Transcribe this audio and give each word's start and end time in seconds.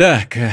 Так, 0.00 0.34
э, 0.38 0.50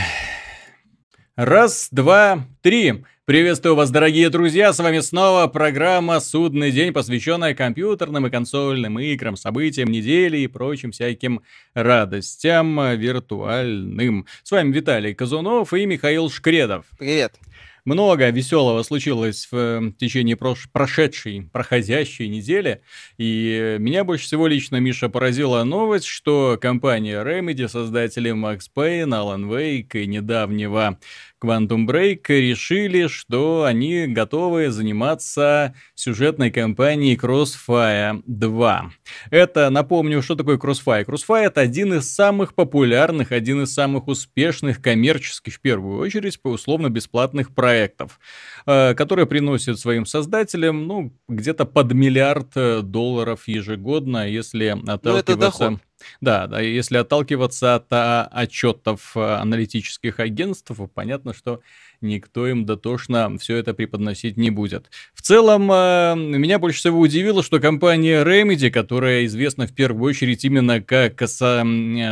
раз, 1.38 1.88
два, 1.90 2.46
три. 2.62 3.06
Приветствую 3.24 3.76
вас, 3.76 3.90
дорогие 3.92 4.30
друзья, 4.30 4.74
с 4.74 4.80
вами 4.80 5.00
снова 5.00 5.48
программа 5.48 6.20
«Судный 6.20 6.70
день», 6.70 6.92
посвященная 6.92 7.56
компьютерным 7.56 8.28
и 8.28 8.30
консольным 8.30 9.00
играм, 9.00 9.38
событиям 9.38 9.90
недели 9.90 10.40
и 10.40 10.48
прочим 10.48 10.92
всяким 10.92 11.44
радостям 11.74 12.98
виртуальным. 12.98 14.26
С 14.44 14.52
вами 14.52 14.74
Виталий 14.74 15.14
Казунов 15.14 15.72
и 15.74 15.86
Михаил 15.86 16.30
Шкредов. 16.30 16.86
Привет. 17.00 17.40
Много 17.88 18.30
веселого 18.32 18.84
случилось 18.84 19.48
в 19.50 19.56
э, 19.56 19.92
течение 19.98 20.36
прош- 20.36 20.68
прошедшей, 20.74 21.50
проходящей 21.54 22.28
недели. 22.28 22.82
И 23.18 23.78
меня 23.80 24.04
больше 24.04 24.26
всего 24.26 24.48
лично, 24.48 24.76
Миша, 24.76 25.08
поразила 25.08 25.64
новость, 25.64 26.06
что 26.06 26.58
компания 26.62 27.24
Remedy, 27.24 27.66
создатели 27.70 28.34
Max 28.34 28.64
Payne, 28.76 29.12
Alan 29.12 29.46
Wake 29.48 30.04
и 30.04 30.06
недавнего 30.06 31.00
Quantum 31.44 31.86
Break 31.88 32.24
решили, 32.30 33.08
что 33.08 33.64
они 33.64 34.08
готовы 34.08 34.72
заниматься 34.72 35.76
сюжетной 35.96 36.52
кампанией 36.52 37.16
Crossfire 37.16 38.24
2. 38.26 38.92
Это, 39.30 39.70
напомню, 39.70 40.22
что 40.22 40.36
такое 40.36 40.58
Crossfire. 40.58 41.06
Crossfire 41.06 41.46
это 41.46 41.62
один 41.62 41.94
из 41.94 42.14
самых 42.14 42.56
популярных, 42.56 43.32
один 43.32 43.64
из 43.64 43.74
самых 43.74 44.08
успешных 44.08 44.82
коммерческих, 44.82 45.56
в 45.56 45.62
первую 45.62 46.00
очередь, 46.00 46.42
по 46.42 46.50
условно-бесплатных 46.50 47.54
проектов, 47.54 48.20
э, 48.66 48.96
которые 48.96 49.28
приносят 49.28 49.80
своим 49.80 50.06
создателям, 50.06 50.88
ну, 50.88 51.14
где-то 51.28 51.66
под 51.66 51.94
миллиард 51.94 52.52
э, 52.56 52.82
долларов 52.82 53.48
ежегодно, 53.48 54.28
если 54.28 54.72
ну, 54.72 54.94
отталкиваться... 54.94 55.80
Да, 56.22 56.48
да, 56.48 56.62
если 56.62 56.98
отталкиваться 56.98 57.76
от 57.76 57.86
а, 57.92 58.26
отчетов 58.32 59.12
а, 59.16 59.42
аналитических 59.42 60.20
агентств, 60.20 60.72
понятно, 60.94 61.34
что 61.34 61.62
никто 62.02 62.48
им 62.48 62.66
дотошно 62.66 63.38
все 63.40 63.58
это 63.58 63.74
преподносить 63.74 64.38
не 64.38 64.52
будет. 64.52 64.90
В 65.14 65.22
целом, 65.22 65.70
а, 65.72 66.16
меня 66.16 66.60
больше 66.60 66.80
всего 66.80 67.00
удивило, 67.00 67.44
что 67.44 67.60
компания 67.60 68.24
Remedy, 68.24 68.70
которая 68.70 69.26
известна 69.26 69.68
в 69.68 69.74
первую 69.74 70.10
очередь 70.10 70.46
именно 70.46 70.82
как 70.82 71.28
со- 71.28 71.66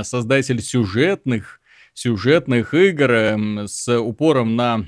создатель 0.03 0.61
сюжетных, 0.61 1.61
сюжетных 1.93 2.73
игр 2.73 3.67
с 3.67 3.87
упором 3.99 4.55
на 4.55 4.85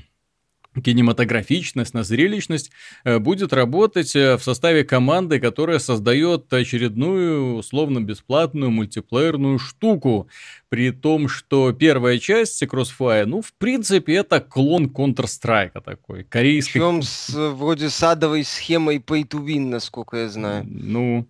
кинематографичность, 0.82 1.94
на 1.94 2.04
зрелищность, 2.04 2.70
э, 3.04 3.18
будет 3.18 3.52
работать 3.52 4.14
э, 4.16 4.36
в 4.36 4.42
составе 4.42 4.84
команды, 4.84 5.40
которая 5.40 5.78
создает 5.78 6.52
очередную 6.52 7.56
условно-бесплатную 7.56 8.70
мультиплеерную 8.70 9.58
штуку. 9.58 10.28
При 10.68 10.90
том, 10.90 11.28
что 11.28 11.72
первая 11.72 12.18
часть 12.18 12.62
Crossfire, 12.62 13.24
ну, 13.24 13.40
в 13.40 13.52
принципе, 13.54 14.16
это 14.16 14.40
клон 14.40 14.86
Counter-Strike 14.86 15.80
такой, 15.82 16.24
корейский. 16.24 16.72
Причем 16.80 17.02
с 17.02 17.30
вроде 17.30 17.88
садовой 17.88 18.44
схемой 18.44 18.98
pay 18.98 19.26
to 19.26 19.44
win, 19.44 19.70
насколько 19.70 20.18
я 20.18 20.28
знаю. 20.28 20.66
Ну, 20.68 21.26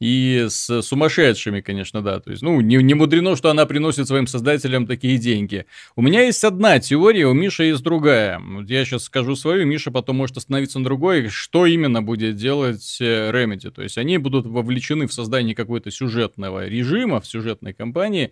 и 0.00 0.46
с 0.48 0.80
сумасшедшими, 0.82 1.60
конечно, 1.60 2.00
да. 2.02 2.20
То 2.20 2.30
есть, 2.30 2.42
ну, 2.42 2.60
не, 2.60 2.76
не 2.76 2.94
мудрено, 2.94 3.36
что 3.36 3.50
она 3.50 3.66
приносит 3.66 4.08
своим 4.08 4.26
создателям 4.26 4.86
такие 4.86 5.18
деньги. 5.18 5.66
У 5.94 6.02
меня 6.02 6.22
есть 6.22 6.42
одна 6.42 6.80
теория, 6.80 7.26
у 7.26 7.34
Миши 7.34 7.64
есть 7.64 7.82
другая. 7.82 8.40
Я 8.66 8.84
сейчас 8.86 9.04
скажу 9.04 9.36
свою, 9.36 9.66
Миша 9.66 9.90
потом 9.90 10.16
может 10.16 10.38
остановиться 10.38 10.78
на 10.78 10.84
другой. 10.86 11.28
Что 11.28 11.66
именно 11.66 12.02
будет 12.02 12.36
делать 12.36 12.96
э, 13.00 13.30
Remedy? 13.30 13.70
То 13.70 13.82
есть, 13.82 13.98
они 13.98 14.16
будут 14.16 14.46
вовлечены 14.46 15.06
в 15.06 15.12
создание 15.12 15.54
какого-то 15.54 15.90
сюжетного 15.90 16.66
режима, 16.66 17.20
в 17.20 17.26
сюжетной 17.26 17.74
кампании, 17.74 18.30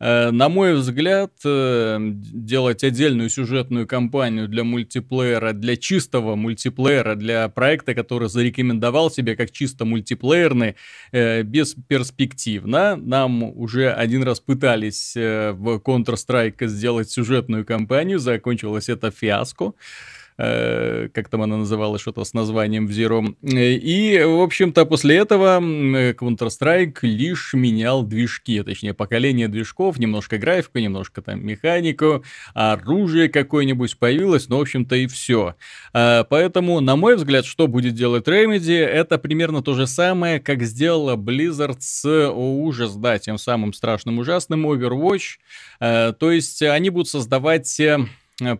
на 0.00 0.48
мой 0.48 0.74
взгляд, 0.74 1.32
э, 1.44 1.98
делать 2.00 2.82
отдельную 2.82 3.28
сюжетную 3.28 3.86
кампанию 3.86 4.48
для 4.48 4.64
мультиплеера, 4.64 5.52
для 5.52 5.76
чистого 5.76 6.36
мультиплеера, 6.36 7.14
для 7.16 7.48
проекта, 7.48 7.94
который 7.94 8.28
зарекомендовал 8.28 9.10
себя 9.10 9.36
как 9.36 9.50
чисто 9.50 9.84
мультиплеерный, 9.84 10.76
э, 11.12 11.42
бесперспективно. 11.42 12.96
Нам 12.96 13.42
уже 13.42 13.92
один 13.92 14.22
раз 14.22 14.40
пытались 14.40 15.14
в 15.14 15.82
Counter-Strike 15.84 16.66
сделать 16.66 17.10
сюжетную 17.10 17.66
кампанию, 17.66 18.18
закончилось 18.18 18.88
это 18.88 19.10
фиаско. 19.10 19.74
Э, 20.38 21.08
как 21.12 21.28
там 21.28 21.42
она 21.42 21.58
называлась, 21.58 22.00
что-то 22.00 22.24
с 22.24 22.32
названием 22.32 22.86
в 22.86 22.90
Zero. 22.90 23.34
И, 23.42 24.22
в 24.24 24.40
общем-то, 24.40 24.86
после 24.86 25.16
этого 25.16 25.60
Counter-Strike 25.60 26.98
лишь 27.02 27.52
менял 27.52 28.02
движки, 28.02 28.62
точнее, 28.62 28.94
поколение 28.94 29.48
движков, 29.48 29.98
немножко 29.98 30.38
графику, 30.38 30.78
немножко 30.78 31.20
там 31.20 31.44
механику, 31.44 32.24
оружие 32.54 33.28
какое-нибудь 33.28 33.98
появилось, 33.98 34.48
но, 34.48 34.58
в 34.58 34.62
общем-то, 34.62 34.96
и 34.96 35.06
все. 35.06 35.56
А, 35.92 36.24
поэтому, 36.24 36.80
на 36.80 36.96
мой 36.96 37.16
взгляд, 37.16 37.44
что 37.44 37.66
будет 37.66 37.94
делать 37.94 38.26
Remedy, 38.26 38.78
это 38.78 39.18
примерно 39.18 39.62
то 39.62 39.74
же 39.74 39.86
самое, 39.86 40.40
как 40.40 40.62
сделала 40.62 41.16
Blizzard 41.16 41.76
с, 41.80 42.30
ужас, 42.30 42.94
да, 42.96 43.18
тем 43.18 43.36
самым 43.36 43.72
страшным 43.72 44.18
ужасным 44.18 44.66
Overwatch. 44.66 45.38
А, 45.80 46.12
то 46.12 46.30
есть, 46.30 46.62
они 46.62 46.90
будут 46.90 47.08
создавать 47.08 47.78
э, 47.80 47.98
Э, 47.98 48.06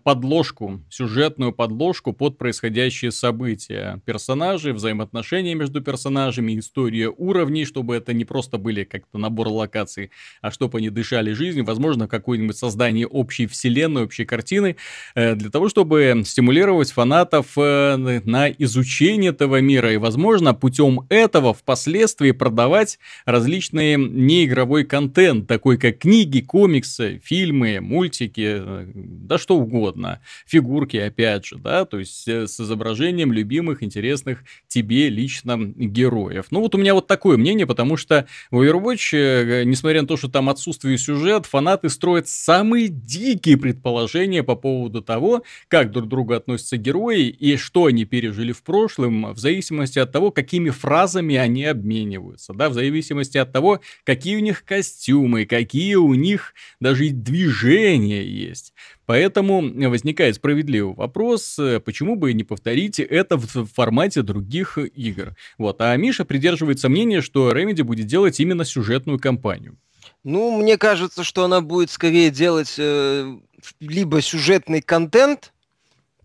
подложку, 0.02 0.80
сюжетную 0.90 1.52
подложку 1.52 2.12
под 2.12 2.38
происходящие 2.38 3.10
события. 3.10 4.00
Персонажи, 4.04 4.72
взаимоотношения 4.72 5.54
между 5.54 5.80
персонажами, 5.80 6.58
история 6.58 7.08
уровней, 7.08 7.64
чтобы 7.64 7.96
это 7.96 8.12
не 8.12 8.24
просто 8.24 8.58
были 8.58 8.84
как-то 8.84 9.18
набор 9.18 9.48
локаций, 9.48 10.10
а 10.42 10.50
чтобы 10.50 10.78
они 10.78 10.90
дышали 10.90 11.32
жизнью, 11.32 11.64
возможно, 11.64 12.06
какое-нибудь 12.06 12.56
создание 12.56 13.06
общей 13.06 13.46
вселенной, 13.46 14.04
общей 14.04 14.24
картины, 14.24 14.76
э, 15.14 15.34
для 15.34 15.50
того, 15.50 15.68
чтобы 15.68 16.22
стимулировать 16.24 16.92
фанатов 16.92 17.56
э, 17.56 17.96
на 17.96 18.48
изучение 18.50 19.30
этого 19.30 19.60
мира 19.60 19.92
и, 19.92 19.96
возможно, 19.96 20.54
путем 20.54 21.06
этого 21.08 21.54
впоследствии 21.54 22.32
продавать 22.32 22.98
различные 23.24 23.96
неигровой 23.96 24.84
контент, 24.84 25.46
такой 25.46 25.78
как 25.78 25.98
книги, 25.98 26.40
комиксы, 26.40 27.20
фильмы, 27.24 27.80
мультики, 27.80 28.62
да 28.94 29.38
что 29.38 29.56
угодно 29.56 29.69
угодно. 29.70 30.20
Фигурки, 30.46 30.96
опять 30.96 31.46
же, 31.46 31.56
да, 31.56 31.84
то 31.84 31.98
есть 31.98 32.26
э, 32.26 32.46
с 32.46 32.60
изображением 32.60 33.32
любимых, 33.32 33.82
интересных 33.82 34.44
тебе 34.66 35.08
лично 35.08 35.56
героев. 35.58 36.46
Ну 36.50 36.60
вот 36.60 36.74
у 36.74 36.78
меня 36.78 36.94
вот 36.94 37.06
такое 37.06 37.36
мнение, 37.36 37.66
потому 37.66 37.96
что 37.96 38.26
в 38.50 38.60
Overwatch, 38.60 39.10
э, 39.12 39.64
несмотря 39.64 40.02
на 40.02 40.08
то, 40.08 40.16
что 40.16 40.28
там 40.28 40.48
отсутствие 40.48 40.98
сюжет, 40.98 41.46
фанаты 41.46 41.88
строят 41.88 42.28
самые 42.28 42.88
дикие 42.88 43.56
предположения 43.56 44.42
по 44.42 44.56
поводу 44.56 45.02
того, 45.02 45.44
как 45.68 45.92
друг 45.92 46.06
к 46.06 46.08
другу 46.08 46.34
относятся 46.34 46.76
герои 46.76 47.28
и 47.28 47.56
что 47.56 47.86
они 47.86 48.04
пережили 48.04 48.52
в 48.52 48.62
прошлом, 48.62 49.32
в 49.32 49.38
зависимости 49.38 49.98
от 49.98 50.10
того, 50.10 50.30
какими 50.30 50.70
фразами 50.70 51.36
они 51.36 51.64
обмениваются, 51.64 52.52
да, 52.52 52.68
в 52.68 52.74
зависимости 52.74 53.38
от 53.38 53.52
того, 53.52 53.80
какие 54.04 54.36
у 54.36 54.40
них 54.40 54.64
костюмы, 54.64 55.44
какие 55.46 55.94
у 55.94 56.14
них 56.14 56.54
даже 56.80 57.10
движения 57.10 58.24
есть. 58.24 58.72
Поэтому 59.10 59.60
возникает 59.88 60.36
справедливый 60.36 60.94
вопрос, 60.94 61.58
э, 61.58 61.80
почему 61.80 62.14
бы 62.14 62.32
не 62.32 62.44
повторить 62.44 63.00
это 63.00 63.36
в 63.36 63.66
формате 63.66 64.22
других 64.22 64.78
игр. 64.78 65.34
Вот. 65.58 65.80
А 65.80 65.96
Миша 65.96 66.24
придерживается 66.24 66.88
мнения, 66.88 67.20
что 67.20 67.50
Remedy 67.50 67.82
будет 67.82 68.06
делать 68.06 68.38
именно 68.38 68.64
сюжетную 68.64 69.18
кампанию. 69.18 69.76
Ну, 70.22 70.56
мне 70.56 70.78
кажется, 70.78 71.24
что 71.24 71.42
она 71.42 71.60
будет 71.60 71.90
скорее 71.90 72.30
делать 72.30 72.76
э, 72.78 73.36
либо 73.80 74.22
сюжетный 74.22 74.80
контент, 74.80 75.52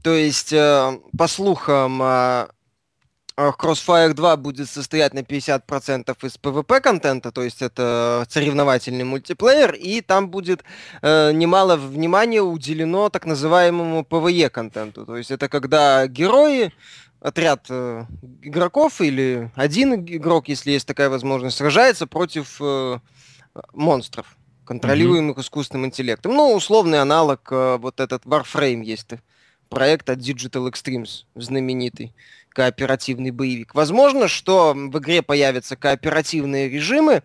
то 0.03 0.13
есть, 0.13 0.53
э, 0.53 0.99
по 1.17 1.27
слухам, 1.27 2.03
э, 2.03 2.47
Crossfire 3.37 4.13
2 4.13 4.37
будет 4.37 4.69
состоять 4.69 5.13
на 5.13 5.19
50% 5.19 6.15
из 6.25 6.37
PvP-контента, 6.37 7.31
то 7.31 7.43
есть 7.43 7.61
это 7.61 8.25
соревновательный 8.29 9.03
мультиплеер, 9.03 9.73
и 9.73 10.01
там 10.01 10.29
будет 10.29 10.63
э, 11.01 11.31
немало 11.33 11.75
внимания 11.75 12.41
уделено 12.41 13.09
так 13.09 13.25
называемому 13.25 14.03
PvE-контенту. 14.03 15.05
То 15.05 15.17
есть 15.17 15.31
это 15.31 15.49
когда 15.49 16.07
герои, 16.07 16.71
отряд 17.19 17.65
э, 17.69 18.05
игроков 18.41 19.01
или 19.01 19.51
один 19.55 19.95
игрок, 19.95 20.47
если 20.47 20.71
есть 20.71 20.87
такая 20.87 21.09
возможность, 21.09 21.57
сражается 21.57 22.07
против 22.07 22.57
э, 22.61 22.99
монстров, 23.73 24.37
контролируемых 24.63 25.37
mm-hmm. 25.37 25.41
искусственным 25.41 25.85
интеллектом. 25.87 26.33
Ну, 26.33 26.53
условный 26.53 27.01
аналог, 27.01 27.47
э, 27.51 27.77
вот 27.77 27.99
этот 27.99 28.23
Warframe 28.25 28.83
есть 28.83 29.09
проект 29.69 30.09
от 30.09 30.19
Digital 30.19 30.69
Extremes, 30.69 31.25
знаменитый 31.35 32.13
кооперативный 32.55 33.31
боевик. 33.31 33.75
Возможно, 33.75 34.29
что 34.29 34.73
в 34.73 34.97
игре 34.97 35.21
появятся 35.21 35.75
кооперативные 35.75 36.69
режимы 36.69 37.21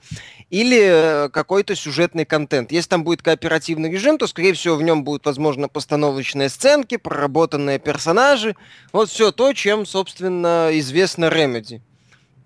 или 0.50 0.80
э, 0.82 1.28
какой-то 1.28 1.76
сюжетный 1.76 2.24
контент. 2.24 2.72
Если 2.72 2.90
там 2.90 3.04
будет 3.04 3.22
кооперативный 3.22 3.90
режим, 3.90 4.18
то, 4.18 4.26
скорее 4.26 4.54
всего, 4.54 4.74
в 4.74 4.82
нем 4.82 5.04
будут, 5.04 5.24
возможно, 5.24 5.68
постановочные 5.68 6.48
сценки, 6.48 6.96
проработанные 6.96 7.78
персонажи. 7.78 8.56
Вот 8.92 9.08
все 9.08 9.30
то, 9.30 9.52
чем, 9.52 9.86
собственно, 9.86 10.70
известно 10.72 11.26
Remedy. 11.26 11.80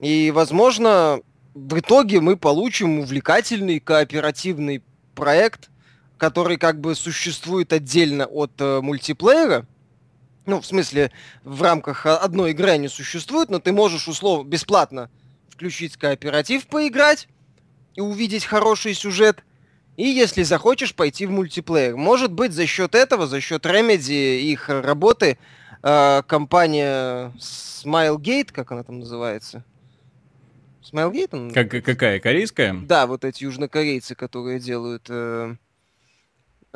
И, 0.00 0.30
возможно, 0.30 1.20
в 1.54 1.78
итоге 1.78 2.20
мы 2.20 2.36
получим 2.36 2.98
увлекательный 2.98 3.80
кооперативный 3.80 4.82
проект, 5.14 5.70
который 6.18 6.58
как 6.58 6.80
бы 6.80 6.94
существует 6.94 7.72
отдельно 7.72 8.26
от 8.26 8.52
э, 8.58 8.80
мультиплеера, 8.82 9.66
ну, 10.46 10.60
в 10.60 10.66
смысле, 10.66 11.10
в 11.42 11.62
рамках 11.62 12.06
одной 12.06 12.50
игры 12.50 12.70
они 12.70 12.88
существуют, 12.88 13.50
но 13.50 13.58
ты 13.58 13.72
можешь 13.72 14.08
условно 14.08 14.48
бесплатно 14.48 15.10
включить 15.48 15.96
кооператив, 15.96 16.66
поиграть 16.66 17.28
и 17.94 18.00
увидеть 18.00 18.44
хороший 18.44 18.94
сюжет, 18.94 19.44
и 19.96 20.04
если 20.04 20.42
захочешь 20.42 20.94
пойти 20.94 21.26
в 21.26 21.30
мультиплеер. 21.30 21.96
Может 21.96 22.32
быть, 22.32 22.52
за 22.52 22.66
счет 22.66 22.94
этого, 22.94 23.26
за 23.26 23.40
счет 23.40 23.64
Remedy, 23.64 24.40
их 24.40 24.68
работы, 24.68 25.38
э, 25.82 26.22
компания 26.26 27.32
Smilegate, 27.38 28.52
как 28.52 28.72
она 28.72 28.82
там 28.82 28.98
называется? 28.98 29.64
Smilegate? 30.82 31.52
Как, 31.52 31.70
какая, 31.70 32.18
корейская? 32.18 32.74
Да, 32.74 33.06
вот 33.06 33.24
эти 33.24 33.44
южнокорейцы, 33.44 34.14
которые 34.14 34.58
делают... 34.58 35.06
Э, 35.08 35.54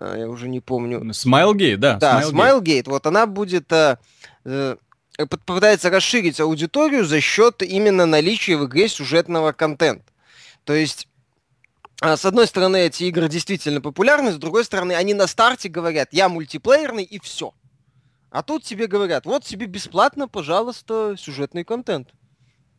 я 0.00 0.29
уже 0.29 0.49
не 0.49 0.61
помню. 0.61 1.00
Smilegate, 1.11 1.77
да. 1.77 1.97
Да. 1.97 2.23
Smilegate. 2.23 2.89
Вот 2.89 3.06
она 3.06 3.27
будет... 3.27 3.73
Э, 3.73 3.97
э, 4.45 4.77
попытается 5.17 5.91
расширить 5.91 6.41
аудиторию 6.41 7.05
за 7.05 7.21
счет 7.21 7.62
именно 7.62 8.06
наличия 8.06 8.56
в 8.56 8.67
игре 8.67 8.89
сюжетного 8.89 9.53
контента. 9.53 10.05
То 10.65 10.75
есть 10.75 11.09
а, 12.00 12.17
с 12.17 12.25
одной 12.25 12.47
стороны, 12.47 12.77
эти 12.77 13.05
игры 13.05 13.29
действительно 13.29 13.81
популярны, 13.81 14.31
с 14.31 14.37
другой 14.37 14.65
стороны, 14.65 14.93
они 14.93 15.15
на 15.15 15.27
старте 15.27 15.69
говорят, 15.69 16.09
я 16.12 16.29
мультиплеерный 16.29 17.03
и 17.03 17.19
все. 17.19 17.53
А 18.31 18.43
тут 18.43 18.62
тебе 18.62 18.87
говорят, 18.87 19.27
вот 19.27 19.43
тебе 19.43 19.67
бесплатно, 19.67 20.29
пожалуйста, 20.29 21.17
сюжетный 21.19 21.65
контент. 21.65 22.11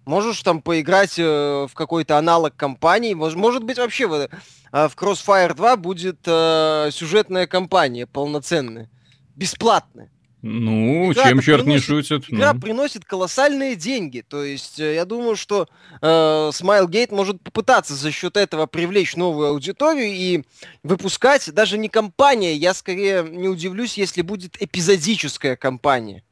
Можешь 0.06 0.42
там 0.42 0.62
поиграть 0.62 1.20
э, 1.20 1.68
в 1.70 1.74
какой-то 1.74 2.18
аналог 2.18 2.56
компании. 2.56 3.14
Может, 3.14 3.38
может 3.38 3.64
быть, 3.64 3.78
вообще 3.78 4.08
в, 4.08 4.14
э, 4.14 4.28
в 4.72 4.96
Crossfire 4.96 5.54
2 5.54 5.76
будет 5.78 6.20
э, 6.26 6.90
сюжетная 6.92 7.48
кампания 7.48 8.08
полноценная. 8.08 8.90
Бесплатная. 9.36 10.10
Ну, 10.42 11.12
игра 11.12 11.30
чем 11.30 11.42
черт 11.42 11.64
приносит, 11.64 11.90
не 11.90 12.02
шутит. 12.02 12.30
Игра 12.30 12.54
ну. 12.54 12.62
приносит 12.62 13.04
колоссальные 13.04 13.76
деньги. 13.76 14.24
То 14.28 14.44
есть, 14.44 14.80
э, 14.80 14.96
я 14.96 15.04
думаю, 15.04 15.36
что 15.36 15.68
э, 16.02 16.06
Smilegate 16.06 17.14
может 17.14 17.42
попытаться 17.42 17.94
за 17.94 18.12
счет 18.12 18.38
этого 18.38 18.66
привлечь 18.66 19.18
новую 19.18 19.50
аудиторию 19.50 20.08
и 20.08 20.44
выпускать 20.82 21.52
даже 21.54 21.78
не 21.78 21.90
компания. 21.90 22.56
Я 22.56 22.74
скорее 22.74 23.24
не 23.24 23.50
удивлюсь, 23.50 23.98
если 23.98 24.22
будет 24.22 24.56
эпизодическая 24.62 25.58
кампания. 25.58 26.24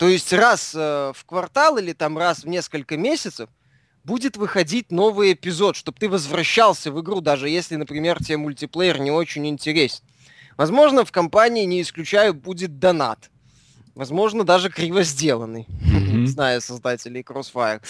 То 0.00 0.08
есть 0.08 0.32
раз 0.32 0.72
э, 0.74 1.12
в 1.14 1.26
квартал 1.26 1.76
или 1.76 1.92
там 1.92 2.16
раз 2.16 2.44
в 2.44 2.48
несколько 2.48 2.96
месяцев 2.96 3.50
будет 4.02 4.38
выходить 4.38 4.90
новый 4.90 5.34
эпизод, 5.34 5.76
чтобы 5.76 5.98
ты 5.98 6.08
возвращался 6.08 6.90
в 6.90 6.98
игру, 7.02 7.20
даже 7.20 7.50
если, 7.50 7.76
например, 7.76 8.16
тебе 8.24 8.38
мультиплеер 8.38 8.98
не 8.98 9.10
очень 9.10 9.46
интересен. 9.46 10.02
Возможно, 10.56 11.04
в 11.04 11.12
компании, 11.12 11.66
не 11.66 11.82
исключаю, 11.82 12.32
будет 12.32 12.78
донат. 12.78 13.28
Возможно, 13.94 14.42
даже 14.44 14.70
криво 14.70 15.02
сделанный, 15.02 15.66
mm-hmm. 15.68 16.24
зная 16.28 16.60
создателей 16.60 17.20
Crossfire. 17.20 17.82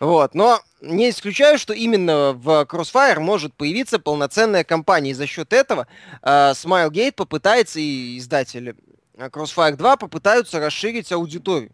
Вот. 0.00 0.34
Но 0.34 0.62
не 0.80 1.10
исключаю, 1.10 1.58
что 1.58 1.74
именно 1.74 2.32
в 2.32 2.64
Crossfire 2.70 3.20
может 3.20 3.52
появиться 3.52 3.98
полноценная 3.98 4.64
компания. 4.64 5.10
И 5.10 5.14
за 5.14 5.26
счет 5.26 5.52
этого 5.52 5.86
э, 6.22 6.52
Smilegate 6.52 7.12
попытается, 7.12 7.80
и 7.80 8.16
издатели 8.16 8.74
Crossfire 9.28 9.76
2 9.76 9.96
попытаются 9.96 10.60
расширить 10.60 11.12
аудиторию. 11.12 11.72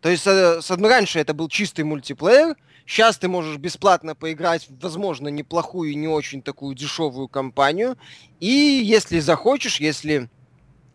То 0.00 0.08
есть, 0.08 0.26
э, 0.26 0.60
с, 0.60 0.70
раньше 0.70 1.18
это 1.18 1.34
был 1.34 1.48
чистый 1.48 1.82
мультиплеер, 1.82 2.56
Сейчас 2.88 3.18
ты 3.18 3.28
можешь 3.28 3.58
бесплатно 3.58 4.14
поиграть, 4.14 4.66
возможно, 4.80 5.28
неплохую 5.28 5.90
и 5.90 5.94
не 5.94 6.08
очень 6.08 6.40
такую 6.40 6.74
дешевую 6.74 7.28
компанию. 7.28 7.98
И 8.40 8.46
если 8.46 9.20
захочешь, 9.20 9.78
если 9.78 10.30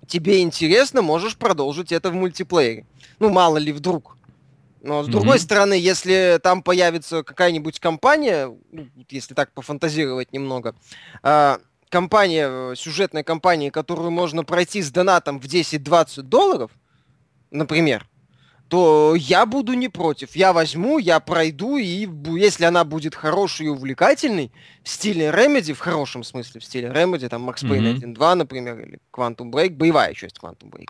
тебе 0.07 0.41
интересно, 0.41 1.03
можешь 1.03 1.38
продолжить 1.38 1.91
это 1.91 2.09
в 2.09 2.15
мультиплеере. 2.15 2.88
Ну, 3.19 3.29
мало 3.29 3.57
ли 3.57 3.71
вдруг. 3.71 4.17
Но 4.81 5.03
с 5.03 5.07
mm-hmm. 5.07 5.11
другой 5.11 5.38
стороны, 5.38 5.75
если 5.75 6.39
там 6.41 6.63
появится 6.63 7.21
какая-нибудь 7.21 7.79
компания, 7.79 8.51
ну, 8.71 8.88
если 9.09 9.35
так 9.35 9.53
пофантазировать 9.53 10.33
немного, 10.33 10.75
э, 11.21 11.57
компания, 11.94 12.74
сюжетная 12.74 13.24
компания, 13.24 13.69
которую 13.69 14.10
можно 14.10 14.44
пройти 14.44 14.81
с 14.81 14.90
донатом 14.90 15.40
в 15.40 15.45
10-20 15.45 16.24
долларов, 16.24 16.72
например, 17.51 18.07
то 18.68 19.13
я 19.16 19.45
буду 19.45 19.74
не 19.74 19.90
против. 19.90 20.36
Я 20.36 20.54
возьму, 20.54 20.98
я 20.98 21.19
пройду, 21.19 21.78
и 21.78 22.10
если 22.40 22.66
она 22.66 22.84
будет 22.84 23.13
хорошей 23.13 23.68
и 23.68 23.69
увлекательной, 23.69 24.51
в 24.84 24.90
стиле 24.90 25.28
Remedy, 25.28 25.74
в 25.74 25.80
хорошем 25.80 26.24
смысле, 26.24 26.62
в 26.62 26.66
стиле 26.66 26.88
Remedy, 26.88 27.30
там 27.30 27.48
Max 27.48 27.57
Payne 27.57 28.00
mm-hmm. 28.00 28.16
1.2, 28.16 28.34
например, 28.34 28.80
или 28.80 29.00
Quantum 29.16 29.51
Break, 29.51 29.75
боевая 29.75 30.16
часть 30.16 30.39
Quantum 30.42 30.72
Break, 30.72 30.89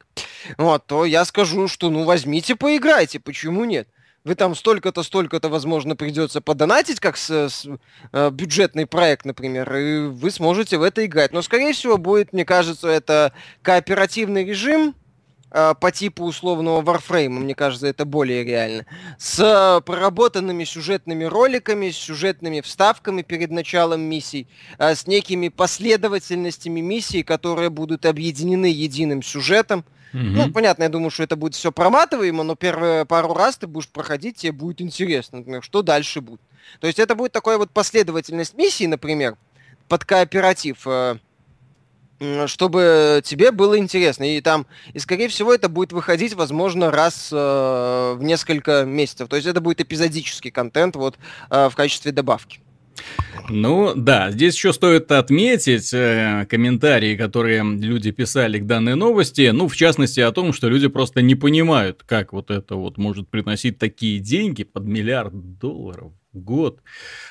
вот, 0.57 0.85
то 0.85 1.03
я 1.03 1.25
скажу, 1.25 1.67
что 1.67 1.89
ну 1.89 2.05
возьмите, 2.05 2.55
поиграйте, 2.55 3.19
почему 3.19 3.65
нет? 3.65 3.89
Вы 4.23 4.35
там 4.35 4.55
столько-то, 4.55 5.03
столько-то, 5.03 5.49
возможно, 5.49 5.95
придется 5.95 6.39
подонатить, 6.39 6.99
как 6.99 7.17
с, 7.17 7.29
с 7.29 7.67
э, 8.13 8.29
бюджетный 8.31 8.85
проект, 8.85 9.25
например, 9.25 9.75
и 9.75 10.07
вы 10.07 10.31
сможете 10.31 10.77
в 10.77 10.83
это 10.83 11.05
играть. 11.05 11.33
Но, 11.33 11.41
скорее 11.41 11.73
всего, 11.73 11.97
будет, 11.97 12.31
мне 12.31 12.45
кажется, 12.45 12.87
это 12.87 13.33
кооперативный 13.61 14.45
режим, 14.45 14.95
Э, 15.55 15.75
по 15.79 15.91
типу 15.91 16.25
условного 16.25 16.81
Warframe, 16.81 17.29
мне 17.29 17.53
кажется, 17.53 17.85
это 17.85 18.05
более 18.05 18.43
реально, 18.43 18.87
с 19.19 19.81
проработанными 19.85 20.63
сюжетными 20.63 21.25
роликами, 21.25 21.91
с 21.91 21.97
сюжетными 21.97 22.61
вставками 22.61 23.21
перед 23.21 23.51
началом 23.51 24.01
миссий, 24.01 24.47
э, 24.79 24.95
с 24.95 25.05
некими 25.05 25.49
последовательностями 25.49 26.81
миссий, 26.81 27.21
которые 27.21 27.69
будут 27.69 28.07
объединены 28.07 28.65
единым 28.65 29.21
сюжетом. 29.21 29.85
Mm-hmm. 30.13 30.31
Ну, 30.35 30.51
понятно, 30.51 30.83
я 30.83 30.89
думаю, 30.89 31.09
что 31.09 31.23
это 31.23 31.35
будет 31.35 31.55
все 31.55 31.71
проматываемо, 31.71 32.43
но 32.43 32.55
первые 32.55 33.05
пару 33.05 33.33
раз 33.33 33.57
ты 33.57 33.65
будешь 33.65 33.89
проходить, 33.89 34.37
тебе 34.37 34.51
будет 34.51 34.79
интересно, 34.79 35.39
например, 35.39 35.63
что 35.63 35.81
дальше 35.81 36.21
будет. 36.21 36.41
То 36.79 36.87
есть 36.87 36.99
это 36.99 37.15
будет 37.15 37.31
такая 37.31 37.57
вот 37.57 37.71
последовательность 37.71 38.53
миссий, 38.55 38.87
например, 38.87 39.35
под 39.87 40.05
кооператив 40.05 40.85
э, 40.85 41.17
чтобы 42.47 43.21
тебе 43.23 43.51
было 43.51 43.77
интересно. 43.77 44.23
И 44.23 44.41
там, 44.41 44.65
и 44.93 44.99
скорее 44.99 45.27
всего, 45.27 45.53
это 45.53 45.69
будет 45.69 45.91
выходить, 45.91 46.33
возможно, 46.33 46.91
раз 46.91 47.29
э, 47.31 48.15
в 48.15 48.23
несколько 48.23 48.85
месяцев. 48.85 49.27
То 49.27 49.35
есть 49.35 49.47
это 49.47 49.61
будет 49.61 49.81
эпизодический 49.81 50.51
контент 50.51 50.95
вот 50.95 51.17
э, 51.49 51.69
в 51.69 51.75
качестве 51.75 52.11
добавки. 52.11 52.59
Ну 53.49 53.93
да, 53.95 54.31
здесь 54.31 54.55
еще 54.55 54.71
стоит 54.71 55.11
отметить 55.11 55.93
э, 55.93 56.45
комментарии, 56.49 57.17
которые 57.17 57.63
люди 57.63 58.11
писали 58.11 58.59
к 58.59 58.65
данной 58.65 58.95
новости, 58.95 59.49
ну 59.53 59.67
в 59.67 59.75
частности 59.75 60.21
о 60.21 60.31
том, 60.31 60.53
что 60.53 60.69
люди 60.69 60.87
просто 60.87 61.21
не 61.21 61.35
понимают, 61.35 62.03
как 62.05 62.31
вот 62.31 62.51
это 62.51 62.75
вот 62.75 62.97
может 62.97 63.29
приносить 63.29 63.77
такие 63.79 64.19
деньги 64.19 64.63
под 64.63 64.85
миллиард 64.85 65.57
долларов 65.59 66.13
год 66.33 66.81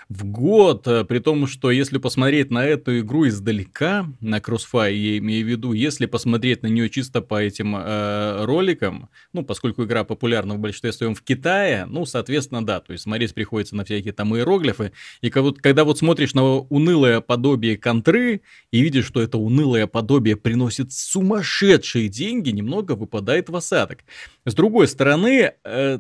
в 0.09 0.25
год, 0.25 0.87
э, 0.87 1.05
при 1.05 1.19
том, 1.19 1.47
что 1.47 1.71
если 1.71 1.99
посмотреть 1.99 2.51
на 2.51 2.65
эту 2.65 2.99
игру 3.01 3.27
издалека, 3.29 4.07
на 4.21 4.39
Crossfire 4.39 4.95
я 4.95 5.19
имею 5.19 5.45
в 5.45 5.49
виду, 5.49 5.73
если 5.73 6.07
посмотреть 6.07 6.63
на 6.63 6.69
нее 6.69 6.89
чисто 6.91 7.21
по 7.21 7.41
этим 7.41 7.75
э, 7.77 8.45
роликам, 8.45 9.09
ну, 9.33 9.45
поскольку 9.45 9.85
игра 9.85 10.05
популярна 10.05 10.55
в 10.55 10.59
большинстве 10.59 10.93
своем 10.93 11.15
в 11.15 11.23
Китае, 11.23 11.87
ну, 11.87 12.05
соответственно, 12.05 12.65
да, 12.65 12.81
то 12.81 12.93
есть 12.93 13.05
смотреть 13.05 13.35
приходится 13.35 13.77
на 13.77 13.85
всякие 13.85 14.13
там 14.13 14.37
иероглифы, 14.37 14.93
и 15.21 15.31
когда 15.31 15.85
вот, 15.85 15.99
смотришь 15.99 16.35
на 16.35 16.43
унылое 16.43 17.21
подобие 17.21 17.77
контры 17.77 18.43
и 18.71 18.81
видишь, 18.81 19.07
что 19.07 19.23
это 19.23 19.39
унылое 19.39 19.87
подобие 19.87 20.37
приносит 20.37 20.93
сумасшедшие 20.93 22.09
деньги, 22.09 22.51
немного 22.51 22.93
выпадает 22.93 23.49
в 23.49 23.57
осадок. 23.57 24.01
С 24.45 24.55
другой 24.55 24.89
стороны, 24.89 25.55
э, 25.65 25.99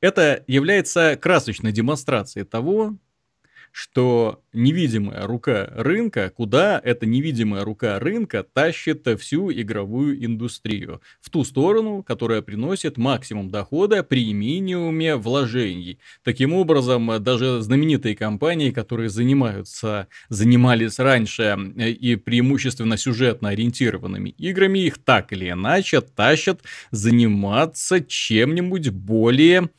это 0.00 0.44
является 0.46 1.16
красочной 1.20 1.72
демонстрацией 1.72 2.46
того, 2.46 2.96
что 3.72 4.42
невидимая 4.52 5.26
рука 5.26 5.70
рынка, 5.74 6.32
куда 6.34 6.80
эта 6.82 7.06
невидимая 7.06 7.64
рука 7.64 7.98
рынка 7.98 8.42
тащит 8.42 9.06
всю 9.20 9.52
игровую 9.52 10.24
индустрию. 10.24 11.00
В 11.20 11.30
ту 11.30 11.44
сторону, 11.44 12.02
которая 12.02 12.42
приносит 12.42 12.96
максимум 12.96 13.50
дохода 13.50 14.02
при 14.02 14.32
минимуме 14.32 15.16
вложений. 15.16 15.98
Таким 16.24 16.52
образом, 16.52 17.22
даже 17.22 17.60
знаменитые 17.60 18.16
компании, 18.16 18.70
которые 18.70 19.08
занимаются, 19.08 20.08
занимались 20.28 20.98
раньше 20.98 21.56
э, 21.76 21.90
и 21.90 22.16
преимущественно 22.16 22.96
сюжетно 22.96 23.50
ориентированными 23.50 24.30
играми, 24.30 24.80
их 24.80 24.98
так 24.98 25.32
или 25.32 25.50
иначе 25.50 26.00
тащат 26.00 26.62
заниматься 26.90 28.00
чем-нибудь 28.00 28.90
более 28.90 29.70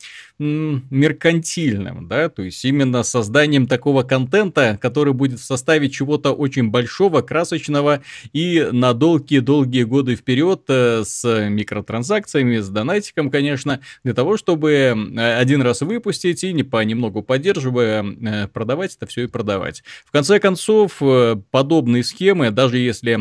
меркантильным, 0.42 2.08
да, 2.08 2.28
то 2.28 2.42
есть 2.42 2.64
именно 2.64 3.02
созданием 3.02 3.66
такого 3.66 4.02
контента, 4.02 4.78
который 4.80 5.12
будет 5.12 5.40
в 5.40 5.44
составе 5.44 5.88
чего-то 5.88 6.32
очень 6.32 6.70
большого, 6.70 7.22
красочного 7.22 8.02
и 8.32 8.68
на 8.72 8.92
долгие-долгие 8.92 9.84
годы 9.84 10.16
вперед 10.16 10.62
э, 10.68 11.04
с 11.04 11.48
микротранзакциями, 11.48 12.58
с 12.58 12.68
донатиком, 12.68 13.30
конечно, 13.30 13.80
для 14.02 14.14
того, 14.14 14.36
чтобы 14.36 14.94
один 15.16 15.62
раз 15.62 15.82
выпустить 15.82 16.42
и 16.44 16.52
не 16.52 16.64
понемногу 16.64 17.22
поддерживая, 17.22 18.04
э, 18.04 18.48
продавать 18.48 18.96
это 18.96 19.06
все 19.06 19.24
и 19.24 19.26
продавать. 19.26 19.82
В 20.04 20.10
конце 20.10 20.40
концов, 20.40 20.96
э, 21.00 21.36
подобные 21.50 22.02
схемы, 22.02 22.50
даже 22.50 22.78
если 22.78 23.12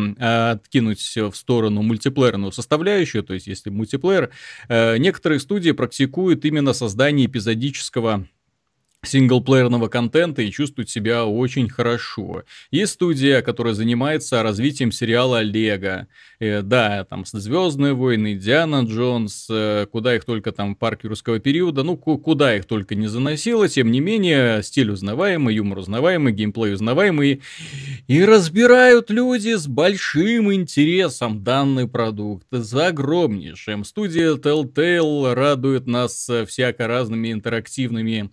откинуть 0.51 1.15
в 1.15 1.33
сторону 1.33 1.81
мультиплеерную 1.81 2.51
составляющую, 2.51 3.23
то 3.23 3.33
есть 3.33 3.47
если 3.47 3.69
мультиплеер, 3.69 4.31
некоторые 4.69 5.39
студии 5.39 5.71
практикуют 5.71 6.45
именно 6.45 6.73
создание 6.73 7.11
эпизодического 7.25 8.27
синглплеерного 9.03 9.88
контента 9.88 10.43
и 10.43 10.51
чувствует 10.51 10.89
себя 10.89 11.25
очень 11.25 11.67
хорошо. 11.70 12.43
Есть 12.70 12.93
студия, 12.93 13.41
которая 13.41 13.74
занимается 13.74 14.43
развитием 14.43 14.91
сериала 14.91 15.41
Лего. 15.41 16.08
Э, 16.39 16.62
да, 16.62 17.03
там 17.05 17.25
Звездные 17.25 17.93
войны, 17.93 18.36
Диана 18.36 18.84
Джонс, 18.84 19.48
э, 19.50 19.88
куда 19.91 20.15
их 20.15 20.25
только 20.25 20.51
там 20.51 20.75
парк 20.75 21.03
юрского 21.03 21.39
периода, 21.39 21.81
ну 21.81 21.98
куда 21.98 22.55
их 22.55 22.65
только 22.65 22.93
не 22.93 23.08
заносило, 23.08 23.67
тем 23.67 23.89
не 23.89 24.00
менее 24.00 24.62
стиль 24.62 24.91
узнаваемый, 24.91 25.55
юмор 25.55 25.79
узнаваемый, 25.79 26.34
геймплей 26.34 26.74
узнаваемый. 26.74 27.41
И 28.08 28.24
разбирают 28.24 29.10
люди 29.10 29.55
с 29.55 29.67
большим 29.67 30.53
интересом 30.53 31.43
данный 31.43 31.88
продукт, 31.88 32.46
за 32.51 32.88
огромнейшим. 32.88 33.84
Студия 33.84 34.36
Telltale 34.36 35.34
радует 35.34 35.88
нас 35.88 36.29
всяко 36.48 36.88
разными 36.88 37.31
интерактивными 37.31 38.29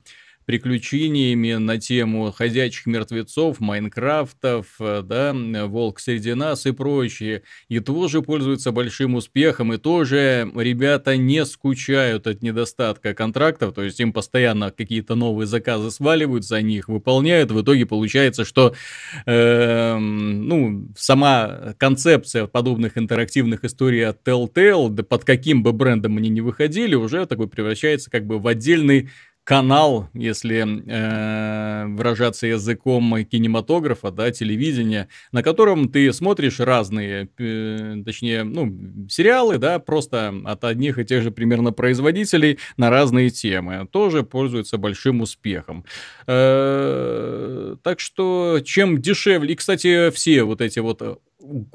приключениями 0.48 1.52
на 1.52 1.76
тему 1.76 2.32
ходячих 2.32 2.86
мертвецов, 2.86 3.60
Майнкрафтов, 3.60 4.76
э, 4.80 5.02
да, 5.04 5.34
Волк 5.66 6.00
среди 6.00 6.32
нас 6.32 6.64
и 6.64 6.72
прочее. 6.72 7.42
И 7.68 7.80
тоже 7.80 8.22
пользуются 8.22 8.72
большим 8.72 9.14
успехом, 9.16 9.74
и 9.74 9.76
тоже 9.76 10.50
ребята 10.56 11.18
не 11.18 11.44
скучают 11.44 12.26
от 12.26 12.40
недостатка 12.42 13.12
контрактов, 13.12 13.74
то 13.74 13.82
есть 13.82 14.00
им 14.00 14.14
постоянно 14.14 14.70
какие-то 14.70 15.16
новые 15.16 15.46
заказы 15.46 15.90
сваливают, 15.90 16.46
за 16.46 16.62
них 16.62 16.88
выполняют, 16.88 17.50
в 17.50 17.60
итоге 17.60 17.84
получается, 17.84 18.46
что 18.46 18.74
э, 19.26 19.98
ну, 19.98 20.88
сама 20.96 21.74
концепция 21.76 22.46
подобных 22.46 22.96
интерактивных 22.96 23.64
историй 23.64 24.06
от 24.06 24.26
Telltale, 24.26 25.02
под 25.02 25.26
каким 25.26 25.62
бы 25.62 25.74
брендом 25.74 26.16
они 26.16 26.30
ни 26.30 26.40
выходили, 26.40 26.94
уже 26.94 27.26
такой 27.26 27.48
превращается 27.48 28.10
как 28.10 28.24
бы 28.24 28.38
в 28.38 28.46
отдельный 28.46 29.10
канал, 29.48 30.10
если 30.12 30.58
э, 30.62 31.86
выражаться 31.86 32.46
языком 32.46 33.24
кинематографа, 33.24 34.10
да, 34.10 34.30
телевидения, 34.30 35.08
на 35.32 35.42
котором 35.42 35.88
ты 35.88 36.12
смотришь 36.12 36.60
разные, 36.60 37.30
э, 37.38 38.02
точнее, 38.04 38.44
ну, 38.44 39.08
сериалы, 39.08 39.56
да, 39.56 39.78
просто 39.78 40.34
от 40.44 40.64
одних 40.64 40.98
и 40.98 41.04
тех 41.06 41.22
же 41.22 41.30
примерно 41.30 41.72
производителей 41.72 42.58
на 42.76 42.90
разные 42.90 43.30
темы. 43.30 43.88
Тоже 43.90 44.22
пользуются 44.22 44.76
большим 44.76 45.22
успехом. 45.22 45.86
Э, 46.26 47.76
так 47.82 48.00
что, 48.00 48.60
чем 48.62 49.00
дешевле... 49.00 49.54
И, 49.54 49.56
кстати, 49.56 50.10
все 50.10 50.44
вот 50.44 50.60
эти 50.60 50.80
вот 50.80 51.22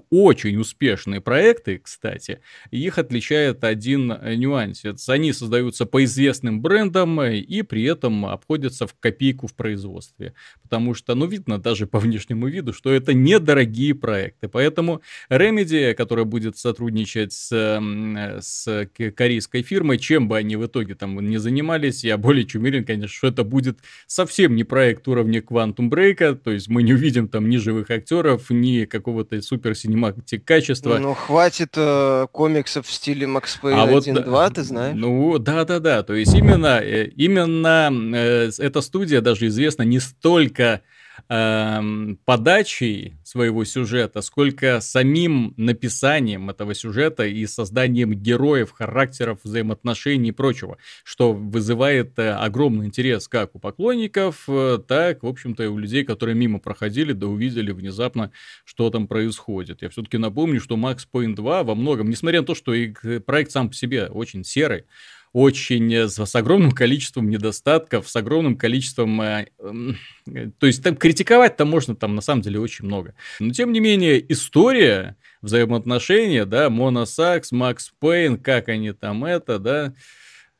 очень 0.09 0.57
успешные 0.57 1.21
проекты, 1.21 1.79
кстати, 1.79 2.39
их 2.71 2.97
отличает 2.97 3.63
один 3.63 4.11
э, 4.11 4.35
нюанс. 4.35 4.83
Они 5.07 5.33
создаются 5.33 5.85
по 5.85 6.03
известным 6.03 6.61
брендам 6.61 7.19
э, 7.21 7.37
и 7.37 7.61
при 7.61 7.83
этом 7.83 8.25
обходятся 8.25 8.87
в 8.87 8.93
копейку 8.99 9.47
в 9.47 9.55
производстве. 9.55 10.33
Потому 10.61 10.93
что, 10.93 11.15
ну, 11.15 11.25
видно 11.25 11.57
даже 11.57 11.87
по 11.87 11.99
внешнему 11.99 12.47
виду, 12.47 12.73
что 12.73 12.91
это 12.91 13.13
недорогие 13.13 13.95
проекты. 13.95 14.47
Поэтому 14.47 15.01
Remedy, 15.29 15.93
которая 15.93 16.25
будет 16.25 16.57
сотрудничать 16.57 17.33
с, 17.33 17.51
э, 17.51 18.39
с 18.41 18.87
корейской 19.15 19.61
фирмой, 19.61 19.97
чем 19.97 20.27
бы 20.27 20.37
они 20.37 20.55
в 20.55 20.65
итоге 20.65 20.95
там 20.95 21.19
не 21.19 21.37
занимались, 21.37 22.03
я 22.03 22.17
более 22.17 22.45
чем 22.45 22.63
уверен, 22.63 22.85
конечно, 22.85 23.15
что 23.15 23.27
это 23.27 23.43
будет 23.43 23.79
совсем 24.07 24.55
не 24.55 24.63
проект 24.63 25.07
уровня 25.07 25.41
Quantum 25.41 25.89
Break, 25.89 26.35
то 26.35 26.51
есть 26.51 26.67
мы 26.67 26.83
не 26.83 26.93
увидим 26.93 27.27
там 27.27 27.49
ни 27.49 27.57
живых 27.57 27.89
актеров, 27.91 28.49
ни 28.49 28.85
какого-то 28.85 29.41
супер 29.41 29.62
синематик 29.73 30.43
качества. 30.45 30.97
Ну, 30.99 31.13
хватит 31.13 31.73
э, 31.77 32.27
комиксов 32.31 32.85
в 32.85 32.91
стиле 32.91 33.25
Макс 33.25 33.55
Пейн 33.57 33.79
а 33.79 33.87
1.2, 33.87 34.29
вот, 34.29 34.53
ты 34.53 34.63
знаешь? 34.63 34.95
Ну, 34.97 35.39
да-да-да, 35.39 36.03
то 36.03 36.13
есть 36.13 36.33
именно, 36.33 36.79
э, 36.81 37.07
именно 37.15 37.89
э, 38.15 38.51
эта 38.59 38.81
студия 38.81 39.21
даже 39.21 39.47
известна 39.47 39.83
не 39.83 39.99
столько 39.99 40.81
э, 41.29 41.81
подачей 42.25 43.17
своего 43.23 43.65
сюжета, 43.65 44.21
сколько 44.21 44.79
самим 44.81 45.53
написанием 45.57 46.49
этого 46.49 46.73
сюжета 46.73 47.25
и 47.25 47.45
созданием 47.45 48.13
героев, 48.13 48.71
характеров, 48.71 49.39
взаимоотношений 49.43 50.29
и 50.29 50.31
прочего, 50.31 50.77
что 51.03 51.33
вызывает 51.33 52.17
э, 52.19 52.31
огромный 52.31 52.87
интерес 52.87 53.27
как 53.27 53.55
у 53.55 53.59
поклонников, 53.59 54.43
э, 54.47 54.79
так, 54.87 55.23
в 55.23 55.27
общем-то, 55.27 55.63
и 55.63 55.67
у 55.67 55.77
людей, 55.77 56.03
которые 56.03 56.35
мимо 56.35 56.59
проходили, 56.59 57.13
да 57.13 57.27
увидели 57.27 57.71
внезапно, 57.71 58.31
что 58.65 58.89
там 58.89 59.07
происходит. 59.07 59.81
Я 59.81 59.89
все-таки 59.89 60.17
напомню, 60.17 60.59
что 60.59 60.75
Max 60.75 61.07
Payne 61.11 61.35
2 61.35 61.63
во 61.63 61.75
многом, 61.75 62.09
несмотря 62.09 62.41
на 62.41 62.47
то, 62.47 62.55
что 62.55 62.73
и 62.73 62.93
проект 63.19 63.51
сам 63.51 63.69
по 63.69 63.75
себе 63.75 64.07
очень 64.07 64.43
серый, 64.43 64.85
очень 65.33 65.91
э, 65.91 66.07
с, 66.07 66.23
с 66.23 66.35
огромным 66.35 66.71
количеством 66.71 67.29
недостатков, 67.29 68.07
с 68.07 68.15
огромным 68.15 68.55
количеством... 68.55 69.19
Э, 69.21 69.47
э, 69.57 70.51
то 70.59 70.67
есть 70.67 70.83
там 70.83 70.95
критиковать-то 70.95 71.65
можно 71.65 71.95
там 71.95 72.15
на 72.15 72.21
самом 72.21 72.41
деле 72.43 72.59
очень 72.59 72.85
много. 72.85 73.15
Но 73.39 73.51
тем 73.51 73.71
не 73.71 73.79
менее 73.79 74.23
история, 74.31 75.17
взаимоотношения, 75.41 76.45
да, 76.45 76.69
Мона 76.69 77.05
Сакс, 77.05 77.51
Макс 77.51 77.91
Пейн, 77.99 78.37
как 78.37 78.69
они 78.69 78.93
там 78.93 79.25
это, 79.25 79.59
да, 79.59 79.93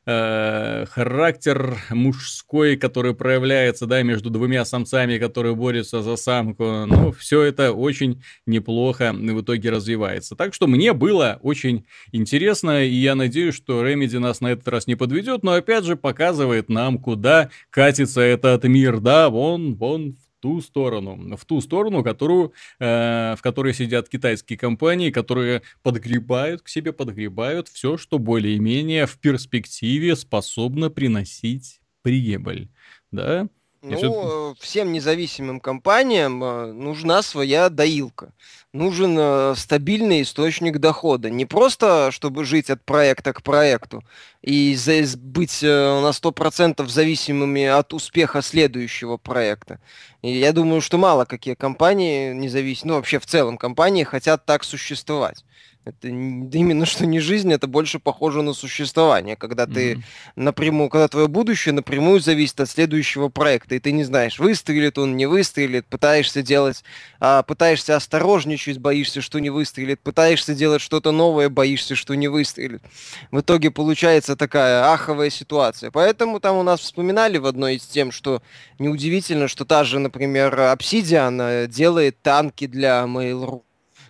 э, 0.06 0.86
характер 0.90 1.78
мужской, 1.90 2.76
который 2.76 3.14
проявляется, 3.14 3.86
да, 3.86 4.02
между 4.02 4.30
двумя 4.30 4.64
самцами, 4.64 5.18
которые 5.18 5.54
борются 5.54 6.02
за 6.02 6.16
самку. 6.16 6.64
Ну, 6.86 7.12
все 7.12 7.42
это 7.42 7.72
очень 7.72 8.22
неплохо 8.46 9.12
в 9.12 9.40
итоге 9.40 9.70
развивается. 9.70 10.36
Так 10.36 10.54
что 10.54 10.66
мне 10.66 10.92
было 10.92 11.38
очень 11.42 11.86
интересно, 12.12 12.84
и 12.84 12.94
я 12.94 13.14
надеюсь, 13.14 13.54
что 13.54 13.84
Ремеди 13.84 14.16
нас 14.16 14.40
на 14.40 14.48
этот 14.48 14.68
раз 14.68 14.86
не 14.86 14.94
подведет, 14.94 15.42
но 15.42 15.52
опять 15.52 15.84
же 15.84 15.96
показывает 15.96 16.68
нам, 16.68 16.98
куда 16.98 17.50
катится 17.70 18.20
этот 18.20 18.64
мир, 18.64 19.00
да, 19.00 19.28
вон, 19.30 19.74
вон 19.74 20.16
ту 20.44 20.60
сторону, 20.60 21.36
в 21.38 21.44
ту 21.46 21.60
сторону, 21.62 22.02
которую, 22.04 22.52
э, 22.78 23.34
в 23.36 23.42
которой 23.42 23.72
сидят 23.72 24.08
китайские 24.10 24.58
компании, 24.58 25.10
которые 25.10 25.62
подгребают 25.82 26.60
к 26.62 26.68
себе, 26.68 26.92
подгребают 26.92 27.68
все, 27.68 27.96
что 27.96 28.18
более-менее 28.18 29.06
в 29.06 29.18
перспективе 29.18 30.16
способно 30.16 30.90
приносить 30.90 31.80
прибыль, 32.02 32.68
да? 33.10 33.48
Ну, 33.86 33.96
все... 33.96 34.54
всем 34.60 34.92
независимым 34.92 35.60
компаниям 35.60 36.42
э, 36.42 36.72
нужна 36.72 37.20
своя 37.20 37.68
доилка. 37.68 38.32
Нужен 38.72 39.14
э, 39.18 39.54
стабильный 39.56 40.22
источник 40.22 40.78
дохода. 40.78 41.28
Не 41.28 41.44
просто, 41.44 42.10
чтобы 42.10 42.46
жить 42.46 42.70
от 42.70 42.82
проекта 42.82 43.34
к 43.34 43.42
проекту 43.42 44.02
и 44.40 44.74
быть 45.18 45.62
э, 45.62 46.00
на 46.00 46.08
100% 46.08 46.88
зависимыми 46.88 47.64
от 47.64 47.92
успеха 47.92 48.40
следующего 48.40 49.18
проекта. 49.18 49.78
И 50.22 50.32
я 50.32 50.52
думаю, 50.52 50.80
что 50.80 50.96
мало 50.96 51.26
какие 51.26 51.54
компании 51.54 52.32
независимые, 52.32 52.92
ну 52.92 52.96
вообще 52.96 53.18
в 53.18 53.26
целом 53.26 53.58
компании 53.58 54.04
хотят 54.04 54.46
так 54.46 54.64
существовать. 54.64 55.44
Это 55.84 56.08
именно 56.08 56.86
что 56.86 57.04
не 57.04 57.20
жизнь, 57.20 57.52
это 57.52 57.66
больше 57.66 57.98
похоже 57.98 58.40
на 58.40 58.54
существование, 58.54 59.36
когда 59.36 59.66
ты 59.66 59.92
mm-hmm. 59.92 60.02
напрямую, 60.36 60.88
когда 60.88 61.08
твое 61.08 61.28
будущее 61.28 61.74
напрямую 61.74 62.20
зависит 62.20 62.58
от 62.60 62.70
следующего 62.70 63.28
проекта, 63.28 63.74
и 63.74 63.78
ты 63.78 63.92
не 63.92 64.02
знаешь, 64.02 64.38
выстрелит 64.38 64.96
он, 64.96 65.18
не 65.18 65.26
выстрелит, 65.26 65.86
пытаешься 65.86 66.42
делать, 66.42 66.84
а, 67.20 67.42
пытаешься 67.42 67.96
осторожничать, 67.96 68.78
боишься, 68.78 69.20
что 69.20 69.40
не 69.40 69.50
выстрелит, 69.50 70.00
пытаешься 70.00 70.54
делать 70.54 70.80
что-то 70.80 71.12
новое, 71.12 71.50
боишься, 71.50 71.94
что 71.94 72.14
не 72.14 72.28
выстрелит. 72.28 72.82
В 73.30 73.40
итоге 73.40 73.70
получается 73.70 74.36
такая 74.36 74.90
аховая 74.90 75.28
ситуация. 75.28 75.90
Поэтому 75.90 76.40
там 76.40 76.56
у 76.56 76.62
нас 76.62 76.80
вспоминали 76.80 77.36
в 77.36 77.44
одной 77.44 77.76
из 77.76 77.84
тем, 77.84 78.10
что 78.10 78.42
неудивительно, 78.78 79.48
что 79.48 79.66
та 79.66 79.84
же, 79.84 79.98
например, 79.98 80.54
Obsidian 80.54 81.66
делает 81.66 82.22
танки 82.22 82.66
для 82.66 83.02
Mail.ru 83.02 83.64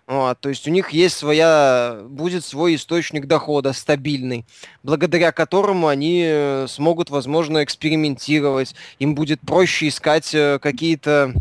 вот, 0.06 0.38
то 0.40 0.50
есть 0.50 0.68
у 0.68 0.70
них 0.70 0.90
есть 0.90 1.16
своя, 1.16 2.02
будет 2.06 2.44
свой 2.44 2.74
источник 2.74 3.26
дохода 3.26 3.72
стабильный, 3.72 4.44
благодаря 4.82 5.32
которому 5.32 5.88
они 5.88 6.22
э, 6.26 6.66
смогут, 6.68 7.08
возможно, 7.08 7.64
экспериментировать, 7.64 8.74
им 8.98 9.14
будет 9.14 9.40
проще 9.40 9.88
искать 9.88 10.34
э, 10.34 10.58
какие-то 10.58 11.32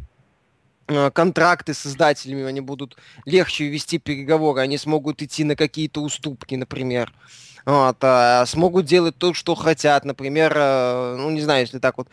э, 0.88 1.12
контракты 1.12 1.74
с 1.74 1.86
издателями, 1.86 2.46
они 2.46 2.62
будут 2.62 2.96
легче 3.26 3.68
вести 3.68 4.00
переговоры, 4.00 4.62
они 4.62 4.78
смогут 4.78 5.22
идти 5.22 5.44
на 5.44 5.58
какие-то 5.58 6.02
уступки, 6.02 6.56
например. 6.56 7.12
Вот, 7.66 7.98
а 8.02 8.46
смогут 8.46 8.86
делать 8.86 9.18
то, 9.18 9.34
что 9.34 9.56
хотят. 9.56 10.04
Например, 10.04 10.54
ну, 11.18 11.30
не 11.30 11.40
знаю, 11.40 11.62
если 11.62 11.80
так 11.80 11.98
вот 11.98 12.10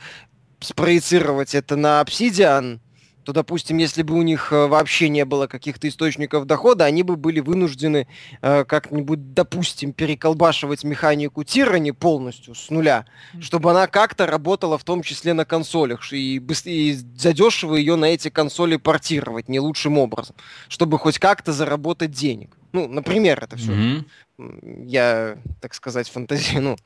спроецировать 0.61 1.57
это 1.57 1.75
на 1.75 2.01
Obsidian, 2.01 2.79
то, 3.25 3.33
допустим, 3.33 3.77
если 3.79 4.03
бы 4.03 4.15
у 4.15 4.23
них 4.23 4.53
э, 4.53 4.67
вообще 4.67 5.09
не 5.09 5.25
было 5.25 5.47
каких-то 5.47 5.89
источников 5.89 6.47
дохода, 6.47 6.85
они 6.85 7.03
бы 7.03 7.17
были 7.17 7.41
вынуждены 7.41 8.07
э, 8.41 8.65
как-нибудь, 8.65 9.35
допустим, 9.35 9.93
переколбашивать 9.93 10.85
механику 10.85 11.45
тирани 11.45 11.93
полностью 11.93 12.55
с 12.55 12.71
нуля, 12.71 13.07
чтобы 13.41 13.71
она 13.71 13.87
как-то 13.87 14.27
работала 14.27 14.79
в 14.79 14.85
том 14.85 15.03
числе 15.03 15.35
на 15.35 15.45
консолях, 15.45 16.13
и, 16.13 16.39
быстрее, 16.39 16.91
и 16.91 16.93
задешево 16.95 17.77
ее 17.77 17.97
на 17.97 18.07
эти 18.07 18.31
консоли 18.31 18.77
портировать 18.77 19.49
не 19.49 19.61
лучшим 19.61 19.99
образом, 19.99 20.35
чтобы 20.69 20.99
хоть 20.99 21.19
как-то 21.19 21.53
заработать 21.53 22.11
денег. 22.11 22.57
Ну, 22.73 22.89
например, 22.89 23.43
это 23.43 23.57
все. 23.57 23.73
Mm-hmm. 23.73 24.85
Я, 24.87 25.39
так 25.61 25.75
сказать, 25.75 26.09
фантазию, 26.09 26.63
ну, 26.63 26.77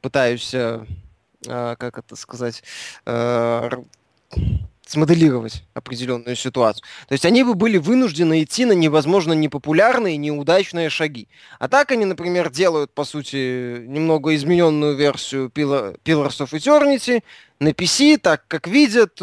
пытаюсь, 0.00 0.52
э, 0.52 0.84
э, 1.46 1.76
как 1.78 1.98
это 1.98 2.16
сказать, 2.16 2.62
э, 3.06 3.70
смоделировать 4.88 5.64
определенную 5.74 6.34
ситуацию. 6.34 6.84
То 7.08 7.12
есть 7.12 7.26
они 7.26 7.44
бы 7.44 7.54
были 7.54 7.76
вынуждены 7.76 8.42
идти 8.42 8.64
на 8.64 8.72
невозможно 8.72 9.34
непопулярные, 9.34 10.16
неудачные 10.16 10.88
шаги. 10.88 11.28
А 11.58 11.68
так 11.68 11.92
они, 11.92 12.06
например, 12.06 12.50
делают, 12.50 12.92
по 12.92 13.04
сути, 13.04 13.84
немного 13.86 14.34
измененную 14.34 14.96
версию 14.96 15.50
Pillars 15.54 15.98
of 16.04 16.52
Eternity 16.52 17.22
на 17.60 17.68
PC, 17.68 18.18
так 18.18 18.44
как 18.48 18.66
видят, 18.66 19.20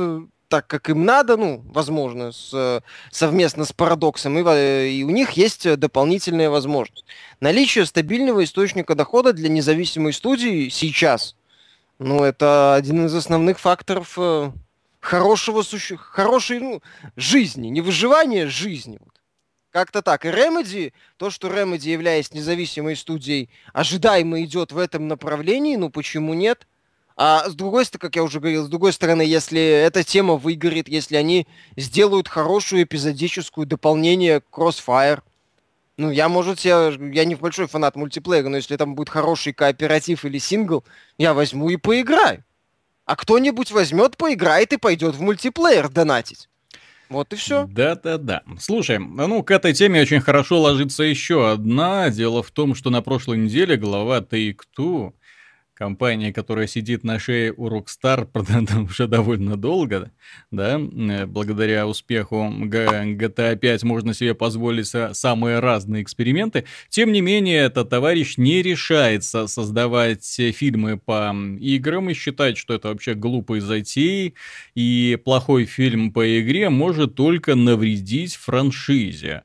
так 0.50 0.68
как 0.68 0.90
им 0.90 1.04
надо, 1.04 1.36
ну, 1.36 1.64
возможно, 1.66 2.32
с, 2.32 2.84
совместно 3.12 3.66
с 3.66 3.74
парадоксом, 3.74 4.38
и, 4.38 4.90
и 4.90 5.04
у 5.04 5.10
них 5.10 5.32
есть 5.32 5.68
дополнительная 5.78 6.52
возможность. 6.52 7.06
Наличие 7.40 7.86
стабильного 7.86 8.44
источника 8.44 8.94
дохода 8.94 9.34
для 9.34 9.50
независимой 9.50 10.14
студии 10.14 10.70
сейчас, 10.70 11.36
ну, 11.98 12.24
это 12.24 12.76
один 12.76 13.06
из 13.08 13.16
основных 13.16 13.60
факторов 13.60 14.14
э, 14.18 14.52
хорошего 15.06 15.62
суще... 15.62 15.98
хорошей 15.98 16.60
ну, 16.60 16.82
жизни, 17.16 17.68
не 17.68 17.82
выживания 17.82 18.48
жизни. 18.48 18.98
Вот. 19.00 19.22
Как-то 19.72 20.02
так. 20.02 20.26
И 20.26 20.30
Remedy, 20.30 20.94
то, 21.18 21.30
что 21.30 21.48
Remedy, 21.48 21.90
являясь 21.90 22.34
независимой 22.34 22.96
студией, 22.96 23.50
ожидаемо 23.74 24.42
идет 24.44 24.72
в 24.72 24.78
этом 24.78 25.08
направлении, 25.08 25.76
ну 25.76 25.90
почему 25.90 26.34
нет? 26.34 26.68
А 27.18 27.48
с 27.48 27.54
другой 27.54 27.86
стороны, 27.86 28.02
как 28.02 28.16
я 28.16 28.24
уже 28.24 28.40
говорил, 28.40 28.66
с 28.66 28.70
другой 28.70 28.92
стороны, 28.92 29.22
если 29.22 29.62
эта 29.62 30.04
тема 30.04 30.36
выгорит, 30.36 30.90
если 30.90 31.16
они 31.16 31.48
сделают 31.78 32.28
хорошую 32.28 32.84
эпизодическую 32.84 33.66
дополнение 33.66 34.42
Crossfire, 34.52 35.22
ну, 35.98 36.12
я, 36.12 36.28
может, 36.28 36.60
я, 36.62 36.92
я 37.14 37.24
не 37.24 37.36
большой 37.36 37.68
фанат 37.68 37.96
мультиплеера, 37.96 38.50
но 38.50 38.58
если 38.58 38.76
там 38.76 38.96
будет 38.96 39.08
хороший 39.08 39.54
кооператив 39.54 40.26
или 40.26 40.40
сингл, 40.40 40.84
я 41.18 41.34
возьму 41.34 41.70
и 41.70 41.78
поиграю 41.78 42.44
а 43.06 43.16
кто-нибудь 43.16 43.72
возьмет, 43.72 44.18
поиграет 44.18 44.74
и 44.74 44.78
пойдет 44.78 45.16
в 45.16 45.22
мультиплеер 45.22 45.90
донатить. 45.90 46.50
Вот 47.10 47.34
и 47.34 47.36
все. 47.36 47.68
Да-да-да. 47.68 48.42
Слушай, 48.60 48.98
ну 48.98 49.44
к 49.44 49.52
этой 49.52 49.74
теме 49.74 50.02
очень 50.02 50.22
хорошо 50.22 50.60
ложится 50.60 51.04
еще 51.04 51.52
одна. 51.52 52.10
Дело 52.10 52.42
в 52.42 52.50
том, 52.52 52.74
что 52.74 52.90
на 52.90 53.02
прошлой 53.02 53.38
неделе 53.38 53.78
глава 53.78 54.22
Take-Two 54.22 55.14
компания, 55.76 56.34
которая 56.34 56.68
сидит 56.68 57.04
на 57.04 57.20
шее 57.20 57.54
у 57.56 57.68
Rockstar 57.68 58.28
уже 58.90 59.08
довольно 59.08 59.58
долго, 59.58 60.12
да, 60.50 60.80
э, 60.80 61.26
благодаря 61.26 61.86
успеху 61.86 62.50
GTA 62.50 63.56
5 63.56 63.84
можно 63.84 64.14
себе 64.14 64.34
позволить 64.34 64.92
самые 65.14 65.60
разные 65.60 66.02
эксперименты. 66.02 66.66
Тем 66.90 67.12
не 67.12 67.22
менее, 67.22 67.64
этот 67.64 67.90
товарищ 67.90 68.38
не 68.38 68.62
решается 68.62 69.48
создавать 69.48 70.26
фильмы 70.26 70.98
по 70.98 71.36
играм 71.60 72.10
и 72.10 72.14
считает, 72.14 72.58
что 72.58 72.74
это 72.74 72.88
вообще 72.88 73.14
глупые 73.14 73.62
затеи, 73.62 74.34
и 74.74 75.20
плохой 75.24 75.66
фильм 75.66 76.12
по 76.12 76.40
игре 76.40 76.70
может 76.70 77.16
только 77.16 77.56
навредить 77.56 78.36
франшизе. 78.36 79.44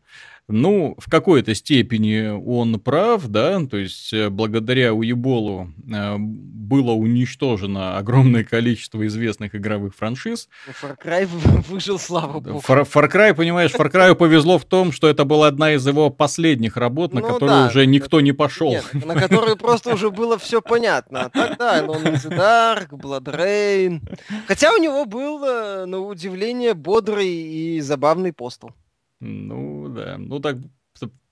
Ну, 0.50 0.94
в 0.98 1.08
какой-то 1.08 1.54
степени 1.54 2.28
он 2.28 2.80
прав, 2.80 3.26
да, 3.28 3.60
то 3.66 3.76
есть 3.76 4.12
э, 4.12 4.30
благодаря 4.30 4.92
Уеболу 4.92 5.68
э, 5.90 6.16
было 6.18 6.92
уничтожено 6.92 7.96
огромное 7.98 8.44
количество 8.44 9.06
известных 9.06 9.54
игровых 9.54 9.94
франшиз. 9.94 10.48
Ну, 10.66 10.72
Far 10.72 10.96
Cry 11.02 11.26
выжил, 11.68 11.98
слава 11.98 12.40
богу. 12.40 12.62
Far, 12.66 12.84
Far 12.84 13.10
Cry, 13.10 13.34
понимаешь, 13.34 13.72
Far 13.72 13.90
Cry 13.90 14.14
повезло 14.14 14.58
в 14.58 14.64
том, 14.64 14.92
что 14.92 15.08
это 15.08 15.24
была 15.24 15.46
одна 15.46 15.72
из 15.74 15.86
его 15.86 16.10
последних 16.10 16.76
работ, 16.76 17.12
на 17.12 17.20
ну, 17.20 17.26
которую 17.26 17.62
да, 17.62 17.66
уже 17.68 17.86
никто 17.86 18.20
не 18.20 18.32
пошел. 18.32 18.70
Нет, 18.70 18.92
на 18.92 19.14
которую 19.14 19.56
просто 19.56 19.94
уже 19.94 20.10
было 20.10 20.38
все 20.38 20.60
понятно. 20.60 21.22
А 21.24 21.28
так 21.28 21.58
да, 21.58 21.80
in 21.80 22.14
the 22.14 22.36
Dark, 22.36 22.90
Blood 22.90 23.24
Rain. 23.24 24.00
Хотя 24.46 24.72
у 24.72 24.78
него 24.78 25.04
был, 25.04 25.44
э, 25.44 25.84
на 25.86 26.00
удивление, 26.00 26.74
бодрый 26.74 27.28
и 27.28 27.80
забавный 27.80 28.32
постол. 28.32 28.72
Ну 29.20 29.88
да, 29.88 30.16
ну 30.18 30.40
так 30.40 30.56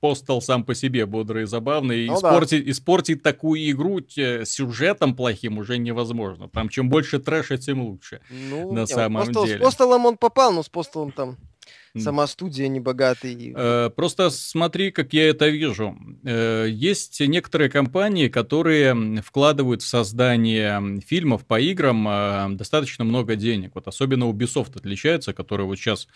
постал 0.01 0.41
сам 0.41 0.65
по 0.65 0.75
себе 0.75 1.07
бодрый 1.07 1.43
и 1.43 1.47
забавный. 1.47 2.07
Ну, 2.07 2.15
испортить, 2.15 2.65
да. 2.65 2.71
испортить 2.71 3.23
такую 3.23 3.71
игру 3.71 4.01
сюжетом 4.45 5.15
плохим 5.15 5.59
уже 5.59 5.79
невозможно. 5.79 6.49
Там 6.49 6.69
чем 6.69 6.89
больше 6.89 7.19
трэша, 7.19 7.59
тем 7.59 7.83
лучше. 7.83 8.21
Ну, 8.31 8.73
на 8.73 8.81
нет, 8.81 8.89
самом 8.89 9.25
постол, 9.25 9.47
деле. 9.47 9.59
С 9.59 9.63
постолом 9.63 10.07
он 10.07 10.17
попал, 10.17 10.53
но 10.53 10.63
с 10.63 10.69
постолом 10.69 11.13
там 11.13 11.37
Сама 12.01 12.27
студия 12.27 12.69
не 12.69 12.81
богатый. 12.81 13.53
Э, 13.57 13.91
просто 13.95 14.31
смотри, 14.31 14.91
как 14.91 15.13
я 15.13 15.29
это 15.29 15.49
вижу. 15.49 15.97
Э, 16.25 16.67
есть 16.69 17.21
некоторые 17.21 17.71
компании, 17.71 18.29
которые 18.29 19.21
вкладывают 19.23 19.83
в 19.83 19.87
создание 19.87 21.01
фильмов 21.07 21.45
по 21.47 21.61
играм 21.61 22.09
э, 22.09 22.49
достаточно 22.57 23.05
много 23.05 23.37
денег. 23.37 23.73
Вот 23.75 23.89
особенно 23.89 24.25
Ubisoft 24.25 24.77
отличается, 24.77 25.33
который 25.33 25.67
вот 25.67 25.77
сейчас 25.77 26.09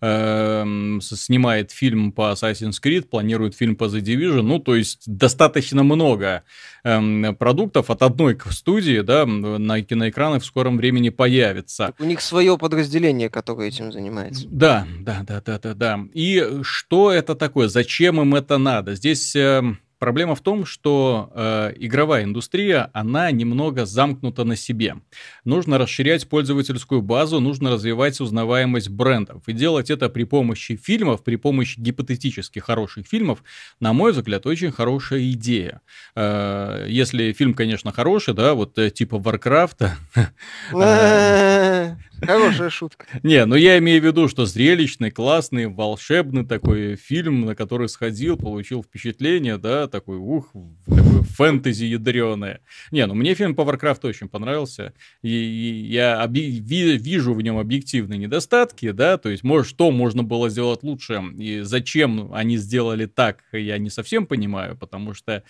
снимает 0.00 1.70
фильм 1.70 2.12
по 2.12 2.32
Assassin's 2.32 2.76
Creed, 2.82 3.02
планирует 3.02 3.54
фильм 3.54 3.76
по 3.76 3.84
The 3.84 4.00
Division. 4.00 4.42
Ну, 4.42 4.58
то 4.58 4.74
есть 4.74 5.02
достаточно 5.06 5.82
много 5.82 6.42
продуктов 6.82 7.90
от 7.90 8.02
одной 8.02 8.38
студии, 8.50 9.00
да, 9.00 9.26
на 9.26 9.82
киноэкранах 9.82 10.42
в 10.42 10.46
скором 10.46 10.76
времени 10.76 11.10
появится. 11.10 11.86
Так 11.86 12.00
у 12.00 12.04
них 12.04 12.20
свое 12.20 12.56
подразделение, 12.56 13.28
которое 13.28 13.68
этим 13.68 13.92
занимается. 13.92 14.46
Да, 14.48 14.86
да, 15.00 15.22
да, 15.30 15.40
да, 15.40 15.58
да, 15.60 15.74
да. 15.74 16.00
И 16.12 16.60
что 16.62 17.12
это 17.12 17.36
такое? 17.36 17.68
Зачем 17.68 18.20
им 18.20 18.34
это 18.34 18.58
надо? 18.58 18.96
Здесь 18.96 19.36
э, 19.36 19.62
Проблема 20.00 20.34
в 20.34 20.40
том, 20.40 20.64
что 20.64 21.30
э, 21.34 21.74
игровая 21.76 22.24
индустрия, 22.24 22.88
она 22.94 23.30
немного 23.30 23.84
замкнута 23.84 24.44
на 24.44 24.56
себе. 24.56 24.96
Нужно 25.44 25.76
расширять 25.76 26.26
пользовательскую 26.26 27.02
базу, 27.02 27.38
нужно 27.38 27.72
развивать 27.72 28.18
узнаваемость 28.18 28.88
брендов. 28.88 29.42
И 29.46 29.52
делать 29.52 29.90
это 29.90 30.08
при 30.08 30.24
помощи 30.24 30.76
фильмов, 30.76 31.22
при 31.22 31.36
помощи 31.36 31.78
гипотетически 31.78 32.60
хороших 32.60 33.06
фильмов, 33.06 33.44
на 33.78 33.92
мой 33.92 34.12
взгляд, 34.12 34.46
очень 34.46 34.72
хорошая 34.72 35.20
идея. 35.32 35.82
Э, 36.16 36.86
если 36.88 37.34
фильм, 37.34 37.52
конечно, 37.52 37.92
хороший, 37.92 38.32
да, 38.32 38.54
вот 38.54 38.78
э, 38.78 38.88
типа 38.88 39.18
Варкрафта. 39.18 39.96
Хорошая 42.22 42.70
шутка. 42.70 43.06
Не, 43.22 43.44
ну 43.46 43.54
я 43.54 43.78
имею 43.78 44.00
в 44.00 44.04
виду, 44.04 44.28
что 44.28 44.46
зрелищный, 44.46 45.10
классный, 45.10 45.66
волшебный 45.66 46.44
такой 46.46 46.96
фильм, 46.96 47.46
на 47.46 47.54
который 47.54 47.88
сходил, 47.88 48.36
получил 48.36 48.82
впечатление, 48.82 49.58
да, 49.58 49.88
такой, 49.88 50.16
ух, 50.18 50.52
такой 50.86 51.22
фэнтези 51.22 51.84
ядреное. 51.84 52.60
Не, 52.90 53.06
ну 53.06 53.14
мне 53.14 53.34
фильм 53.34 53.54
по 53.54 53.62
Warcraft 53.62 54.06
очень 54.06 54.28
понравился, 54.28 54.92
и, 55.22 55.30
и 55.30 55.86
я 55.86 56.22
оби- 56.22 56.60
ви- 56.60 56.96
вижу 56.96 57.34
в 57.34 57.42
нем 57.42 57.58
объективные 57.58 58.18
недостатки, 58.18 58.90
да, 58.90 59.16
то 59.16 59.28
есть, 59.28 59.42
может, 59.42 59.68
что 59.68 59.90
можно 59.90 60.22
было 60.22 60.50
сделать 60.50 60.82
лучше, 60.82 61.22
и 61.38 61.60
зачем 61.60 62.32
они 62.32 62.56
сделали 62.56 63.06
так, 63.06 63.44
я 63.52 63.78
не 63.78 63.90
совсем 63.90 64.26
понимаю, 64.26 64.76
потому 64.76 65.14
что 65.14 65.42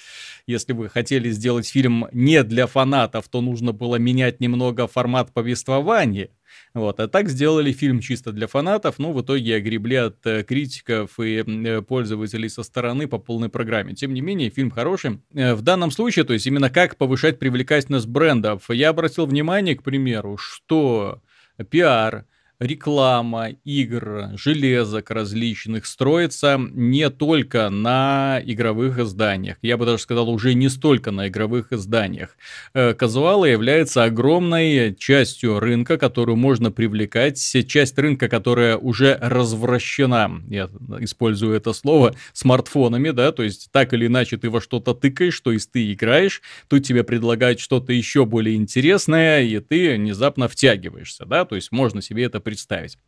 если 0.47 0.73
вы 0.73 0.89
хотели 0.89 1.31
сделать 1.31 1.69
фильм 1.69 2.07
не 2.13 2.43
для 2.45 2.67
фанатов, 2.67 3.29
то 3.29 3.41
нужно 3.41 3.73
было 3.73 3.97
менять 3.97 4.41
немного 4.41 4.87
формат 4.87 5.33
повествования, 5.33 6.31
вот, 6.75 7.01
а 7.01 7.09
так 7.09 7.29
сделали 7.29 7.73
фильм 7.73 8.01
чисто 8.01 8.33
для 8.33 8.47
фанатов, 8.47 8.99
но 8.99 9.13
в 9.13 9.21
итоге 9.23 9.57
огребли 9.57 9.97
от 9.97 10.27
э, 10.27 10.43
критиков 10.43 11.19
и 11.19 11.45
э, 11.47 11.83
пользователей 11.83 12.49
со 12.49 12.63
стороны 12.63 13.09
по 13.09 13.19
полной 13.19 13.49
программе. 13.49 13.95
Тем 13.95 14.15
не 14.15 14.21
менее, 14.21 14.51
фильм 14.51 14.71
хороший. 14.71 15.21
Э, 15.35 15.55
в 15.55 15.63
данном 15.63 15.91
случае, 15.91 16.25
то 16.25 16.33
есть 16.33 16.47
именно 16.47 16.71
как 16.71 16.97
повышать 16.97 17.39
привлекательность 17.39 18.07
брендов, 18.07 18.71
я 18.71 18.91
обратил 18.91 19.27
внимание, 19.27 19.75
к 19.77 19.83
примеру, 19.83 20.37
что 20.37 21.23
пиар, 21.71 22.27
реклама 22.61 23.49
игр, 23.65 24.29
железок 24.37 25.11
различных 25.11 25.87
строится 25.87 26.59
не 26.59 27.09
только 27.09 27.71
на 27.71 28.41
игровых 28.45 28.99
изданиях. 28.99 29.57
Я 29.63 29.79
бы 29.79 29.87
даже 29.87 30.03
сказал, 30.03 30.29
уже 30.29 30.53
не 30.53 30.69
столько 30.69 31.11
на 31.11 31.29
игровых 31.29 31.73
изданиях. 31.73 32.37
Э, 32.75 32.93
казуалы 32.93 33.49
является 33.49 34.05
огромной 34.05 34.95
частью 34.95 35.59
рынка, 35.59 35.97
которую 35.97 36.37
можно 36.37 36.71
привлекать. 36.71 37.41
Часть 37.67 37.99
рынка, 37.99 38.29
которая 38.29 38.77
уже 38.77 39.17
развращена, 39.21 40.43
я 40.49 40.69
использую 41.01 41.55
это 41.55 41.73
слово, 41.73 42.15
смартфонами, 42.35 43.11
да, 43.11 43.33
то 43.33 43.43
есть 43.43 43.71
так 43.73 43.95
или 43.95 44.07
иначе 44.07 44.37
ты 44.37 44.51
во 44.51 44.61
что-то 44.61 44.93
тыкаешь, 44.93 45.41
то 45.41 45.51
есть 45.53 45.73
ты 45.73 45.93
играешь, 45.93 46.43
тут 46.69 46.85
тебе 46.85 47.05
предлагают 47.05 47.59
что-то 47.59 47.95
еще 47.95 48.27
более 48.27 48.57
интересное, 48.57 49.43
и 49.43 49.59
ты 49.61 49.95
внезапно 49.95 50.47
втягиваешься, 50.49 51.25
да, 51.25 51.47
то 51.47 51.57
есть 51.57 51.73
можно 51.73 52.03
себе 52.03 52.25
это 52.25 52.41
представить. 52.51 52.99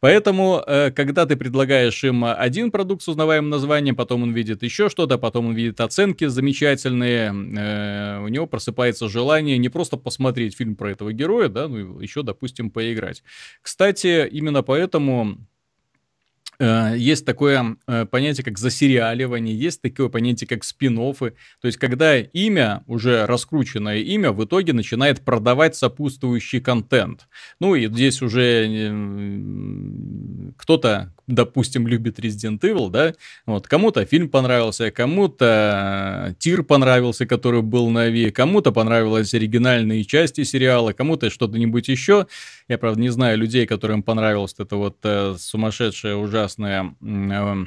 Поэтому, 0.00 0.62
э, 0.64 0.92
когда 0.92 1.26
ты 1.26 1.36
предлагаешь 1.36 2.04
им 2.04 2.24
один 2.24 2.70
продукт 2.70 3.02
с 3.02 3.08
узнаваемым 3.08 3.50
названием, 3.50 3.96
потом 3.96 4.22
он 4.22 4.32
видит 4.32 4.62
еще 4.62 4.88
что-то, 4.88 5.18
потом 5.18 5.48
он 5.48 5.54
видит 5.54 5.80
оценки 5.80 6.26
замечательные, 6.26 7.30
э, 7.30 8.20
у 8.22 8.28
него 8.28 8.46
просыпается 8.46 9.08
желание 9.08 9.58
не 9.58 9.68
просто 9.68 9.96
посмотреть 9.96 10.56
фильм 10.56 10.76
про 10.76 10.92
этого 10.92 11.12
героя, 11.12 11.48
да, 11.48 11.66
ну 11.66 11.98
еще, 11.98 12.22
допустим, 12.22 12.70
поиграть. 12.70 13.24
Кстати, 13.62 14.28
именно 14.30 14.62
поэтому 14.62 15.38
Э, 15.38 15.53
есть 16.60 17.24
такое 17.24 17.76
э, 17.86 18.06
понятие, 18.06 18.44
как 18.44 18.58
засериаливание, 18.58 19.56
есть 19.56 19.82
такое 19.82 20.08
понятие, 20.08 20.48
как 20.48 20.64
спин 20.64 20.98
-оффы. 20.98 21.32
То 21.60 21.66
есть, 21.66 21.78
когда 21.78 22.18
имя, 22.18 22.82
уже 22.86 23.26
раскрученное 23.26 23.98
имя, 23.98 24.32
в 24.32 24.44
итоге 24.44 24.72
начинает 24.72 25.20
продавать 25.22 25.76
сопутствующий 25.76 26.60
контент. 26.60 27.28
Ну, 27.60 27.74
и 27.74 27.86
здесь 27.88 28.22
уже 28.22 28.92
кто-то 30.56 31.12
допустим, 31.26 31.86
любит 31.86 32.18
Resident 32.18 32.60
Evil, 32.60 32.90
да, 32.90 33.14
вот, 33.46 33.66
кому-то 33.66 34.04
фильм 34.04 34.28
понравился, 34.28 34.90
кому-то 34.90 36.34
тир 36.38 36.62
понравился, 36.62 37.26
который 37.26 37.62
был 37.62 37.88
на 37.88 38.08
Ви, 38.08 38.30
кому-то 38.30 38.72
понравились 38.72 39.32
оригинальные 39.34 40.04
части 40.04 40.44
сериала, 40.44 40.92
кому-то 40.92 41.30
что-то-нибудь 41.30 41.88
еще. 41.88 42.26
Я, 42.68 42.78
правда, 42.78 43.00
не 43.00 43.08
знаю 43.08 43.38
людей, 43.38 43.66
которым 43.66 44.02
понравилась 44.02 44.54
эта 44.58 44.76
вот 44.76 44.98
э, 45.02 45.36
сумасшедшая, 45.38 46.16
ужасная 46.16 46.43
э, 46.58 47.64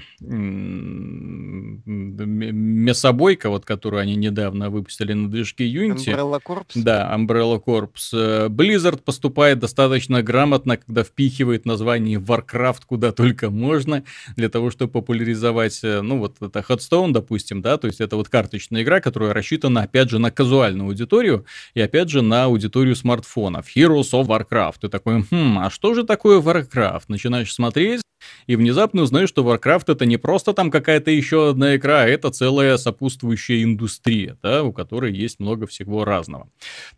мясобойка, 2.52 3.50
вот, 3.50 3.66
которую 3.66 4.02
они 4.02 4.16
недавно 4.16 4.70
выпустили 4.70 5.14
на 5.14 5.30
движке 5.30 5.72
Unity. 5.72 6.06
Umbrella 6.06 6.42
Corps? 6.44 6.66
Да, 6.76 7.14
Umbrella 7.16 7.62
Corps. 7.64 7.90
Э, 8.14 8.48
Blizzard 8.50 9.02
поступает 9.04 9.60
достаточно 9.60 10.22
грамотно, 10.24 10.78
когда 10.78 11.04
впихивает 11.04 11.66
название 11.66 12.20
Warcraft 12.20 12.82
куда 12.86 13.12
только 13.12 13.50
можно 13.50 14.04
для 14.36 14.50
того, 14.50 14.72
чтобы 14.72 14.92
популяризовать, 14.92 15.80
э, 15.84 16.02
ну, 16.02 16.20
вот 16.20 16.38
это 16.42 16.60
Headstone, 16.60 17.12
допустим, 17.12 17.62
да, 17.62 17.78
то 17.78 17.88
есть 17.88 18.02
это 18.02 18.16
вот 18.16 18.30
карточная 18.30 18.84
игра, 18.84 19.00
которая 19.02 19.34
рассчитана, 19.34 19.84
опять 19.84 20.10
же, 20.10 20.20
на 20.20 20.32
казуальную 20.32 20.88
аудиторию 20.88 21.46
и, 21.74 21.82
опять 21.82 22.10
же, 22.10 22.22
на 22.22 22.46
аудиторию 22.46 22.96
смартфонов. 22.96 23.68
Heroes 23.76 24.12
of 24.14 24.28
Warcraft. 24.28 24.76
Ты 24.82 24.90
такой, 24.90 25.24
хм, 25.30 25.60
а 25.60 25.70
что 25.70 25.94
же 25.94 26.04
такое 26.04 26.42
Warcraft? 26.42 27.04
Начинаешь 27.08 27.54
смотреть, 27.54 28.02
и 28.48 28.56
внезапно 28.56 29.02
узнаешь, 29.04 29.30
что 29.30 29.44
Warcraft 29.44 29.92
это 29.94 30.06
не 30.06 30.18
просто 30.18 30.54
там 30.54 30.72
какая-то 30.72 31.12
еще 31.12 31.50
одна 31.50 31.76
игра, 31.76 32.04
а 32.04 32.08
это 32.08 32.30
целая 32.32 32.78
сопутствующая 32.78 33.64
индустрия, 33.64 34.38
да, 34.42 34.64
у 34.64 34.72
которой 34.72 35.14
есть 35.14 35.40
много 35.40 35.68
всего 35.68 36.06
разного. 36.06 36.50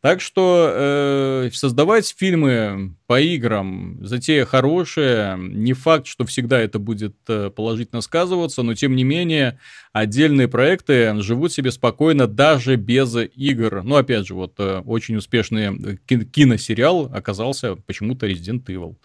Так 0.01 0.21
что 0.21 0.69
э, 0.71 1.49
создавать 1.53 2.13
фильмы 2.17 2.95
по 3.07 3.19
играм, 3.19 3.97
затея 4.01 4.45
хорошая, 4.45 5.35
не 5.37 5.73
факт, 5.73 6.05
что 6.05 6.25
всегда 6.25 6.59
это 6.59 6.77
будет 6.77 7.15
э, 7.27 7.49
положительно 7.49 8.01
сказываться, 8.01 8.61
но 8.61 8.75
тем 8.75 8.95
не 8.95 9.03
менее 9.03 9.59
отдельные 9.93 10.47
проекты 10.47 11.19
живут 11.21 11.51
себе 11.51 11.71
спокойно 11.71 12.27
даже 12.27 12.75
без 12.75 13.15
игр. 13.15 13.81
Ну, 13.83 13.95
опять 13.95 14.27
же, 14.27 14.35
вот 14.35 14.53
э, 14.59 14.81
очень 14.85 15.15
успешный 15.15 15.75
э, 15.75 15.97
киносериал 16.25 17.11
оказался 17.13 17.75
почему-то 17.75 18.27
Resident 18.27 18.65
Evil. 18.65 18.95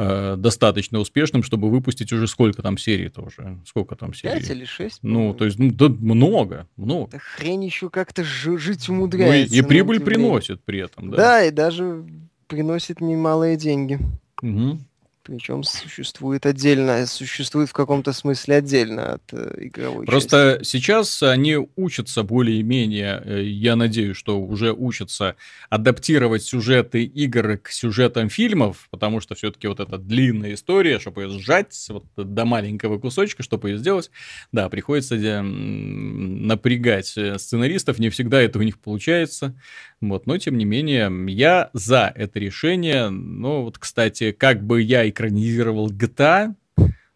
Э, 0.00 0.36
достаточно 0.38 1.00
успешным, 1.00 1.42
чтобы 1.42 1.68
выпустить 1.68 2.12
уже 2.12 2.28
сколько 2.28 2.62
там 2.62 2.78
серий-то 2.78 3.20
уже? 3.20 3.58
Сколько 3.66 3.96
там 3.96 4.14
серий? 4.14 4.38
Пять 4.38 4.50
или 4.50 4.64
шесть? 4.64 5.00
Ну, 5.02 5.34
то 5.34 5.44
есть, 5.44 5.58
ну, 5.58 5.72
да 5.72 5.88
много, 5.88 6.68
много. 6.76 7.10
Да 7.10 7.18
хрень 7.18 7.64
еще 7.64 7.90
как-то 7.90 8.22
жить 8.22 8.88
умудряется. 8.88 9.52
Ну, 9.52 9.60
и, 9.60 9.64
и 9.64 9.66
прибыль 9.66 9.98
приносит 9.98 10.62
при 10.62 10.78
этом, 10.78 11.10
да. 11.10 11.16
Да, 11.16 11.44
и 11.44 11.50
даже 11.50 12.04
приносит 12.46 13.00
немалые 13.00 13.56
деньги. 13.56 13.98
Угу. 14.40 14.78
Причем 15.28 15.62
существует 15.62 16.46
отдельно, 16.46 17.04
существует 17.06 17.68
в 17.68 17.74
каком-то 17.74 18.14
смысле 18.14 18.56
отдельно 18.56 19.12
от 19.12 19.22
э, 19.32 19.56
игровой 19.58 20.06
Просто 20.06 20.56
части. 20.58 20.78
сейчас 20.78 21.22
они 21.22 21.58
учатся 21.76 22.22
более-менее, 22.22 23.22
э, 23.22 23.42
я 23.42 23.76
надеюсь, 23.76 24.16
что 24.16 24.40
уже 24.40 24.72
учатся 24.72 25.36
адаптировать 25.68 26.44
сюжеты 26.44 27.04
игр 27.04 27.58
к 27.58 27.68
сюжетам 27.68 28.30
фильмов, 28.30 28.88
потому 28.90 29.20
что 29.20 29.34
все-таки 29.34 29.68
вот 29.68 29.80
эта 29.80 29.98
длинная 29.98 30.54
история, 30.54 30.98
чтобы 30.98 31.24
ее 31.24 31.38
сжать 31.38 31.76
вот 31.90 32.06
до 32.16 32.46
маленького 32.46 32.98
кусочка, 32.98 33.42
чтобы 33.42 33.68
ее 33.68 33.76
сделать, 33.76 34.10
да, 34.50 34.70
приходится 34.70 35.14
э, 35.14 35.42
напрягать 35.42 37.08
сценаристов, 37.36 37.98
не 37.98 38.08
всегда 38.08 38.40
это 38.40 38.58
у 38.58 38.62
них 38.62 38.78
получается. 38.78 39.54
Вот, 40.00 40.26
но 40.26 40.38
тем 40.38 40.56
не 40.56 40.64
менее, 40.64 41.12
я 41.28 41.70
за 41.72 42.12
это 42.14 42.38
решение. 42.38 43.08
Ну, 43.08 43.64
вот, 43.64 43.78
кстати, 43.78 44.30
как 44.30 44.64
бы 44.64 44.80
я 44.80 45.08
экранизировал 45.18 45.90
GTA, 45.90 46.54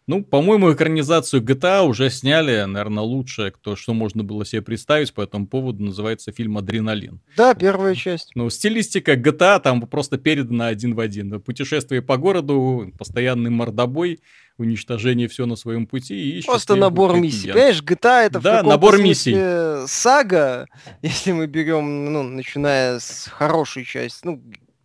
ну, 0.05 0.21
по-моему, 0.21 0.73
экранизацию 0.73 1.41
GTA 1.41 1.83
уже 1.83 2.09
сняли, 2.09 2.65
наверное, 2.65 3.03
лучшее, 3.03 3.51
кто, 3.51 3.77
что 3.77 3.93
можно 3.93 4.21
было 4.21 4.43
себе 4.43 4.61
представить 4.61 5.13
по 5.13 5.21
этому 5.21 5.47
поводу, 5.47 5.81
называется 5.81 6.33
фильм 6.33 6.57
«Адреналин». 6.57 7.21
Да, 7.37 7.53
первая 7.53 7.95
часть. 7.95 8.31
Ну, 8.35 8.49
стилистика 8.49 9.13
GTA 9.13 9.61
там 9.61 9.81
просто 9.87 10.17
передана 10.17 10.67
один 10.67 10.93
в 10.93 10.99
один. 10.99 11.39
Путешествие 11.39 12.01
по 12.01 12.17
городу, 12.17 12.91
постоянный 12.99 13.49
мордобой, 13.49 14.19
уничтожение 14.57 15.29
все 15.29 15.45
на 15.45 15.55
своем 15.55 15.87
пути. 15.87 16.39
И 16.39 16.43
Просто 16.43 16.75
набор 16.75 17.17
миссий. 17.17 17.53
Понимаешь, 17.53 17.81
GTA 17.81 18.25
это 18.25 18.41
да, 18.41 18.61
в 18.61 18.67
набор 18.67 19.01
миссий. 19.01 19.87
сага, 19.87 20.67
если 21.01 21.31
мы 21.31 21.47
берем, 21.47 22.11
ну, 22.11 22.23
начиная 22.23 22.99
с 22.99 23.29
хорошей 23.31 23.85
части, 23.85 24.19
ну, 24.25 24.43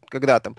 когда 0.08 0.38
там 0.38 0.56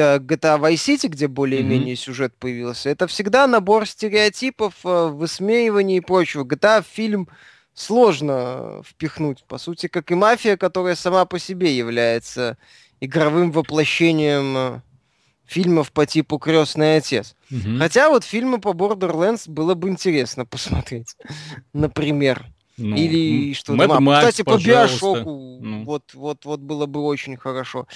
GTA 0.00 0.60
Vice 0.60 0.74
City, 0.74 1.08
где 1.08 1.28
более-менее 1.28 1.94
mm-hmm. 1.94 1.98
сюжет 1.98 2.34
появился, 2.38 2.90
это 2.90 3.06
всегда 3.06 3.46
набор 3.46 3.86
стереотипов, 3.86 4.74
э, 4.84 5.08
высмеиваний 5.08 5.98
и 5.98 6.00
прочего. 6.00 6.44
GTA 6.44 6.84
фильм 6.88 7.28
сложно 7.74 8.82
впихнуть, 8.84 9.44
по 9.44 9.58
сути, 9.58 9.88
как 9.88 10.10
и 10.10 10.14
мафия, 10.14 10.56
которая 10.56 10.96
сама 10.96 11.24
по 11.24 11.38
себе 11.38 11.76
является 11.76 12.56
игровым 13.00 13.52
воплощением 13.52 14.56
э, 14.56 14.80
фильмов 15.44 15.92
по 15.92 16.06
типу 16.06 16.38
Крестный 16.38 16.96
отец. 16.96 17.36
Угу. 17.50 17.78
Хотя 17.78 18.08
вот 18.08 18.24
фильмы 18.24 18.60
по 18.60 18.70
Borderlands 18.70 19.48
было 19.48 19.74
бы 19.74 19.88
интересно 19.88 20.44
посмотреть, 20.44 21.16
например. 21.72 22.46
Ну, 22.78 22.94
Или 22.94 23.54
что-то. 23.54 23.84
А, 23.84 24.18
Кстати, 24.18 24.42
по 24.42 24.58
Биошоку 24.58 25.58
ну. 25.60 25.84
вот, 25.84 26.02
вот, 26.12 26.44
вот 26.44 26.60
было 26.60 26.86
бы 26.86 27.02
очень 27.02 27.36
хорошо. 27.36 27.86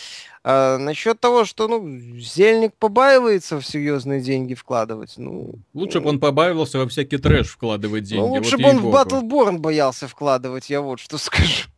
А, 0.43 0.79
насчет 0.79 1.21
того, 1.21 1.45
что 1.45 1.69
ну, 1.69 2.19
Зельник 2.19 2.75
побаивается 2.79 3.61
в 3.61 3.66
серьезные 3.66 4.21
деньги 4.23 4.55
вкладывать. 4.55 5.14
Ну, 5.19 5.57
лучше 5.75 6.01
бы 6.01 6.09
он 6.09 6.19
побаивался 6.19 6.79
во 6.79 6.88
всякий 6.88 7.19
трэш 7.19 7.49
вкладывать 7.49 8.05
ну, 8.05 8.09
деньги. 8.09 8.21
Ну, 8.21 8.33
лучше 8.35 8.57
вот 8.57 8.62
бы 8.62 8.69
он 8.69 8.79
в 8.79 8.95
Battleborn 8.95 9.59
боялся 9.59 10.09
вкладывать, 10.09 10.71
я 10.71 10.81
вот 10.81 10.99
что 10.99 11.19
скажу. 11.19 11.69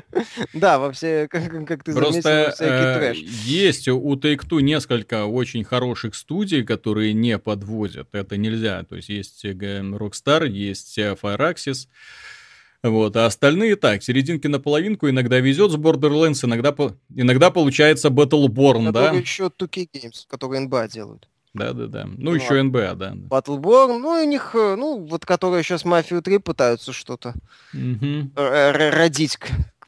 Да, 0.52 0.78
во 0.78 0.92
все, 0.92 1.28
как, 1.28 1.66
как 1.66 1.84
ты 1.84 1.92
Просто, 1.94 2.22
заметил, 2.22 2.46
во 2.46 2.52
всякий 2.52 2.84
э, 2.84 2.94
трэш. 2.96 3.18
Есть 3.44 3.88
у 3.88 4.14
Take-Two 4.14 4.60
несколько 4.60 5.26
очень 5.26 5.64
хороших 5.64 6.14
студий, 6.14 6.64
которые 6.64 7.12
не 7.12 7.38
подводят. 7.38 8.08
Это 8.12 8.36
нельзя. 8.36 8.84
То 8.84 8.96
есть 8.96 9.08
есть 9.08 9.44
э, 9.44 9.52
Rockstar, 9.52 10.48
есть 10.48 10.98
э, 10.98 11.16
Firaxis. 11.20 11.88
Вот, 12.82 13.16
а 13.16 13.26
остальные 13.26 13.76
так, 13.76 14.02
серединки 14.02 14.48
на 14.48 14.58
половинку, 14.58 15.08
иногда 15.08 15.38
везет 15.38 15.70
с 15.70 15.76
Borderlands, 15.76 16.44
иногда, 16.44 16.74
иногда 17.14 17.52
получается 17.52 18.08
Battleborn, 18.08 18.90
да? 18.90 19.12
еще 19.12 19.44
2K 19.44 19.88
Games, 19.94 20.24
которые 20.26 20.66
NBA 20.66 20.90
делают. 20.90 21.28
Да, 21.54 21.74
да, 21.74 21.86
да. 21.86 22.06
Ну, 22.06 22.16
ну 22.18 22.34
еще 22.34 22.58
а 22.58 22.62
НБА, 22.62 22.94
да. 22.96 23.12
Battleborn, 23.12 23.98
ну, 23.98 24.22
у 24.22 24.24
них, 24.24 24.50
ну, 24.54 25.06
вот 25.06 25.24
которые 25.24 25.62
сейчас 25.62 25.84
Мафию 25.84 26.22
3 26.22 26.38
пытаются 26.38 26.92
что-то 26.92 27.34
угу. 27.72 28.30
родить 28.34 29.38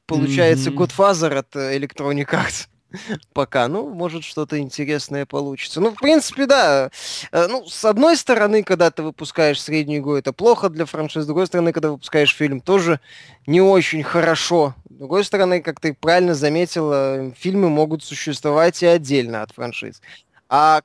получается 0.06 0.70
mm-hmm. 0.70 0.76
Godfather 0.76 1.38
от 1.38 1.54
Electronic 1.56 2.28
Arts. 2.30 2.68
Пока, 3.32 3.68
ну, 3.68 3.88
может, 3.88 4.24
что-то 4.24 4.58
интересное 4.58 5.26
получится. 5.26 5.80
Ну, 5.80 5.90
в 5.90 5.96
принципе, 5.96 6.46
да. 6.46 6.90
Э, 7.32 7.46
ну, 7.48 7.66
с 7.66 7.84
одной 7.84 8.16
стороны, 8.16 8.62
когда 8.62 8.90
ты 8.90 9.02
выпускаешь 9.02 9.60
среднюю 9.60 10.00
игру, 10.00 10.14
это 10.14 10.32
плохо 10.32 10.68
для 10.68 10.86
франшизы. 10.86 11.22
С 11.22 11.26
другой 11.26 11.46
стороны, 11.46 11.72
когда 11.72 11.90
выпускаешь 11.90 12.34
фильм, 12.34 12.60
тоже 12.60 13.00
не 13.46 13.60
очень 13.60 14.02
хорошо. 14.02 14.74
С 14.88 14.94
другой 14.94 15.24
стороны, 15.24 15.60
как 15.60 15.80
ты 15.80 15.94
правильно 15.94 16.34
заметила, 16.34 17.32
фильмы 17.36 17.68
могут 17.68 18.04
существовать 18.04 18.82
и 18.82 18.86
отдельно 18.86 19.42
от 19.42 19.52
франшиз. 19.52 20.00
А 20.48 20.82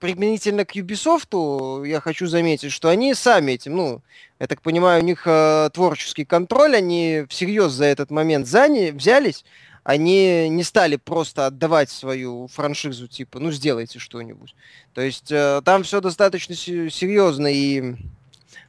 применительно 0.00 0.64
к 0.64 0.74
Ubisoft, 0.74 1.86
я 1.86 2.00
хочу 2.00 2.26
заметить, 2.26 2.72
что 2.72 2.88
они 2.88 3.14
сами 3.14 3.52
этим, 3.52 3.76
ну, 3.76 4.02
я 4.40 4.46
так 4.46 4.62
понимаю, 4.62 5.02
у 5.02 5.04
них 5.04 5.22
э, 5.26 5.70
творческий 5.72 6.24
контроль, 6.24 6.74
они 6.74 7.24
всерьез 7.28 7.72
за 7.72 7.84
этот 7.84 8.10
момент 8.10 8.48
заняли, 8.48 8.90
взялись, 8.90 9.44
они 9.84 10.48
не 10.48 10.64
стали 10.64 10.96
просто 10.96 11.46
отдавать 11.46 11.90
свою 11.90 12.48
франшизу, 12.48 13.06
типа, 13.06 13.38
ну, 13.38 13.52
сделайте 13.52 13.98
что-нибудь. 13.98 14.54
То 14.94 15.02
есть 15.02 15.30
э, 15.30 15.62
там 15.64 15.82
все 15.82 16.00
достаточно 16.00 16.54
серьезно 16.54 17.46
и 17.46 17.94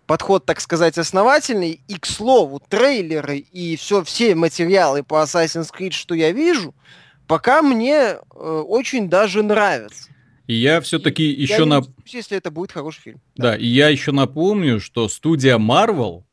подход, 0.06 0.46
так 0.46 0.60
сказать, 0.60 0.98
основательный. 0.98 1.80
И, 1.88 1.98
к 1.98 2.06
слову, 2.06 2.60
трейлеры 2.60 3.38
и 3.38 3.78
все, 3.78 4.04
все 4.04 4.36
материалы 4.36 5.04
по 5.04 5.24
Assassin's 5.24 5.70
Creed, 5.72 5.92
что 5.92 6.16
я 6.16 6.32
вижу, 6.32 6.74
пока 7.28 7.62
мне 7.62 7.96
э, 7.96 8.16
очень 8.30 9.10
даже 9.10 9.42
нравятся. 9.42 10.10
И 10.48 10.56
я 10.56 10.82
все-таки 10.82 11.24
еще 11.24 11.66
на... 11.66 11.82
Если 12.06 12.38
это 12.38 12.52
будет 12.52 12.72
хороший 12.72 13.02
фильм. 13.02 13.22
Да. 13.36 13.52
да, 13.52 13.58
и 13.58 13.66
я 13.66 13.90
еще 13.90 14.12
напомню, 14.12 14.80
что 14.80 15.08
студия 15.08 15.58
Marvel, 15.58 16.24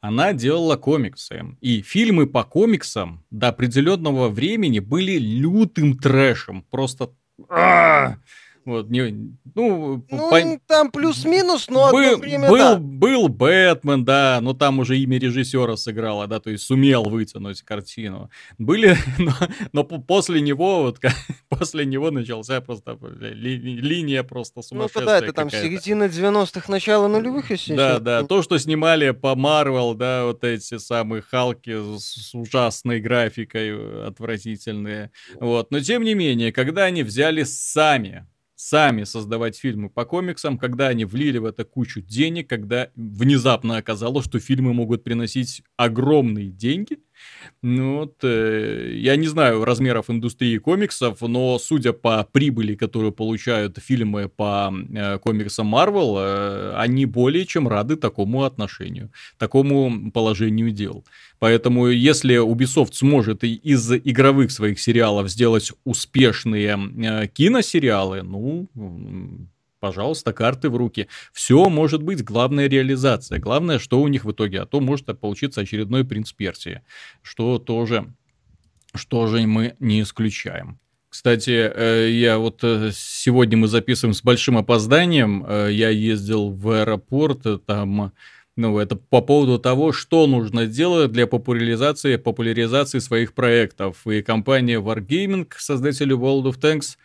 она 0.00 0.32
делала 0.32 0.76
комиксы. 0.76 1.56
И 1.60 1.82
фильмы 1.82 2.26
по 2.26 2.44
комиксам 2.44 3.24
до 3.30 3.48
определенного 3.48 4.28
времени 4.28 4.78
были 4.78 5.18
лютым 5.18 5.96
трэшем. 5.96 6.62
Просто... 6.70 7.10
А-а-а! 7.48 8.18
Вот, 8.64 8.88
не, 8.88 9.34
ну, 9.54 10.04
ну 10.10 10.30
по... 10.30 10.40
там 10.66 10.90
плюс-минус, 10.90 11.68
но 11.68 11.90
был, 11.92 12.14
одно 12.14 12.18
время 12.18 12.48
был, 12.48 12.56
да. 12.56 12.76
Был 12.76 13.28
Бэтмен, 13.28 14.04
да, 14.04 14.38
но 14.40 14.54
там 14.54 14.78
уже 14.78 14.98
имя 14.98 15.18
режиссера 15.18 15.76
сыграло, 15.76 16.26
да, 16.26 16.40
то 16.40 16.48
есть 16.50 16.64
сумел 16.64 17.04
вытянуть 17.04 17.60
картину. 17.62 18.30
Были, 18.56 18.96
но, 19.18 19.32
но 19.72 19.84
после 19.84 20.40
него, 20.40 20.82
вот 20.82 20.98
после 21.50 21.84
него 21.84 22.10
начался 22.10 22.62
просто 22.62 22.98
ли, 23.12 23.56
линия 23.56 24.22
просто 24.22 24.62
сумасшедшая 24.62 25.04
Ну, 25.04 25.10
да, 25.10 25.18
это 25.18 25.32
там 25.34 25.50
середина 25.50 26.04
90-х, 26.04 26.72
начало 26.72 27.06
нулевых, 27.08 27.50
если 27.50 27.74
Да, 27.74 27.98
да, 27.98 28.22
то, 28.24 28.42
что 28.42 28.58
снимали 28.58 29.10
по 29.10 29.34
Марвел, 29.34 29.94
да, 29.94 30.24
вот 30.24 30.42
эти 30.42 30.78
самые 30.78 31.20
Халки 31.20 31.98
с 31.98 32.34
ужасной 32.34 33.00
графикой 33.00 34.06
отвратительные, 34.06 35.10
вот. 35.38 35.70
Но, 35.70 35.80
тем 35.80 36.02
не 36.02 36.14
менее, 36.14 36.50
когда 36.50 36.84
они 36.84 37.02
взяли 37.02 37.42
сами 37.42 38.26
сами 38.64 39.04
создавать 39.04 39.58
фильмы 39.58 39.90
по 39.90 40.06
комиксам, 40.06 40.56
когда 40.56 40.88
они 40.88 41.04
влили 41.04 41.36
в 41.36 41.44
это 41.44 41.64
кучу 41.64 42.00
денег, 42.00 42.48
когда 42.48 42.88
внезапно 42.96 43.76
оказалось, 43.76 44.24
что 44.24 44.40
фильмы 44.40 44.72
могут 44.72 45.04
приносить 45.04 45.62
огромные 45.76 46.50
деньги, 46.50 46.98
ну 47.62 47.98
вот, 47.98 48.16
э, 48.22 48.92
я 48.94 49.16
не 49.16 49.26
знаю 49.26 49.64
размеров 49.64 50.10
индустрии 50.10 50.58
комиксов, 50.58 51.20
но 51.20 51.58
судя 51.58 51.92
по 51.92 52.26
прибыли, 52.30 52.74
которую 52.74 53.12
получают 53.12 53.78
фильмы 53.78 54.28
по 54.28 54.72
э, 54.72 55.18
комиксам 55.18 55.74
Marvel, 55.74 56.16
э, 56.18 56.74
они 56.76 57.06
более 57.06 57.46
чем 57.46 57.68
рады 57.68 57.96
такому 57.96 58.44
отношению, 58.44 59.10
такому 59.38 60.10
положению 60.12 60.70
дел. 60.70 61.04
Поэтому 61.38 61.88
если 61.88 62.36
Ubisoft 62.36 62.94
сможет 62.94 63.44
из 63.44 63.92
игровых 63.92 64.50
своих 64.50 64.80
сериалов 64.80 65.28
сделать 65.28 65.72
успешные 65.84 66.78
э, 66.78 67.26
киносериалы, 67.28 68.22
ну, 68.22 68.68
пожалуйста, 69.84 70.32
карты 70.32 70.70
в 70.70 70.76
руки. 70.76 71.08
Все 71.34 71.68
может 71.68 72.02
быть, 72.02 72.24
главная 72.24 72.70
реализация. 72.70 73.38
Главное, 73.38 73.78
что 73.78 74.00
у 74.00 74.08
них 74.08 74.24
в 74.24 74.32
итоге, 74.32 74.62
а 74.62 74.64
то 74.64 74.80
может 74.80 75.20
получиться 75.20 75.60
очередной 75.60 76.06
принц 76.06 76.32
Персии, 76.32 76.80
что 77.20 77.58
тоже, 77.58 78.06
что 78.94 79.26
же 79.26 79.46
мы 79.46 79.74
не 79.80 80.00
исключаем. 80.00 80.78
Кстати, 81.10 81.50
э, 81.50 82.08
я 82.12 82.38
вот 82.38 82.60
э, 82.64 82.92
сегодня 82.94 83.58
мы 83.58 83.68
записываем 83.68 84.14
с 84.14 84.22
большим 84.22 84.56
опозданием. 84.56 85.44
Э, 85.46 85.68
я 85.70 85.90
ездил 85.90 86.48
в 86.48 86.70
аэропорт, 86.70 87.42
там 87.66 88.14
ну, 88.56 88.78
это 88.78 88.96
по 88.96 89.20
поводу 89.20 89.58
того, 89.58 89.92
что 89.92 90.26
нужно 90.26 90.66
делать 90.66 91.12
для 91.12 91.26
популяризации, 91.26 92.16
популяризации 92.16 93.00
своих 93.00 93.34
проектов. 93.34 94.06
И 94.06 94.22
компания 94.22 94.80
Wargaming, 94.80 95.46
создатели 95.58 96.16
World 96.16 96.44
of 96.44 96.58
Tanks, 96.58 96.96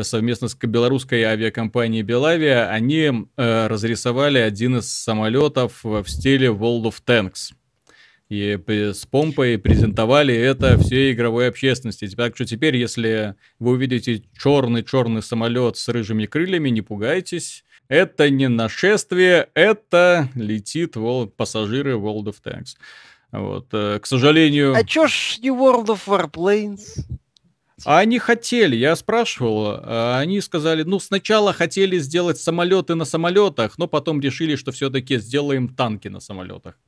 совместно 0.00 0.48
с 0.48 0.54
белорусской 0.54 1.22
авиакомпанией 1.22 2.02
Белавия, 2.02 2.68
они 2.68 3.26
э, 3.36 3.66
разрисовали 3.66 4.38
один 4.38 4.78
из 4.78 4.92
самолетов 4.92 5.80
в 5.82 6.04
стиле 6.06 6.48
World 6.48 6.84
of 6.84 6.96
Tanks. 7.04 7.52
И 8.30 8.56
с 8.64 9.06
помпой 9.06 9.58
презентовали 9.58 10.32
это 10.32 10.78
всей 10.78 11.12
игровой 11.12 11.48
общественности. 11.48 12.08
Так 12.14 12.36
что 12.36 12.44
теперь, 12.44 12.76
если 12.76 13.34
вы 13.58 13.72
увидите 13.72 14.22
черный-черный 14.40 15.20
самолет 15.20 15.76
с 15.76 15.88
рыжими 15.88 16.26
крыльями, 16.26 16.68
не 16.68 16.80
пугайтесь. 16.80 17.64
Это 17.88 18.30
не 18.30 18.48
нашествие, 18.48 19.48
это 19.54 20.28
летит 20.36 20.94
вол... 20.94 21.26
пассажиры 21.26 21.94
World 21.94 22.26
of 22.26 22.36
Tanks. 22.44 22.76
Вот, 23.32 23.66
э, 23.72 23.98
к 24.00 24.06
сожалению... 24.06 24.74
А 24.74 24.84
чё 24.84 25.08
ж 25.08 25.38
не 25.42 25.48
World 25.48 25.86
of 25.86 26.02
Warplanes? 26.06 27.04
А 27.84 27.98
они 27.98 28.18
хотели, 28.18 28.76
я 28.76 28.94
спрашивал, 28.96 29.80
а 29.82 30.18
они 30.18 30.40
сказали, 30.40 30.82
ну 30.82 31.00
сначала 31.00 31.52
хотели 31.52 31.98
сделать 31.98 32.38
самолеты 32.38 32.94
на 32.94 33.04
самолетах, 33.04 33.78
но 33.78 33.86
потом 33.86 34.20
решили, 34.20 34.56
что 34.56 34.72
все-таки 34.72 35.18
сделаем 35.18 35.68
танки 35.68 36.08
на 36.08 36.20
самолетах. 36.20 36.78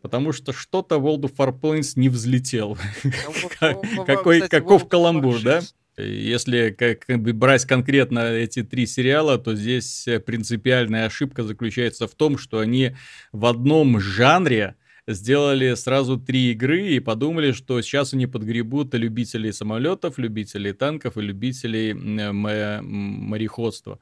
Потому 0.00 0.32
что 0.32 0.52
что-то 0.52 0.96
World 0.96 1.22
of 1.22 1.36
Warplanes 1.36 1.92
не 1.96 2.08
взлетел. 2.08 2.76
Ну, 3.04 4.04
Какой, 4.06 4.48
каков 4.48 4.88
каламбур, 4.88 5.40
да? 5.42 5.60
Если 5.96 6.70
как 6.70 7.20
бы 7.20 7.32
брать 7.32 7.66
конкретно 7.66 8.20
эти 8.20 8.62
три 8.62 8.86
сериала, 8.86 9.38
то 9.38 9.54
здесь 9.54 10.08
принципиальная 10.26 11.06
ошибка 11.06 11.44
заключается 11.44 12.08
в 12.08 12.14
том, 12.14 12.38
что 12.38 12.58
они 12.58 12.96
в 13.30 13.44
одном 13.46 14.00
жанре 14.00 14.74
сделали 15.08 15.74
сразу 15.74 16.18
три 16.18 16.52
игры 16.52 16.88
и 16.88 17.00
подумали, 17.00 17.52
что 17.52 17.80
сейчас 17.82 18.14
они 18.14 18.26
подгребут 18.26 18.94
любителей 18.94 19.52
самолетов, 19.52 20.18
любителей 20.18 20.72
танков 20.72 21.16
и 21.16 21.22
любителей 21.22 21.92
мореходства. 21.94 23.98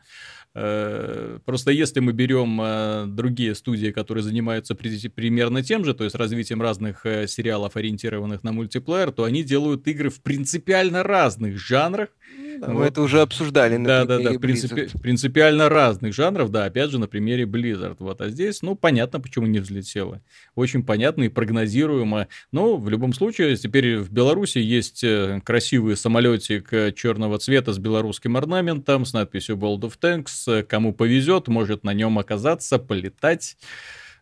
Э, 0.52 1.38
просто 1.44 1.70
если 1.70 2.00
мы 2.00 2.12
берем 2.12 2.60
э, 2.60 3.04
другие 3.06 3.54
студии, 3.54 3.92
которые 3.92 4.24
занимаются 4.24 4.74
примерно 4.74 5.62
тем 5.62 5.84
же, 5.84 5.94
то 5.94 6.04
есть 6.04 6.16
развитием 6.16 6.60
разных 6.60 7.06
э, 7.06 7.28
сериалов, 7.28 7.76
ориентированных 7.76 8.42
на 8.42 8.52
мультиплеер, 8.52 9.12
то 9.12 9.24
они 9.24 9.44
делают 9.44 9.86
игры 9.86 10.10
в 10.10 10.20
принципиально 10.20 11.04
разных 11.04 11.56
жанрах, 11.56 12.08
вот. 12.60 12.74
Мы 12.74 12.84
это 12.84 13.02
уже 13.02 13.20
обсуждали 13.20 13.76
на 13.76 13.86
Да, 13.86 14.04
да, 14.04 14.18
да, 14.18 14.30
принципи- 14.38 14.90
принципиально 15.00 15.68
разных 15.68 16.14
жанров, 16.14 16.50
да, 16.50 16.64
опять 16.66 16.90
же, 16.90 16.98
на 16.98 17.06
примере 17.06 17.44
Blizzard. 17.44 17.96
Вот, 17.98 18.20
а 18.20 18.28
здесь, 18.28 18.62
ну, 18.62 18.74
понятно, 18.74 19.20
почему 19.20 19.46
не 19.46 19.58
взлетело. 19.58 20.20
Очень 20.54 20.82
понятно 20.84 21.24
и 21.24 21.28
прогнозируемо. 21.28 22.28
Но 22.52 22.76
в 22.76 22.88
любом 22.88 23.12
случае, 23.12 23.56
теперь 23.56 23.98
в 23.98 24.10
Беларуси 24.12 24.58
есть 24.58 25.02
э, 25.04 25.40
красивый 25.44 25.96
самолетик 25.96 26.72
э, 26.72 26.92
черного 26.92 27.38
цвета 27.38 27.72
с 27.72 27.78
белорусским 27.78 28.36
орнаментом, 28.36 29.04
с 29.04 29.12
надписью 29.12 29.56
World 29.56 29.80
of 29.80 29.94
Tanks. 30.00 30.62
Кому 30.64 30.92
повезет, 30.92 31.48
может 31.48 31.84
на 31.84 31.94
нем 31.94 32.18
оказаться, 32.18 32.78
полетать. 32.78 33.56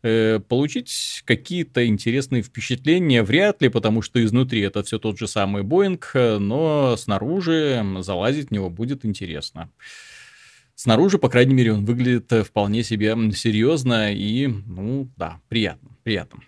Э, 0.03 0.39
получить 0.39 1.23
какие-то 1.25 1.85
интересные 1.85 2.43
впечатления 2.43 3.25
вряд 3.25 3.63
ли, 3.63 3.69
потому 3.69 4.01
что 4.01 4.25
изнутри 4.25 4.61
это 4.61 4.85
все 4.85 5.01
тот 5.01 5.19
же 5.19 5.27
самый 5.27 5.65
Боинг, 5.65 6.13
но 6.15 6.97
снаружи 6.97 7.85
залазить 8.01 8.49
в 8.49 8.53
него 8.53 8.71
будет 8.71 9.05
интересно. 9.05 9.71
Снаружи, 10.77 11.19
по 11.19 11.29
крайней 11.29 11.55
мере, 11.55 11.73
он 11.73 11.85
выглядит 11.85 12.31
вполне 12.47 12.85
себе 12.85 13.17
серьезно 13.35 14.15
и, 14.15 14.47
ну, 14.47 15.11
да, 15.17 15.41
приятно, 15.49 15.91
приятно. 16.05 16.43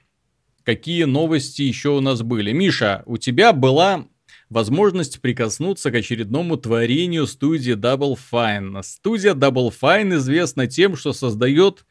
Какие 0.63 1.03
новости 1.03 1.63
еще 1.63 1.89
у 1.89 2.01
нас 2.01 2.23
были? 2.23 2.53
Миша, 2.53 3.03
у 3.07 3.17
тебя 3.17 3.53
была 3.53 4.07
возможность 4.49 5.21
прикоснуться 5.21 5.91
к 5.91 5.97
очередному 5.97 6.57
творению 6.57 7.27
студии 7.27 7.75
Double 7.75 8.17
Fine. 8.31 8.81
Студия 8.85 9.35
Double 9.35 9.73
Fine 9.73 10.15
известна 10.19 10.69
тем, 10.69 10.95
что 10.95 11.13
создает 11.13 11.85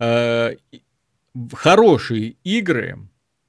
э, 0.00 0.56
хорошие 1.52 2.36
игры 2.44 2.98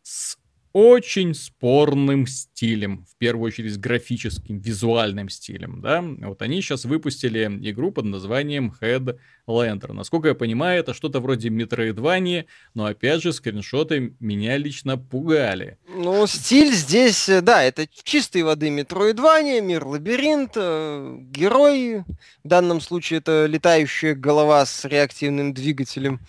с 0.01 0.37
очень 0.71 1.33
спорным 1.33 2.27
стилем, 2.27 3.05
в 3.09 3.17
первую 3.17 3.47
очередь 3.47 3.73
с 3.73 3.77
графическим, 3.77 4.59
визуальным 4.59 5.29
стилем, 5.29 5.81
да. 5.81 6.01
Вот 6.01 6.41
они 6.41 6.61
сейчас 6.61 6.85
выпустили 6.85 7.45
игру 7.69 7.91
под 7.91 8.05
названием 8.05 8.69
Headlander. 9.49 9.93
Насколько 9.93 10.29
я 10.29 10.35
понимаю, 10.35 10.79
это 10.79 10.93
что-то 10.93 11.19
вроде 11.19 11.49
Metroidvania, 11.49 12.45
но 12.73 12.85
опять 12.85 13.21
же 13.21 13.33
скриншоты 13.33 14.13
меня 14.19 14.57
лично 14.57 14.97
пугали. 14.97 15.77
Ну, 15.87 16.25
стиль 16.27 16.73
здесь, 16.73 17.27
э, 17.29 17.41
да, 17.41 17.63
это 17.63 17.87
чистой 17.87 18.43
воды 18.43 18.69
Metroidvania, 18.69 19.61
мир 19.61 19.85
лабиринт, 19.85 20.51
э, 20.55 21.17
герой, 21.31 22.03
в 22.43 22.47
данном 22.47 22.81
случае 22.81 23.19
это 23.19 23.45
летающая 23.45 24.15
голова 24.15 24.65
с 24.65 24.85
реактивным 24.85 25.53
двигателем, 25.53 26.19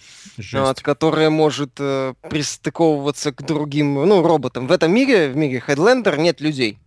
вот, 0.53 0.81
которая 0.81 1.31
может 1.31 1.73
э, 1.79 2.15
пристыковываться 2.29 3.33
к 3.33 3.43
другим, 3.45 3.95
ну, 3.95 4.23
роботам. 4.23 4.67
В 4.67 4.73
этом 4.73 4.93
мире, 4.93 5.29
в 5.29 5.37
мире 5.37 5.63
Headlander, 5.67 6.19
нет 6.19 6.41
людей. 6.41 6.79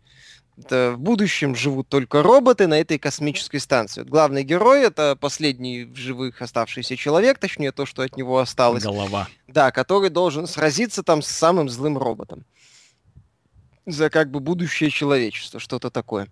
Это 0.55 0.93
в 0.95 0.99
будущем 0.99 1.55
живут 1.55 1.89
только 1.89 2.21
роботы 2.21 2.67
на 2.67 2.79
этой 2.79 2.99
космической 2.99 3.57
станции. 3.57 4.01
Вот 4.01 4.09
главный 4.09 4.43
герой 4.43 4.83
это 4.83 5.15
последний 5.19 5.85
в 5.85 5.95
живых 5.95 6.41
оставшийся 6.41 6.95
человек, 6.95 7.39
точнее 7.39 7.71
то, 7.71 7.87
что 7.87 8.03
от 8.03 8.17
него 8.17 8.37
осталось. 8.37 8.83
Голова. 8.83 9.27
Да, 9.47 9.71
который 9.71 10.09
должен 10.09 10.45
сразиться 10.45 11.01
там 11.01 11.23
с 11.23 11.27
самым 11.27 11.69
злым 11.69 11.97
роботом. 11.97 12.45
За 13.87 14.09
как 14.09 14.29
бы 14.29 14.39
будущее 14.39 14.91
человечества, 14.91 15.59
что-то 15.59 15.89
такое. 15.89 16.27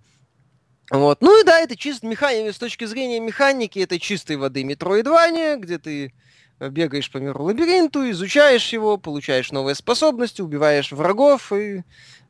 Вот. 0.91 1.21
Ну 1.21 1.41
и 1.41 1.43
да, 1.43 1.59
это 1.59 1.75
чисто 1.75 2.05
механика, 2.05 2.53
с 2.53 2.59
точки 2.59 2.85
зрения 2.85 3.19
механики, 3.19 3.79
это 3.79 3.99
чистой 3.99 4.35
воды 4.35 4.63
метроидвания, 4.63 5.55
где 5.55 5.79
ты 5.79 6.13
бегаешь 6.59 7.09
по 7.09 7.17
миру 7.17 7.43
лабиринту, 7.45 8.09
изучаешь 8.11 8.71
его, 8.71 8.97
получаешь 8.97 9.51
новые 9.51 9.73
способности, 9.73 10.41
убиваешь 10.41 10.91
врагов 10.91 11.51
и 11.51 11.83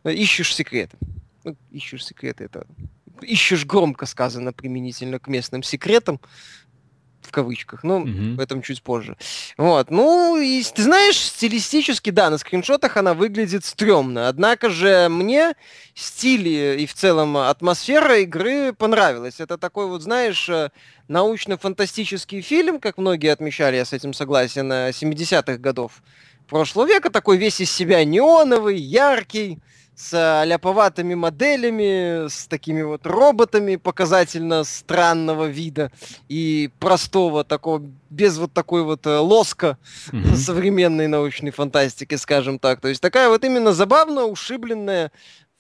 ищешь 0.06 0.56
секреты 0.56 0.98
ну, 1.44 1.56
ищешь 1.72 2.06
секреты, 2.06 2.46
это 2.46 2.66
ищешь 3.22 3.66
громко 3.66 4.06
сказано 4.06 4.54
применительно 4.54 5.20
к 5.20 5.28
местным 5.28 5.64
секретам, 5.64 6.20
в 7.22 7.32
кавычках, 7.32 7.84
но 7.84 8.00
mm-hmm. 8.00 8.34
об 8.34 8.40
этом 8.40 8.62
чуть 8.62 8.82
позже. 8.82 9.16
Вот, 9.58 9.92
ну, 9.92 10.38
и 10.38 10.64
ты 10.64 10.84
знаешь, 10.84 11.18
стилистически, 11.18 12.10
да, 12.10 12.30
на 12.30 12.38
скриншотах 12.38 12.98
она 12.98 13.14
выглядит 13.14 13.64
стрёмно, 13.64 14.28
однако 14.28 14.70
же 14.70 15.08
мне 15.10 15.54
стиль 15.94 16.48
и 16.48 16.86
в 16.86 16.94
целом 16.94 17.38
атмосфера 17.38 18.20
игры 18.20 18.74
понравилась. 18.74 19.40
Это 19.40 19.58
такой 19.58 19.88
вот, 19.88 20.02
знаешь, 20.02 20.50
э, 20.50 20.72
научно-фантастический 21.08 22.42
фильм, 22.42 22.80
как 22.80 22.98
многие 22.98 23.32
отмечали, 23.32 23.76
я 23.76 23.86
с 23.86 23.94
этим 23.94 24.14
согласен, 24.14 24.72
70-х 24.72 25.58
годов 25.58 26.02
прошлого 26.48 26.88
века, 26.88 27.10
такой 27.10 27.38
весь 27.38 27.62
из 27.62 27.72
себя 27.72 28.04
неоновый, 28.04 28.78
яркий, 28.78 29.60
с 29.96 30.44
ляповатыми 30.46 31.14
моделями, 31.14 32.28
с 32.28 32.48
такими 32.48 32.82
вот 32.82 33.06
роботами 33.06 33.76
показательно 33.76 34.64
странного 34.64 35.46
вида 35.46 35.92
и 36.28 36.72
простого 36.80 37.44
такого, 37.44 37.84
без 38.10 38.38
вот 38.38 38.52
такой 38.54 38.84
вот 38.84 39.06
э, 39.06 39.18
лоска 39.18 39.78
mm-hmm. 40.12 40.36
современной 40.36 41.08
научной 41.08 41.52
фантастики, 41.52 42.16
скажем 42.16 42.58
так. 42.58 42.82
То 42.82 42.88
есть 42.88 43.02
такая 43.02 43.30
вот 43.30 43.44
именно 43.44 43.74
забавно 43.74 44.26
ушибленная 44.26 45.12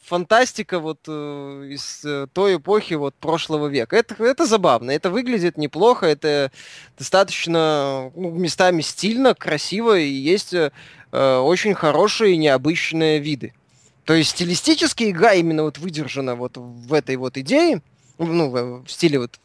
фантастика 0.02 0.80
вот 0.80 1.00
э, 1.08 1.68
из 1.70 2.04
э, 2.04 2.28
той 2.34 2.56
эпохи 2.56 2.96
вот 2.96 3.16
прошлого 3.16 3.68
века. 3.68 3.96
Это, 3.96 4.16
это 4.24 4.46
забавно, 4.46 4.92
это 4.92 5.10
выглядит 5.10 5.58
неплохо, 5.58 6.08
это 6.08 6.52
достаточно 6.98 8.12
ну, 8.16 8.32
местами 8.32 8.82
стильно, 8.82 9.36
красиво 9.36 9.98
и 9.98 10.10
есть 10.10 10.54
э, 10.54 10.72
очень 11.12 11.76
хорошие 11.76 12.38
необычные 12.38 13.20
виды. 13.20 13.54
То 14.06 14.14
есть 14.14 14.32
стилистически 14.32 15.10
игра 15.10 15.34
именно 15.34 15.64
вот 15.64 15.78
выдержана 15.78 16.36
вот 16.36 16.58
в 16.58 16.94
этой 16.94 17.16
вот 17.18 17.38
идее, 17.38 17.82
ну, 18.18 18.50
в, 18.50 18.90
стиле 18.90 19.20
вот 19.20 19.40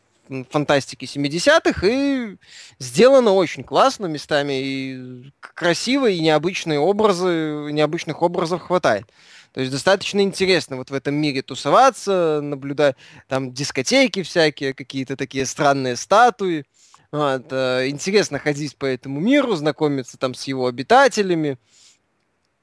фантастики 0.51 1.05
70-х, 1.05 1.87
и 1.87 2.37
сделано 2.79 3.33
очень 3.33 3.63
классно 3.63 4.07
местами, 4.07 4.61
и 4.61 5.33
красиво, 5.41 6.11
и 6.11 6.21
необычные 6.21 6.79
образы, 6.79 7.69
необычных 7.71 8.23
образов 8.23 8.63
хватает. 8.63 9.07
То 9.53 9.61
есть 9.61 9.73
достаточно 9.73 10.21
интересно 10.21 10.77
вот 10.77 10.91
в 10.91 10.95
этом 10.95 11.15
мире 11.15 11.43
тусоваться, 11.43 12.41
наблюдать 12.43 12.97
там 13.29 13.53
дискотеки 13.53 14.23
всякие, 14.23 14.75
какие-то 14.75 15.17
такие 15.17 15.47
странные 15.47 15.97
статуи. 15.97 16.65
Вот, 17.11 17.47
э, 17.51 17.89
интересно 17.89 18.39
ходить 18.39 18.77
по 18.77 18.85
этому 18.85 19.21
миру, 19.21 19.55
знакомиться 19.55 20.19
там 20.19 20.35
с 20.35 20.45
его 20.45 20.67
обитателями. 20.67 21.57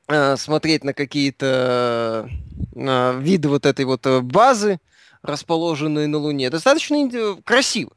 Э, 0.09 0.35
смотреть 0.35 0.83
на 0.83 0.93
какие-то 0.93 2.29
э, 2.75 3.19
виды 3.21 3.47
вот 3.47 3.65
этой 3.65 3.85
вот 3.85 4.05
э, 4.05 4.19
базы, 4.19 4.79
расположенные 5.21 6.07
на 6.07 6.17
Луне, 6.17 6.49
достаточно 6.49 6.97
красиво. 7.45 7.93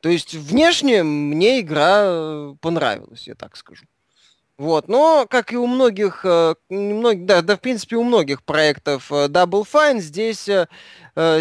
То 0.00 0.08
есть 0.08 0.32
внешне 0.32 1.02
мне 1.02 1.60
игра 1.60 2.54
понравилась, 2.62 3.26
я 3.26 3.34
так 3.34 3.56
скажу. 3.56 3.84
Вот, 4.56 4.88
но 4.88 5.26
как 5.28 5.52
и 5.52 5.58
у 5.58 5.66
многих, 5.66 6.24
многих 6.70 7.26
да, 7.26 7.42
да, 7.42 7.56
в 7.56 7.60
принципе, 7.60 7.96
у 7.96 8.04
многих 8.04 8.42
проектов 8.42 9.10
Double 9.10 9.66
Fine, 9.70 10.00
здесь 10.00 10.48
э, 10.48 10.66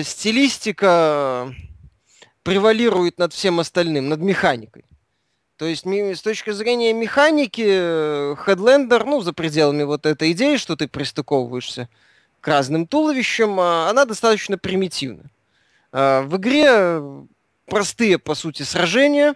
стилистика 0.04 1.54
превалирует 2.44 3.18
над 3.18 3.32
всем 3.32 3.62
остальным, 3.62 4.10
над 4.10 4.20
механикой. 4.20 4.84
То 5.60 5.65
есть 5.65 5.86
с 5.86 6.22
точки 6.22 6.52
зрения 6.52 6.93
механики, 6.93 7.60
Headlander, 7.60 9.04
ну, 9.04 9.19
за 9.19 9.34
пределами 9.34 9.84
вот 9.84 10.06
этой 10.06 10.32
идеи, 10.32 10.56
что 10.56 10.78
ты 10.78 10.88
пристыковываешься 10.88 11.89
к 12.39 12.48
разным 12.48 12.88
туловищам, 12.88 13.60
а, 13.60 13.89
она 13.89 14.06
достаточно 14.06 14.58
примитивна. 14.58 15.30
А, 15.91 16.22
в 16.22 16.38
игре 16.38 17.02
простые, 17.65 18.19
по 18.19 18.36
сути, 18.36 18.63
сражения. 18.63 19.34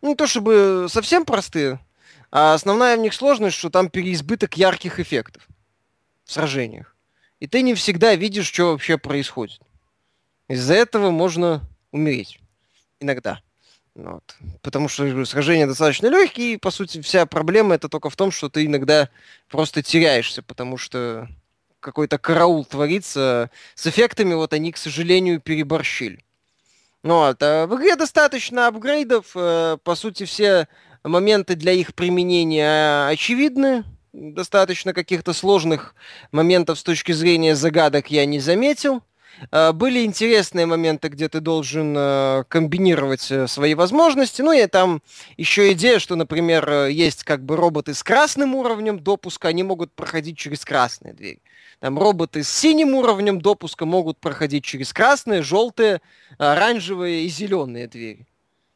Ну, 0.00 0.08
не 0.08 0.14
то 0.14 0.26
чтобы 0.26 0.86
совсем 0.88 1.26
простые, 1.26 1.78
а 2.30 2.54
основная 2.54 2.96
в 2.96 3.00
них 3.00 3.12
сложность, 3.12 3.58
что 3.58 3.68
там 3.68 3.90
переизбыток 3.90 4.56
ярких 4.56 5.00
эффектов 5.00 5.46
в 6.24 6.32
сражениях. 6.32 6.96
И 7.40 7.46
ты 7.46 7.60
не 7.60 7.74
всегда 7.74 8.14
видишь, 8.14 8.46
что 8.46 8.70
вообще 8.70 8.96
происходит. 8.96 9.60
Из-за 10.48 10.72
этого 10.72 11.10
можно 11.10 11.60
умереть. 11.90 12.40
Иногда. 13.00 13.42
Вот. 13.94 14.36
Потому 14.62 14.88
что 14.88 15.24
сражения 15.24 15.66
достаточно 15.66 16.06
легкие, 16.06 16.54
и, 16.54 16.56
по 16.56 16.70
сути, 16.70 17.00
вся 17.02 17.26
проблема 17.26 17.74
это 17.74 17.88
только 17.88 18.08
в 18.08 18.16
том, 18.16 18.30
что 18.30 18.48
ты 18.48 18.64
иногда 18.64 19.10
просто 19.48 19.82
теряешься, 19.82 20.42
потому 20.42 20.78
что 20.78 21.28
какой-то 21.80 22.16
караул 22.16 22.64
творится. 22.64 23.50
С 23.74 23.86
эффектами 23.86 24.34
вот 24.34 24.54
они, 24.54 24.72
к 24.72 24.78
сожалению, 24.78 25.40
переборщили. 25.40 26.24
Ну 27.02 27.16
вот. 27.16 27.42
А 27.42 27.66
в 27.66 27.76
игре 27.76 27.96
достаточно 27.96 28.68
апгрейдов. 28.68 29.32
Э, 29.34 29.76
по 29.82 29.94
сути, 29.94 30.24
все 30.24 30.68
моменты 31.02 31.56
для 31.56 31.72
их 31.72 31.94
применения 31.94 33.08
очевидны. 33.08 33.84
Достаточно 34.12 34.94
каких-то 34.94 35.32
сложных 35.32 35.94
моментов 36.30 36.78
с 36.78 36.82
точки 36.82 37.12
зрения 37.12 37.56
загадок 37.56 38.10
я 38.10 38.24
не 38.24 38.40
заметил. 38.40 39.02
Э, 39.50 39.72
были 39.72 40.04
интересные 40.04 40.66
моменты, 40.66 41.08
где 41.08 41.28
ты 41.28 41.40
должен 41.40 41.94
э, 41.96 42.44
комбинировать 42.48 43.30
э, 43.30 43.46
свои 43.46 43.74
возможности. 43.74 44.42
Ну 44.42 44.52
и 44.52 44.66
там 44.66 45.02
еще 45.36 45.72
идея, 45.72 45.98
что, 45.98 46.16
например, 46.16 46.86
есть 46.86 47.24
как 47.24 47.44
бы 47.44 47.56
роботы 47.56 47.94
с 47.94 48.02
красным 48.02 48.54
уровнем 48.54 48.98
допуска, 48.98 49.48
они 49.48 49.62
могут 49.62 49.92
проходить 49.92 50.38
через 50.38 50.64
красные 50.64 51.14
двери. 51.14 51.40
Там 51.80 51.98
роботы 51.98 52.44
с 52.44 52.48
синим 52.48 52.94
уровнем 52.94 53.40
допуска 53.40 53.84
могут 53.86 54.18
проходить 54.18 54.64
через 54.64 54.92
красные, 54.92 55.42
желтые, 55.42 56.00
оранжевые 56.38 57.24
и 57.24 57.28
зеленые 57.28 57.88
двери. 57.88 58.26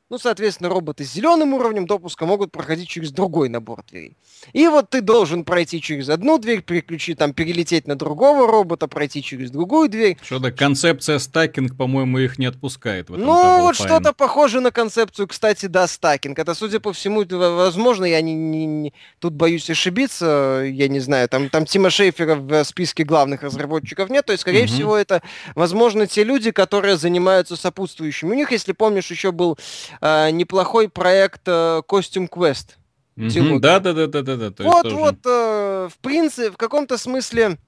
Ну, 0.09 0.19
соответственно, 0.19 0.69
роботы 0.69 1.05
с 1.05 1.13
зеленым 1.13 1.55
уровнем 1.55 1.85
допуска 1.85 2.27
могут 2.27 2.53
проходить 2.53 2.89
через 2.89 3.11
другой 3.11 3.49
набор 3.49 3.83
дверей. 3.91 4.17
И 4.53 4.69
вот 4.69 4.89
ты 4.89 5.01
должен 5.01 5.45
пройти 5.45 5.81
через 5.81 6.09
одну 6.09 6.39
дверь, 6.39 6.63
переключить, 6.63 7.19
там, 7.19 7.33
перелететь 7.33 7.89
на 7.89 7.97
другого 7.97 8.47
робота, 8.47 8.87
пройти 8.87 9.21
через 9.21 9.51
другую 9.51 9.89
дверь. 9.89 10.17
Что-то 10.23 10.53
концепция 10.53 11.19
стакинг, 11.19 11.77
по-моему, 11.77 12.19
их 12.19 12.39
не 12.39 12.47
отпускает. 12.47 13.11
В 13.11 13.15
этом 13.15 13.27
ну, 13.27 13.61
вот 13.63 13.75
что-то 13.75 14.13
похоже 14.13 14.61
на 14.61 14.71
концепцию, 14.71 15.27
кстати, 15.27 15.67
да, 15.67 15.89
стакинг. 15.89 16.39
Это, 16.39 16.55
судя 16.55 16.79
по 16.79 16.93
всему, 16.93 17.25
возможно, 17.29 18.05
я 18.05 18.21
не, 18.21 18.35
не, 18.35 18.65
не, 18.67 18.95
тут 19.19 19.33
боюсь 19.33 19.69
ошибиться, 19.69 20.63
я 20.65 20.87
не 20.87 21.01
знаю, 21.01 21.29
там, 21.29 21.51
там 21.51 21.67
Тима 21.67 21.91
Шейфера 21.91 22.37
в 22.37 22.63
списке 22.63 23.03
главных 23.03 23.43
разработчиков 23.43 24.09
нет, 24.09 24.25
то 24.25 24.31
есть, 24.31 24.43
скорее 24.43 24.67
угу. 24.67 24.69
всего, 24.69 24.97
это, 24.97 25.21
возможно, 25.57 26.07
те 26.07 26.23
люди, 26.23 26.53
которые 26.53 26.97
занимаются 26.97 27.57
сопутствующими. 27.57 28.31
У 28.31 28.35
них, 28.35 28.53
если 28.53 28.71
помнишь, 28.71 29.11
еще 29.11 29.33
был 29.33 29.59
э, 30.01 30.31
неплохой 30.31 30.89
проект 30.89 31.43
э, 31.47 31.83
Costume 31.89 32.29
Quest. 32.29 32.77
Да, 33.17 33.81
да, 33.81 33.93
да, 33.95 34.07
да, 34.07 34.23
да, 34.23 34.37
да. 34.37 34.65
Вот, 34.65 34.83
тоже... 34.83 34.97
вот, 34.97 35.17
э, 35.25 35.89
в 35.91 35.99
принципе, 36.01 36.51
в 36.51 36.57
каком-то 36.59 36.99
смысле 36.99 37.59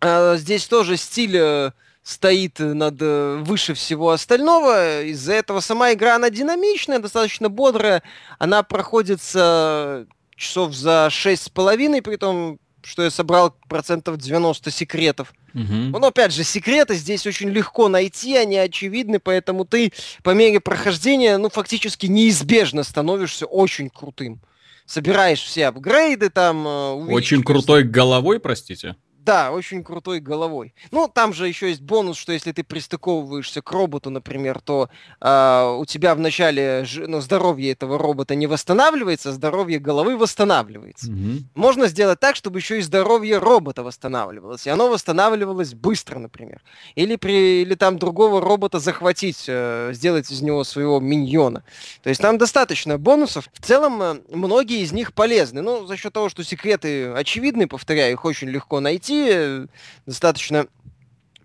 э, 0.00 0.36
здесь 0.38 0.66
тоже 0.66 0.96
стиль 0.96 1.36
э, 1.36 1.72
стоит 2.02 2.58
над 2.58 3.00
выше 3.46 3.74
всего 3.74 4.10
остального. 4.10 5.02
Из-за 5.02 5.34
этого 5.34 5.60
сама 5.60 5.92
игра 5.92 6.16
она 6.16 6.30
динамичная, 6.30 6.98
достаточно 6.98 7.48
бодрая. 7.50 8.02
Она 8.38 8.62
проходится 8.62 10.06
часов 10.34 10.72
за 10.72 11.10
шесть 11.10 11.44
с 11.44 11.48
половиной, 11.48 12.02
при 12.02 12.16
том 12.16 12.58
что 12.84 13.02
я 13.02 13.10
собрал 13.10 13.54
процентов 13.68 14.18
90 14.18 14.70
секретов. 14.70 15.32
Угу. 15.54 15.98
Но 15.98 16.06
опять 16.06 16.32
же, 16.32 16.44
секреты 16.44 16.94
здесь 16.94 17.26
очень 17.26 17.50
легко 17.50 17.88
найти, 17.88 18.36
они 18.36 18.56
очевидны, 18.56 19.18
поэтому 19.18 19.64
ты 19.64 19.92
по 20.22 20.30
мере 20.30 20.60
прохождения, 20.60 21.36
ну, 21.38 21.48
фактически 21.48 22.06
неизбежно 22.06 22.82
становишься 22.82 23.46
очень 23.46 23.90
крутым. 23.90 24.40
Собираешь 24.86 25.40
все 25.40 25.66
апгрейды 25.66 26.28
там. 26.28 26.66
Э, 26.66 26.92
очень 27.12 27.42
крутой 27.42 27.84
головой, 27.84 28.40
простите? 28.40 28.96
Да, 29.24 29.52
очень 29.52 29.84
крутой 29.84 30.18
головой. 30.18 30.74
Ну, 30.90 31.06
там 31.06 31.32
же 31.32 31.46
еще 31.46 31.68
есть 31.68 31.80
бонус, 31.80 32.16
что 32.16 32.32
если 32.32 32.50
ты 32.50 32.64
пристыковываешься 32.64 33.62
к 33.62 33.70
роботу, 33.70 34.10
например, 34.10 34.60
то 34.60 34.88
э, 35.20 35.76
у 35.78 35.84
тебя 35.84 36.16
вначале 36.16 36.84
ну, 37.06 37.20
здоровье 37.20 37.70
этого 37.70 37.98
робота 37.98 38.34
не 38.34 38.48
восстанавливается, 38.48 39.28
а 39.28 39.32
здоровье 39.32 39.78
головы 39.78 40.16
восстанавливается. 40.16 41.06
Mm-hmm. 41.06 41.42
Можно 41.54 41.86
сделать 41.86 42.18
так, 42.18 42.34
чтобы 42.34 42.58
еще 42.58 42.78
и 42.78 42.82
здоровье 42.82 43.38
робота 43.38 43.84
восстанавливалось. 43.84 44.66
И 44.66 44.70
оно 44.70 44.88
восстанавливалось 44.88 45.74
быстро, 45.74 46.18
например. 46.18 46.60
Или, 46.96 47.14
при, 47.14 47.62
или 47.62 47.76
там 47.76 48.00
другого 48.00 48.40
робота 48.40 48.80
захватить, 48.80 49.44
э, 49.46 49.90
сделать 49.92 50.32
из 50.32 50.42
него 50.42 50.64
своего 50.64 50.98
миньона. 50.98 51.62
То 52.02 52.08
есть 52.08 52.20
там 52.20 52.38
достаточно 52.38 52.98
бонусов. 52.98 53.48
В 53.52 53.64
целом, 53.64 54.02
э, 54.02 54.20
многие 54.30 54.80
из 54.80 54.90
них 54.90 55.12
полезны. 55.12 55.62
Ну, 55.62 55.86
за 55.86 55.96
счет 55.96 56.12
того, 56.12 56.28
что 56.28 56.42
секреты 56.42 57.12
очевидны, 57.12 57.68
повторяю, 57.68 58.14
их 58.14 58.24
очень 58.24 58.48
легко 58.48 58.80
найти 58.80 59.11
найти, 59.12 59.68
достаточно 60.06 60.66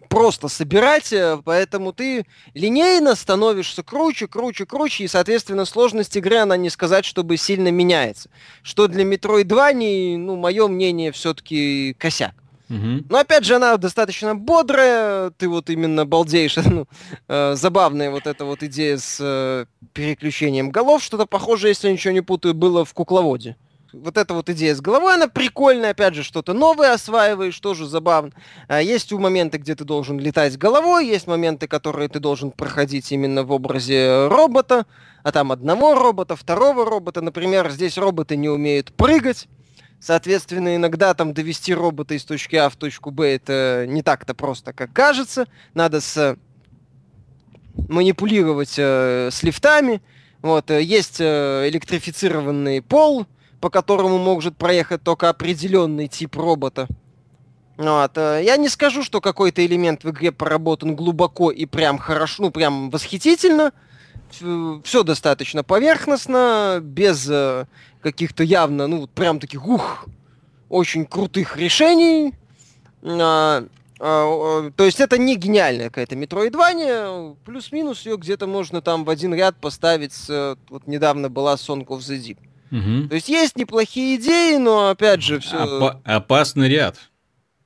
просто 0.09 0.47
собирать, 0.47 1.11
э, 1.11 1.37
поэтому 1.43 1.91
ты 1.91 2.25
линейно 2.53 3.13
становишься 3.15 3.83
круче, 3.83 4.27
круче, 4.27 4.65
круче, 4.65 5.03
и, 5.03 5.07
соответственно, 5.07 5.65
сложность 5.65 6.15
игры, 6.15 6.37
она 6.37 6.55
не 6.55 6.69
сказать, 6.69 7.03
чтобы 7.03 7.35
сильно 7.35 7.69
меняется. 7.71 8.29
Что 8.63 8.87
для 8.87 9.03
Metroid 9.03 9.43
2, 9.43 9.73
не, 9.73 10.17
ну, 10.17 10.37
мое 10.37 10.69
мнение, 10.69 11.11
все-таки 11.11 11.93
косяк. 11.99 12.33
Угу. 12.69 13.05
Но 13.09 13.17
опять 13.17 13.43
же, 13.43 13.55
она 13.55 13.75
достаточно 13.75 14.33
бодрая, 14.33 15.31
ты 15.31 15.49
вот 15.49 15.69
именно 15.69 16.05
балдеешь. 16.05 16.55
ну, 16.65 16.87
э, 17.27 17.55
забавная 17.55 18.09
вот 18.09 18.27
эта 18.27 18.45
вот 18.45 18.63
идея 18.63 18.97
с 18.97 19.17
э, 19.19 19.65
переключением 19.91 20.69
голов, 20.69 21.03
что-то 21.03 21.25
похожее, 21.25 21.71
если 21.71 21.87
я 21.87 21.93
ничего 21.93 22.13
не 22.13 22.21
путаю, 22.21 22.53
было 22.53 22.85
в 22.85 22.93
кукловоде 22.93 23.57
вот 24.03 24.17
эта 24.17 24.33
вот 24.33 24.49
идея 24.49 24.75
с 24.75 24.81
головой, 24.81 25.15
она 25.15 25.27
прикольная, 25.27 25.91
опять 25.91 26.15
же, 26.15 26.23
что-то 26.23 26.53
новое 26.53 26.93
осваиваешь, 26.93 27.59
тоже 27.59 27.85
забавно. 27.85 28.31
А, 28.67 28.81
есть 28.81 29.11
у 29.13 29.19
моменты, 29.19 29.57
где 29.57 29.75
ты 29.75 29.83
должен 29.83 30.19
летать 30.19 30.57
головой, 30.57 31.07
есть 31.07 31.27
моменты, 31.27 31.67
которые 31.67 32.09
ты 32.09 32.19
должен 32.19 32.51
проходить 32.51 33.11
именно 33.11 33.43
в 33.43 33.51
образе 33.51 34.27
робота, 34.27 34.85
а 35.23 35.31
там 35.31 35.51
одного 35.51 35.95
робота, 35.95 36.35
второго 36.35 36.85
робота. 36.85 37.21
Например, 37.21 37.69
здесь 37.69 37.97
роботы 37.97 38.35
не 38.35 38.49
умеют 38.49 38.93
прыгать, 38.93 39.47
Соответственно, 39.99 40.75
иногда 40.75 41.15
там 41.15 41.33
довести 41.33 41.73
робота 41.73 42.13
из 42.13 42.23
точки 42.23 42.55
А 42.55 42.69
в 42.69 42.75
точку 42.75 43.09
Б 43.09 43.33
это 43.33 43.85
не 43.87 44.03
так-то 44.03 44.35
просто, 44.35 44.71
как 44.71 44.93
кажется. 44.93 45.47
Надо 45.73 46.01
с 46.01 46.37
манипулировать 47.89 48.75
э, 48.77 49.29
с 49.31 49.43
лифтами. 49.43 50.01
Вот, 50.41 50.69
э, 50.71 50.81
есть 50.81 51.17
э, 51.19 51.67
электрифицированный 51.67 52.81
пол, 52.81 53.25
по 53.59 53.69
которому 53.69 54.17
может 54.17 54.57
проехать 54.57 55.03
только 55.03 55.29
определенный 55.29 56.07
тип 56.07 56.35
робота. 56.35 56.87
Вот. 57.77 58.17
Э, 58.17 58.41
я 58.43 58.57
не 58.57 58.69
скажу, 58.69 59.03
что 59.03 59.21
какой-то 59.21 59.65
элемент 59.65 60.03
в 60.03 60.09
игре 60.09 60.31
поработан 60.31 60.95
глубоко 60.95 61.51
и 61.51 61.65
прям 61.65 61.97
хорошо, 61.97 62.43
ну 62.43 62.51
прям 62.51 62.89
восхитительно. 62.89 63.71
Все 64.83 65.03
достаточно 65.03 65.63
поверхностно, 65.63 66.79
без 66.81 67.29
э, 67.29 67.65
каких-то 68.01 68.43
явно, 68.43 68.87
ну 68.87 69.07
прям 69.07 69.39
таких, 69.39 69.65
ух, 69.65 70.05
очень 70.69 71.05
крутых 71.05 71.55
решений. 71.55 72.33
А, 73.03 73.63
а, 73.99 74.71
то 74.75 74.83
есть 74.83 74.99
это 74.99 75.17
не 75.17 75.37
гениальная 75.37 75.85
какая-то 75.85 76.15
метроидвания, 76.15 77.35
плюс-минус 77.45 78.05
ее 78.05 78.17
где-то 78.17 78.47
можно 78.47 78.81
там 78.81 79.05
в 79.05 79.09
один 79.09 79.33
ряд 79.33 79.55
поставить. 79.57 80.13
С, 80.13 80.57
вот 80.69 80.87
недавно 80.87 81.29
была 81.29 81.55
Song 81.55 81.85
of 81.85 81.99
the 81.99 82.17
Deep. 82.17 82.37
Угу. 82.71 83.07
То 83.09 83.15
есть 83.15 83.29
есть 83.29 83.55
неплохие 83.55 84.17
идеи, 84.17 84.57
но 84.57 84.89
опять 84.89 85.21
же 85.21 85.39
все. 85.39 85.57
Опа- 85.57 86.01
опасный 86.03 86.69
ряд. 86.69 86.97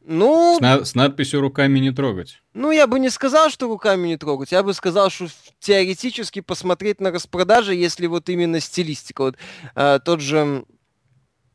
Ну, 0.04 0.58
с, 0.58 0.62
на- 0.62 0.84
с 0.84 0.95
надписью 0.95 1.41
руками 1.41 1.80
не 1.80 1.91
трогать. 1.91 2.41
Ну, 2.54 2.72
я 2.72 2.88
бы 2.88 2.99
не 2.99 3.10
сказал, 3.10 3.49
что 3.49 3.68
руками 3.68 4.08
не 4.08 4.18
трогать. 4.18 4.52
Я 4.52 4.64
бы 4.64 4.74
сказал, 4.74 5.10
что 5.10 5.28
теоретически 5.60 6.41
посмотреть 6.41 6.99
на 6.99 7.12
распродажи, 7.12 7.76
если 7.76 8.08
вот 8.08 8.28
именно 8.30 8.60
стилистика. 8.60 9.22
Вот 9.22 9.38
э, 9.76 9.99
тот 10.04 10.20
же 10.22 10.66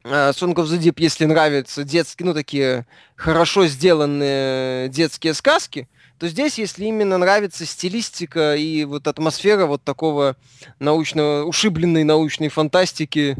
э, 0.05 0.09
Song 0.31 0.55
of 0.55 0.67
the 0.67 0.79
Deep, 0.79 0.95
если 0.99 1.25
нравятся 1.25 1.83
детские, 1.83 2.27
ну, 2.27 2.35
такие 2.35 2.87
хорошо 3.17 3.67
сделанные 3.67 4.89
детские 4.91 5.35
сказки, 5.35 5.89
то 6.19 6.29
здесь, 6.29 6.59
если 6.59 6.87
именно 6.87 7.19
нравится 7.19 7.67
стилистика 7.67 8.57
и 8.57 8.85
вот 8.85 9.07
атмосфера 9.07 9.67
вот 9.67 9.83
такого 9.83 10.37
научного, 10.79 11.45
ушибленной 11.45 12.05
научной 12.05 12.49
фантастики 12.49 13.37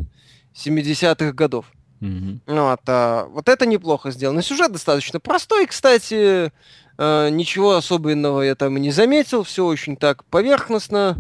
70-х 0.55 1.33
годов. 1.33 1.67
Mm-hmm. 2.01 2.41
Вот, 2.47 2.81
а, 2.87 3.27
вот 3.27 3.49
это 3.49 3.67
неплохо 3.67 4.11
сделано. 4.11 4.43
Сюжет 4.43 4.73
достаточно 4.73 5.21
простой, 5.21 5.67
кстати. 5.67 6.53
А, 6.99 7.29
ничего 7.29 7.77
особенного 7.77 8.43
я 8.43 8.55
там 8.55 8.77
и 8.77 8.81
не 8.81 8.91
заметил. 8.91 9.43
Все 9.43 9.65
очень 9.65 9.97
так 9.97 10.25
поверхностно. 10.25 11.17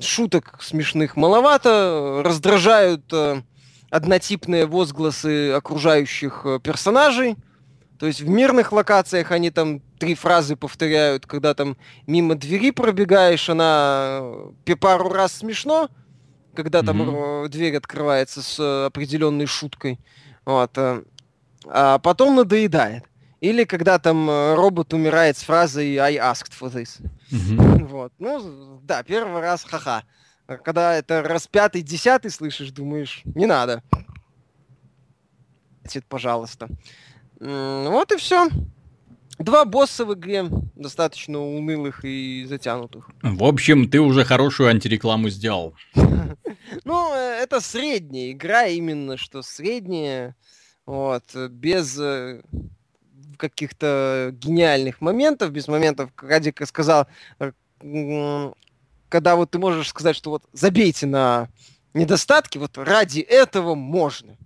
Шуток 0.00 0.58
смешных 0.60 1.16
маловато. 1.16 2.22
Раздражают 2.24 3.04
а, 3.12 3.42
однотипные 3.90 4.66
возгласы 4.66 5.52
окружающих 5.52 6.42
а, 6.44 6.58
персонажей. 6.58 7.36
То 7.98 8.06
есть 8.06 8.20
в 8.20 8.28
мирных 8.28 8.72
локациях 8.72 9.30
они 9.30 9.50
там 9.50 9.80
три 9.98 10.14
фразы 10.14 10.56
повторяют, 10.56 11.26
когда 11.26 11.54
там 11.54 11.76
мимо 12.06 12.34
двери 12.34 12.70
пробегаешь, 12.70 13.48
она 13.48 14.18
э, 14.66 14.76
пару 14.76 15.08
раз 15.08 15.32
смешно, 15.32 15.88
когда 16.54 16.82
там 16.82 17.02
mm-hmm. 17.02 17.48
дверь 17.48 17.76
открывается 17.76 18.42
с 18.42 18.58
э, 18.58 18.86
определенной 18.86 19.46
шуткой. 19.46 19.98
Вот. 20.44 20.76
А 21.66 21.98
потом 21.98 22.36
надоедает. 22.36 23.04
Или 23.40 23.64
когда 23.64 23.98
там 23.98 24.28
робот 24.54 24.94
умирает 24.94 25.36
с 25.36 25.42
фразой 25.42 25.96
I 25.96 26.16
asked 26.16 26.52
for 26.58 26.72
this. 26.72 27.00
Mm-hmm. 27.30 27.84
Вот. 27.96 28.12
Ну, 28.18 28.80
да, 28.82 29.02
первый 29.02 29.40
раз 29.40 29.64
ха-ха. 29.64 30.02
Когда 30.46 30.94
это 30.94 31.22
раз 31.22 31.46
пятый, 31.46 31.82
десятый 31.82 32.30
слышишь, 32.30 32.70
думаешь, 32.70 33.22
не 33.24 33.46
надо. 33.46 33.82
Пожалуйста. 36.08 36.68
Вот 37.40 38.12
и 38.12 38.16
все. 38.16 38.48
Два 39.38 39.66
босса 39.66 40.06
в 40.06 40.14
игре, 40.14 40.46
достаточно 40.74 41.38
унылых 41.38 42.04
и 42.04 42.46
затянутых. 42.48 43.10
В 43.22 43.44
общем, 43.44 43.90
ты 43.90 44.00
уже 44.00 44.24
хорошую 44.24 44.70
антирекламу 44.70 45.28
сделал. 45.28 45.74
Ну, 46.84 47.14
э, 47.14 47.42
это 47.42 47.60
средняя 47.60 48.32
игра, 48.32 48.66
именно 48.66 49.16
что 49.16 49.42
средняя. 49.42 50.36
Вот, 50.84 51.34
без 51.34 51.98
э, 51.98 52.42
каких-то 53.36 54.30
гениальных 54.32 55.00
моментов, 55.00 55.52
без 55.52 55.68
моментов, 55.68 56.10
как 56.14 56.28
Радик 56.28 56.66
сказал, 56.66 57.06
э, 57.38 57.52
когда 59.08 59.36
вот 59.36 59.50
ты 59.50 59.58
можешь 59.58 59.88
сказать, 59.88 60.16
что 60.16 60.30
вот 60.30 60.44
забейте 60.52 61.06
на 61.06 61.48
недостатки, 61.94 62.58
вот 62.58 62.78
ради 62.78 63.20
этого 63.20 63.74
можно. 63.74 64.36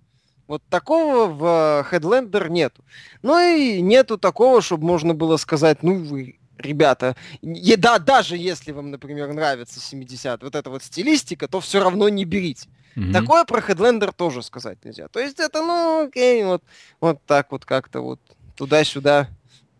Вот 0.51 0.61
такого 0.69 1.27
в 1.27 1.87
Headlander 1.89 2.49
нету. 2.49 2.83
Ну 3.21 3.39
и 3.39 3.79
нету 3.79 4.17
такого, 4.17 4.61
чтобы 4.61 4.85
можно 4.85 5.13
было 5.13 5.37
сказать, 5.37 5.81
ну 5.81 5.95
вы, 5.95 6.39
ребята, 6.57 7.15
и, 7.41 7.77
да, 7.77 7.99
даже 7.99 8.35
если 8.35 8.73
вам, 8.73 8.91
например, 8.91 9.31
нравится 9.31 9.79
70 9.79 10.43
вот 10.43 10.53
эта 10.53 10.69
вот 10.69 10.83
стилистика, 10.83 11.47
то 11.47 11.61
все 11.61 11.81
равно 11.81 12.09
не 12.09 12.25
берите. 12.25 12.67
Mm-hmm. 12.97 13.13
Такое 13.13 13.45
про 13.45 13.61
Headlander 13.61 14.11
тоже 14.13 14.43
сказать 14.43 14.83
нельзя. 14.83 15.07
То 15.07 15.21
есть 15.21 15.39
это, 15.39 15.61
ну, 15.61 16.07
окей, 16.07 16.43
вот, 16.43 16.63
вот 16.99 17.21
так 17.25 17.53
вот 17.53 17.63
как-то 17.63 18.01
вот 18.01 18.19
туда-сюда, 18.57 19.29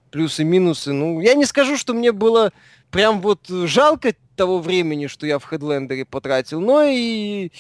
плюсы-минусы. 0.09 0.93
Ну, 0.93 1.19
я 1.19 1.33
не 1.33 1.43
скажу, 1.43 1.75
что 1.75 1.93
мне 1.93 2.13
было 2.13 2.53
прям 2.91 3.19
вот 3.19 3.45
жалко 3.49 4.15
того 4.37 4.59
времени, 4.59 5.07
что 5.07 5.27
я 5.27 5.37
в 5.37 5.51
Headlander 5.51 6.05
потратил, 6.05 6.61
но 6.61 6.83
и 6.85 7.51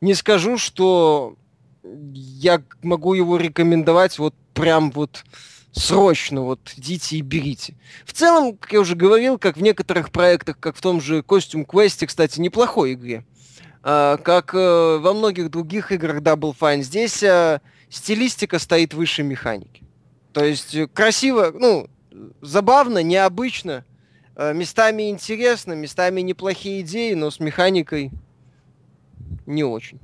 не 0.00 0.14
скажу, 0.14 0.56
что 0.56 1.34
я 1.82 2.62
могу 2.82 3.14
его 3.14 3.36
рекомендовать 3.36 4.18
вот 4.18 4.34
прям 4.54 4.90
вот 4.90 5.24
срочно, 5.72 6.42
вот 6.42 6.60
идите 6.76 7.16
и 7.16 7.22
берите. 7.22 7.74
В 8.04 8.12
целом, 8.12 8.56
как 8.56 8.72
я 8.72 8.80
уже 8.80 8.96
говорил, 8.96 9.38
как 9.38 9.56
в 9.56 9.62
некоторых 9.62 10.10
проектах, 10.10 10.58
как 10.58 10.76
в 10.76 10.80
том 10.80 11.00
же 11.00 11.20
Costume 11.20 11.66
Quest, 11.66 12.06
кстати, 12.06 12.40
неплохой 12.40 12.94
игре, 12.94 13.24
а, 13.82 14.16
как 14.18 14.54
э, 14.54 14.98
во 14.98 15.14
многих 15.14 15.50
других 15.50 15.92
играх 15.92 16.20
Double 16.20 16.54
Fine, 16.58 16.82
здесь 16.82 17.22
а, 17.22 17.60
стилистика 17.88 18.58
стоит 18.58 18.94
выше 18.94 19.22
механики. 19.22 19.84
То 20.32 20.44
есть 20.44 20.74
э, 20.74 20.86
красиво, 20.88 21.52
ну, 21.54 21.88
забавно, 22.40 23.02
необычно, 23.02 23.84
местами 24.36 25.10
интересно, 25.10 25.74
местами 25.74 26.22
неплохие 26.22 26.80
идеи, 26.80 27.12
но 27.14 27.30
с 27.30 27.40
механикой 27.40 28.10
не 29.46 29.64
очень. 29.64 30.00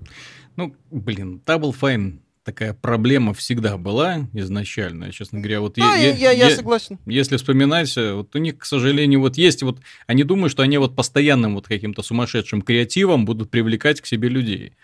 Ну, 0.57 0.75
блин, 0.91 1.41
Double 1.45 1.75
Fine 1.79 2.21
такая 2.47 2.73
проблема 2.73 3.35
всегда 3.35 3.77
была 3.77 4.29
изначально, 4.33 5.13
честно 5.13 5.41
говоря. 5.41 5.61
Вот 5.61 5.77
а, 5.79 5.97
я, 5.97 6.15
я, 6.15 6.31
я, 6.31 6.49
я 6.49 6.57
согласен. 6.57 6.99
Если 7.05 7.37
вспоминать, 7.37 7.95
э, 7.97 8.15
вот 8.15 8.35
у 8.37 8.39
них, 8.39 8.59
к 8.59 8.65
сожалению, 8.65 9.21
вот 9.21 9.37
есть 9.37 9.65
вот, 9.65 9.81
они 10.07 10.23
думают, 10.23 10.53
что 10.53 10.63
они 10.63 10.79
вот 10.79 10.95
постоянным 10.95 11.57
вот 11.57 11.67
каким-то 11.67 12.03
сумасшедшим 12.03 12.63
креативом 12.63 13.25
будут 13.25 13.51
привлекать 13.51 14.01
к 14.01 14.07
себе 14.07 14.29
людей. 14.29 14.75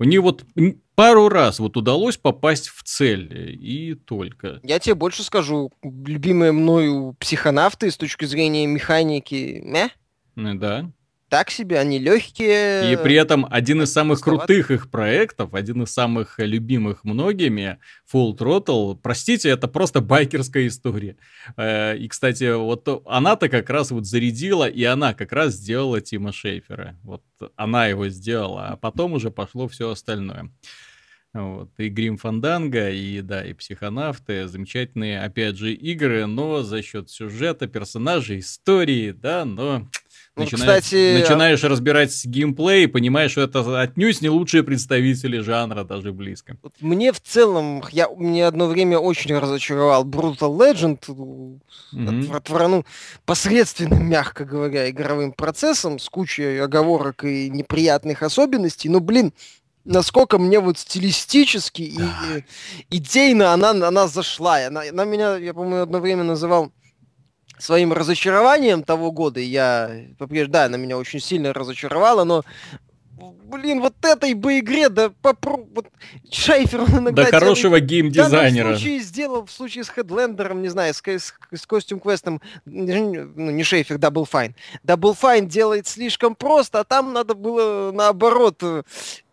Мне 0.00 0.18
вот 0.18 0.44
пару 0.96 1.28
раз 1.28 1.60
вот 1.60 1.76
удалось 1.76 2.16
попасть 2.16 2.68
в 2.68 2.82
цель, 2.82 3.56
и 3.60 3.94
только. 3.94 4.58
Я 4.64 4.80
тебе 4.80 4.96
больше 4.96 5.22
скажу, 5.22 5.70
любимые 5.84 6.50
мною 6.50 7.14
психонавты 7.20 7.92
с 7.92 7.96
точки 7.96 8.24
зрения 8.24 8.66
механики, 8.66 9.62
мeh? 9.64 9.90
Да 10.34 10.90
так 11.34 11.50
себе, 11.50 11.80
они 11.80 11.98
легкие. 11.98 12.92
И 12.92 12.96
при 12.96 13.16
этом 13.16 13.44
один 13.50 13.82
из 13.82 13.92
самых 13.92 14.20
крутых 14.20 14.70
их 14.70 14.88
проектов, 14.88 15.52
один 15.52 15.82
из 15.82 15.90
самых 15.90 16.38
любимых 16.38 17.02
многими, 17.02 17.80
Full 18.12 18.38
Throttle, 18.38 18.96
простите, 19.02 19.48
это 19.48 19.66
просто 19.66 20.00
байкерская 20.00 20.68
история. 20.68 21.16
Э, 21.56 21.96
и, 21.96 22.06
кстати, 22.06 22.54
вот 22.54 23.02
она-то 23.06 23.48
как 23.48 23.68
раз 23.68 23.90
вот 23.90 24.06
зарядила, 24.06 24.68
и 24.68 24.84
она 24.84 25.12
как 25.12 25.32
раз 25.32 25.54
сделала 25.54 26.00
Тима 26.00 26.30
Шейфера. 26.30 26.96
Вот 27.02 27.24
она 27.56 27.88
его 27.88 28.08
сделала, 28.10 28.68
а 28.68 28.76
потом 28.76 29.14
уже 29.14 29.32
пошло 29.32 29.66
все 29.66 29.90
остальное. 29.90 30.52
Вот. 31.32 31.70
И 31.78 31.88
Грим 31.88 32.16
Фанданга, 32.16 32.90
и 32.90 33.20
да, 33.20 33.44
и 33.44 33.54
Психонавты, 33.54 34.46
замечательные, 34.46 35.20
опять 35.20 35.56
же, 35.56 35.72
игры, 35.72 36.26
но 36.26 36.62
за 36.62 36.80
счет 36.80 37.10
сюжета, 37.10 37.66
персонажей, 37.66 38.38
истории, 38.38 39.10
да, 39.10 39.44
но 39.44 39.88
ну, 40.36 40.42
начинаешь, 40.42 40.82
кстати... 40.82 41.20
начинаешь 41.20 41.62
разбирать 41.62 42.24
геймплей 42.24 42.84
и 42.84 42.86
понимаешь, 42.88 43.30
что 43.32 43.42
это 43.42 43.80
отнюдь 43.80 44.20
не 44.20 44.28
лучшие 44.28 44.64
представители 44.64 45.38
жанра 45.38 45.84
даже 45.84 46.12
близко. 46.12 46.56
Мне 46.80 47.12
в 47.12 47.20
целом, 47.20 47.84
я, 47.92 48.08
мне 48.08 48.46
одно 48.46 48.66
время 48.66 48.98
очень 48.98 49.36
разочаровал 49.38 50.04
Brutal 50.04 50.56
Legend, 50.58 50.98
mm-hmm. 51.92 52.36
отворну 52.36 52.84
посредственным, 53.24 54.08
мягко 54.08 54.44
говоря, 54.44 54.90
игровым 54.90 55.32
процессом, 55.32 56.00
с 56.00 56.08
кучей 56.08 56.58
оговорок 56.58 57.24
и 57.24 57.48
неприятных 57.48 58.24
особенностей, 58.24 58.88
но, 58.88 58.98
блин, 58.98 59.32
насколько 59.84 60.38
мне 60.38 60.58
вот 60.58 60.78
стилистически 60.78 61.94
да. 61.96 62.38
и 62.90 62.96
идейно 62.96 63.52
она, 63.52 63.70
она 63.70 64.08
зашла. 64.08 64.66
Она, 64.66 64.82
она 64.90 65.04
меня, 65.04 65.36
я, 65.36 65.54
по-моему, 65.54 65.82
одно 65.82 66.00
время 66.00 66.24
называл 66.24 66.72
своим 67.64 67.92
разочарованием 67.92 68.82
того 68.82 69.10
года. 69.10 69.40
Я, 69.40 69.90
да, 70.18 70.64
она 70.64 70.76
меня 70.76 70.98
очень 70.98 71.20
сильно 71.20 71.52
разочаровала, 71.52 72.24
но 72.24 72.44
блин, 73.44 73.80
вот 73.80 73.94
этой 74.02 74.34
бы 74.34 74.58
игре, 74.58 74.88
да 74.88 75.12
попробуй, 75.22 75.66
вот 75.74 75.86
Шайфер 76.30 76.82
он 76.82 76.98
иногда... 76.98 77.24
Да 77.24 77.38
хорошего 77.38 77.80
геймдизайнера. 77.80 78.70
Да, 78.70 78.74
в 78.74 78.78
случае 78.78 79.00
сделал, 79.00 79.46
в 79.46 79.50
случае 79.50 79.84
с 79.84 79.88
Хедлендером, 79.88 80.62
не 80.62 80.68
знаю, 80.68 80.92
с, 80.94 81.02
с, 81.04 81.34
с 81.52 81.66
Костюм 81.66 82.00
Квестом, 82.00 82.40
ну, 82.64 83.50
не 83.50 83.62
Шейфер, 83.62 83.96
Double 83.96 84.26
Fine. 84.30 84.54
Double 84.84 85.16
Fine 85.20 85.46
делает 85.46 85.86
слишком 85.86 86.34
просто, 86.34 86.80
а 86.80 86.84
там 86.84 87.12
надо 87.12 87.34
было, 87.34 87.92
наоборот, 87.92 88.62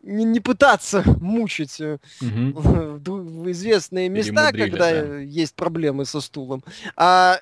не, 0.04 0.24
не 0.26 0.40
пытаться 0.40 1.04
мучить 1.20 1.80
угу. 1.80 2.00
в, 2.22 3.00
в 3.00 3.52
известные 3.52 4.10
места, 4.10 4.52
когда 4.52 4.92
да. 4.92 5.18
есть 5.18 5.56
проблемы 5.56 6.06
со 6.06 6.22
стулом, 6.22 6.64
а 6.96 7.40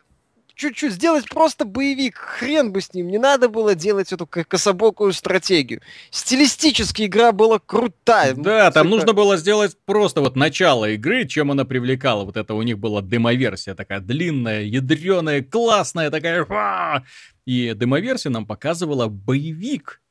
чуть-чуть 0.59 0.93
сделать 0.93 1.29
просто 1.29 1.63
боевик, 1.63 2.17
хрен 2.17 2.71
бы 2.73 2.81
с 2.81 2.93
ним, 2.93 3.07
не 3.07 3.17
надо 3.17 3.47
было 3.47 3.75
делать 3.75 4.11
эту 4.11 4.27
кособокую 4.27 5.13
стратегию. 5.13 5.81
Стилистически 6.11 7.03
игра 7.03 7.31
была 7.31 7.59
крутая. 7.59 8.33
Да, 8.33 8.69
там 8.71 8.89
нужно 8.89 9.13
было 9.13 9.37
сделать 9.37 9.77
просто 9.85 10.19
вот 10.19 10.35
начало 10.35 10.89
игры, 10.89 11.25
чем 11.25 11.51
она 11.51 11.63
привлекала. 11.63 12.25
Вот 12.25 12.35
это 12.35 12.53
у 12.53 12.61
них 12.61 12.77
была 12.77 13.01
демоверсия 13.01 13.73
такая 13.73 14.01
длинная, 14.01 14.63
ядреная, 14.63 15.41
классная 15.41 16.11
такая. 16.11 16.45
И 17.45 17.73
демоверсия 17.73 18.29
нам 18.29 18.45
показывала 18.45 19.07
боевик, 19.07 20.01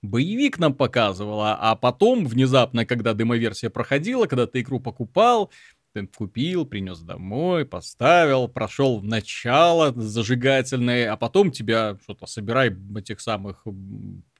боевик 0.00 0.58
нам 0.58 0.72
показывала, 0.72 1.58
а 1.60 1.76
потом 1.76 2.26
внезапно, 2.26 2.86
когда 2.86 3.12
демоверсия 3.12 3.68
проходила, 3.68 4.24
когда 4.24 4.46
ты 4.46 4.60
игру 4.60 4.80
покупал, 4.80 5.50
ты 5.92 6.06
купил, 6.06 6.66
принес 6.66 7.00
домой, 7.00 7.64
поставил, 7.64 8.48
прошел 8.48 9.00
в 9.00 9.04
начало 9.04 9.92
зажигательное, 9.94 11.12
а 11.12 11.16
потом 11.16 11.50
тебя 11.50 11.98
что-то 12.02 12.26
собирай 12.26 12.74
этих 12.96 13.20
самых 13.20 13.66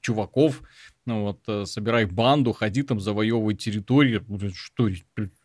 чуваков, 0.01 0.61
ну 1.05 1.23
вот, 1.23 1.39
э, 1.47 1.65
собирай 1.65 2.05
банду, 2.05 2.53
ходи 2.53 2.83
там, 2.83 2.99
завоевывай 2.99 3.55
территории. 3.55 4.21
Что, 4.53 4.89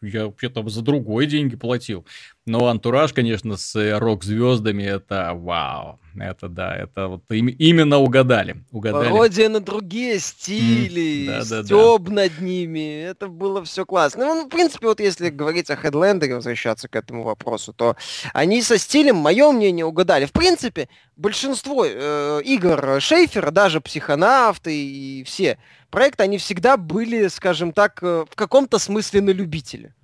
я 0.08 0.26
вообще 0.26 0.48
там 0.48 0.68
за 0.68 0.82
другой 0.82 1.26
деньги 1.26 1.56
платил. 1.56 2.06
Но 2.46 2.68
антураж, 2.68 3.12
конечно, 3.12 3.56
с 3.56 3.74
э, 3.74 3.98
рок-звездами, 3.98 4.84
это 4.84 5.32
вау. 5.34 5.98
Это 6.18 6.48
да, 6.48 6.74
это 6.74 7.08
вот 7.08 7.22
им, 7.30 7.48
именно 7.48 7.98
угадали. 7.98 8.64
угадали. 8.70 9.10
Пародия 9.10 9.48
на 9.48 9.60
другие 9.60 10.18
стили, 10.20 11.26
mm, 11.26 11.48
да, 11.48 11.64
стёб 11.64 12.04
да, 12.04 12.08
да. 12.08 12.14
над 12.22 12.40
ними. 12.40 13.02
Это 13.02 13.26
было 13.26 13.64
все 13.64 13.84
классно. 13.84 14.24
Ну, 14.26 14.46
в 14.46 14.48
принципе, 14.48 14.86
вот 14.86 15.00
если 15.00 15.28
говорить 15.28 15.70
о 15.70 15.76
хедлендере, 15.76 16.36
возвращаться 16.36 16.88
к 16.88 16.96
этому 16.96 17.24
вопросу, 17.24 17.72
то 17.72 17.96
они 18.32 18.62
со 18.62 18.78
стилем, 18.78 19.16
мое 19.16 19.50
мнение, 19.50 19.84
угадали. 19.84 20.24
В 20.24 20.32
принципе, 20.32 20.88
большинство 21.16 21.84
э, 21.84 22.40
игр 22.44 23.00
Шейфера, 23.00 23.50
даже 23.50 23.80
психонавты 23.80 24.74
и 24.74 25.24
все 25.24 25.58
проекты, 25.90 26.22
они 26.22 26.38
всегда 26.38 26.76
были, 26.76 27.28
скажем 27.28 27.72
так, 27.72 28.02
э, 28.02 28.24
в 28.30 28.34
каком-то 28.34 28.78
смысле 28.78 29.20
на 29.20 29.30
любителя. 29.30 29.94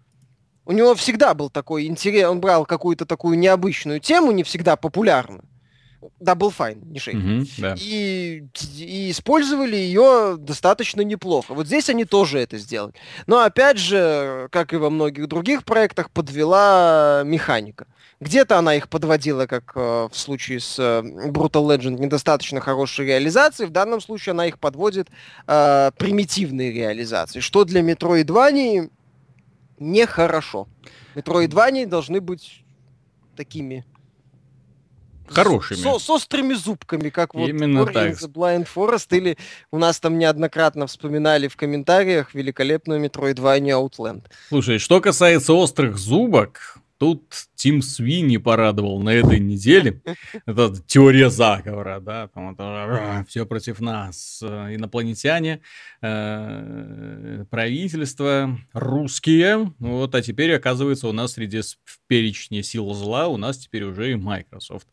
У 0.64 0.72
него 0.72 0.94
всегда 0.94 1.34
был 1.34 1.50
такой 1.50 1.86
интерес, 1.86 2.28
он 2.28 2.40
брал 2.40 2.64
какую-то 2.66 3.04
такую 3.04 3.38
необычную 3.38 4.00
тему, 4.00 4.30
не 4.32 4.44
всегда 4.44 4.76
популярную. 4.76 5.44
Double 6.20 6.52
Fine, 6.56 6.84
не 6.84 6.98
шейк. 6.98 7.16
Mm-hmm, 7.16 7.48
да. 7.58 7.74
и, 7.78 8.44
и 8.78 9.10
использовали 9.10 9.76
ее 9.76 10.36
достаточно 10.38 11.02
неплохо. 11.02 11.54
Вот 11.54 11.66
здесь 11.66 11.88
они 11.88 12.04
тоже 12.04 12.38
это 12.38 12.58
сделали. 12.58 12.94
Но 13.26 13.40
опять 13.40 13.78
же, 13.78 14.48
как 14.50 14.72
и 14.72 14.76
во 14.76 14.90
многих 14.90 15.28
других 15.28 15.64
проектах, 15.64 16.10
подвела 16.10 17.22
механика. 17.24 17.86
Где-то 18.20 18.58
она 18.58 18.76
их 18.76 18.88
подводила, 18.88 19.46
как 19.46 19.72
э, 19.74 20.08
в 20.10 20.16
случае 20.16 20.60
с 20.60 20.78
э, 20.78 21.02
Brutal 21.02 21.66
Legend, 21.66 21.98
недостаточно 21.98 22.60
хорошей 22.60 23.06
реализации. 23.06 23.66
В 23.66 23.70
данном 23.70 24.00
случае 24.00 24.30
она 24.30 24.46
их 24.46 24.60
подводит 24.60 25.08
э, 25.48 25.90
примитивной 25.98 26.72
реализации, 26.72 27.40
что 27.40 27.64
для 27.64 27.80
Metroidvania 27.80 28.90
нехорошо. 29.80 30.68
Metroidvania 31.16 31.86
должны 31.86 32.20
быть 32.20 32.62
такими 33.36 33.84
хорошими. 35.34 35.78
С, 35.78 36.02
с 36.02 36.10
острыми 36.10 36.54
зубками, 36.54 37.08
как 37.10 37.34
вот 37.34 37.48
Именно 37.48 37.86
так. 37.86 38.14
Blind 38.14 38.68
Forest, 38.74 39.16
или 39.16 39.36
у 39.70 39.78
нас 39.78 40.00
там 40.00 40.18
неоднократно 40.18 40.86
вспоминали 40.86 41.48
в 41.48 41.56
комментариях 41.56 42.34
великолепную 42.34 43.04
Metroidvania 43.04 43.80
Outland. 43.80 44.24
Слушай, 44.48 44.78
что 44.78 45.00
касается 45.00 45.52
острых 45.52 45.98
зубок, 45.98 46.81
Тут 47.02 47.48
Тим 47.56 47.82
Свини 47.82 48.36
порадовал 48.36 49.02
на 49.02 49.10
этой 49.10 49.40
неделе. 49.40 50.00
Это 50.46 50.72
теория 50.86 51.30
заговора, 51.30 51.98
да, 51.98 52.28
там 52.28 52.52
это, 52.52 53.26
все 53.28 53.44
против 53.44 53.80
нас. 53.80 54.40
Инопланетяне, 54.40 55.62
э, 56.00 57.44
правительство, 57.50 58.56
русские. 58.72 59.74
Вот, 59.80 60.14
а 60.14 60.22
теперь, 60.22 60.54
оказывается, 60.54 61.08
у 61.08 61.12
нас 61.12 61.32
среди 61.32 61.60
в 61.60 61.98
перечне 62.06 62.62
сил 62.62 62.92
зла 62.94 63.26
у 63.26 63.36
нас 63.36 63.58
теперь 63.58 63.82
уже 63.82 64.12
и 64.12 64.14
Microsoft. 64.14 64.86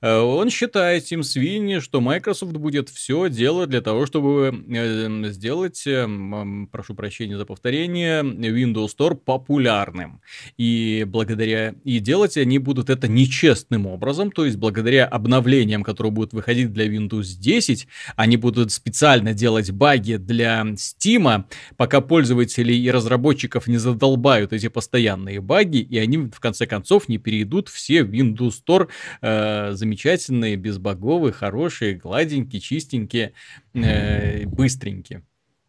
Э, 0.00 0.20
он 0.20 0.48
считает, 0.48 1.04
Тим 1.04 1.22
Свини, 1.22 1.80
что 1.80 2.00
Microsoft 2.00 2.52
будет 2.52 2.88
все 2.88 3.28
делать 3.28 3.68
для 3.68 3.82
того, 3.82 4.06
чтобы 4.06 4.64
э, 4.68 5.30
сделать, 5.30 5.86
э, 5.86 6.08
прошу 6.70 6.94
прощения 6.94 7.36
за 7.36 7.44
повторение, 7.44 8.22
Windows 8.22 8.96
Store 8.96 9.16
популярным. 9.16 10.22
И 10.56 11.04
благодаря 11.06 11.41
благодаря... 11.42 11.74
И 11.84 11.98
делать 11.98 12.36
они 12.36 12.58
будут 12.58 12.90
это 12.90 13.08
нечестным 13.08 13.86
образом, 13.86 14.30
то 14.30 14.44
есть 14.44 14.56
благодаря 14.56 15.06
обновлениям, 15.06 15.82
которые 15.82 16.12
будут 16.12 16.32
выходить 16.32 16.72
для 16.72 16.86
Windows 16.86 17.36
10, 17.38 17.86
они 18.16 18.36
будут 18.36 18.72
специально 18.72 19.34
делать 19.34 19.70
баги 19.70 20.16
для 20.16 20.62
Steam, 20.62 21.44
пока 21.76 22.00
пользователей 22.00 22.78
и 22.78 22.90
разработчиков 22.90 23.66
не 23.66 23.78
задолбают 23.78 24.52
эти 24.52 24.68
постоянные 24.68 25.40
баги, 25.40 25.78
и 25.78 25.98
они 25.98 26.18
в 26.18 26.40
конце 26.40 26.66
концов 26.66 27.08
не 27.08 27.18
перейдут 27.18 27.68
все 27.68 28.04
в 28.04 28.10
Windows 28.10 28.54
Store 28.66 28.88
э, 29.20 29.72
замечательные, 29.72 30.56
безбаговые, 30.56 31.32
хорошие, 31.32 31.94
гладенькие, 31.94 32.60
чистенькие, 32.60 33.32
э, 33.74 34.46
быстренькие. 34.46 35.22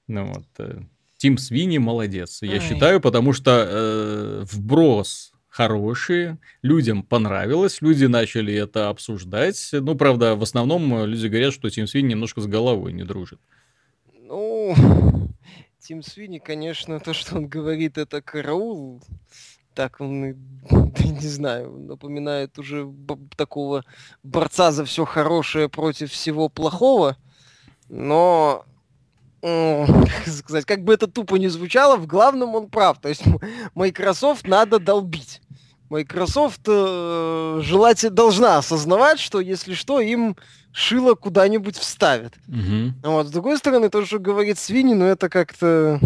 Ну 0.08 0.26
вот. 0.26 0.46
Э, 0.60 0.82
Тим 1.18 1.38
Свини 1.38 1.78
молодец, 1.78 2.42
я 2.42 2.54
Ой. 2.54 2.60
считаю, 2.60 3.00
потому 3.00 3.32
что 3.32 3.66
э, 3.66 4.46
вброс 4.52 5.33
хорошие, 5.54 6.40
людям 6.64 7.04
понравилось, 7.04 7.82
люди 7.82 8.06
начали 8.06 8.56
это 8.56 8.90
обсуждать. 8.90 9.70
Ну, 9.72 9.96
правда, 9.96 10.36
в 10.36 10.42
основном 10.42 11.06
люди 11.06 11.28
говорят, 11.28 11.54
что 11.54 11.70
Тим 11.70 11.86
Свини 11.86 12.10
немножко 12.10 12.42
с 12.42 12.48
головой 12.48 12.92
не 12.92 13.04
дружит. 13.04 13.40
Ну, 14.20 14.76
Тим 15.80 16.02
Свини, 16.02 16.40
конечно, 16.40 17.00
то, 17.00 17.14
что 17.14 17.36
он 17.36 17.48
говорит, 17.48 18.00
это 18.00 18.22
караул. 18.24 19.04
Так 19.76 20.02
он, 20.02 20.22
не 20.72 21.28
знаю, 21.28 21.78
напоминает 21.78 22.58
уже 22.58 22.92
такого 23.38 23.84
борца 24.24 24.72
за 24.72 24.86
все 24.86 25.06
хорошее 25.06 25.70
против 25.70 26.12
всего 26.12 26.50
плохого. 26.50 27.16
Но 27.90 28.66
сказать, 30.26 30.64
как 30.64 30.86
бы 30.86 30.94
это 30.94 31.08
тупо 31.08 31.36
не 31.36 31.50
звучало, 31.50 31.98
в 31.98 32.08
главном 32.08 32.56
он 32.56 32.70
прав. 32.70 33.00
То 33.00 33.10
есть 33.10 33.24
Microsoft 33.76 34.48
надо 34.48 34.80
долбить. 34.80 35.42
Microsoft 35.94 36.62
э, 36.68 37.60
желательно 37.62 38.16
должна 38.16 38.58
осознавать, 38.58 39.20
что 39.20 39.40
если 39.40 39.76
что, 39.76 40.00
им 40.00 40.36
шило 40.72 41.14
куда-нибудь 41.14 41.78
вставят. 41.78 42.34
Угу. 42.48 43.12
Вот. 43.12 43.28
С 43.28 43.32
другой 43.32 43.58
стороны, 43.60 43.90
то, 43.90 44.04
что 44.04 44.18
говорит 44.18 44.58
Свини, 44.58 44.96
ну 44.96 45.06
это 45.06 45.30
как-то 45.30 46.00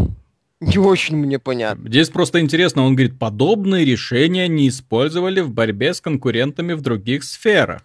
не 0.59 0.77
очень 0.77 1.15
мне 1.15 1.39
понятно. 1.39 1.87
Здесь 1.87 2.09
просто 2.09 2.41
интересно, 2.41 2.83
он 2.83 2.95
говорит, 2.95 3.17
подобные 3.17 3.85
решения 3.85 4.49
не 4.49 4.67
использовали 4.67 5.39
в 5.39 5.51
борьбе 5.51 5.93
с 5.93 6.01
конкурентами 6.01 6.73
в 6.73 6.81
других 6.81 7.23
сферах. 7.23 7.83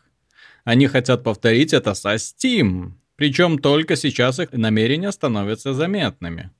Они 0.64 0.88
хотят 0.88 1.22
повторить 1.22 1.72
это 1.72 1.94
со 1.94 2.14
Steam. 2.14 2.94
Причем 3.14 3.58
только 3.58 3.94
сейчас 3.94 4.40
их 4.40 4.50
намерения 4.52 5.12
становятся 5.12 5.72
заметными, 5.72 6.50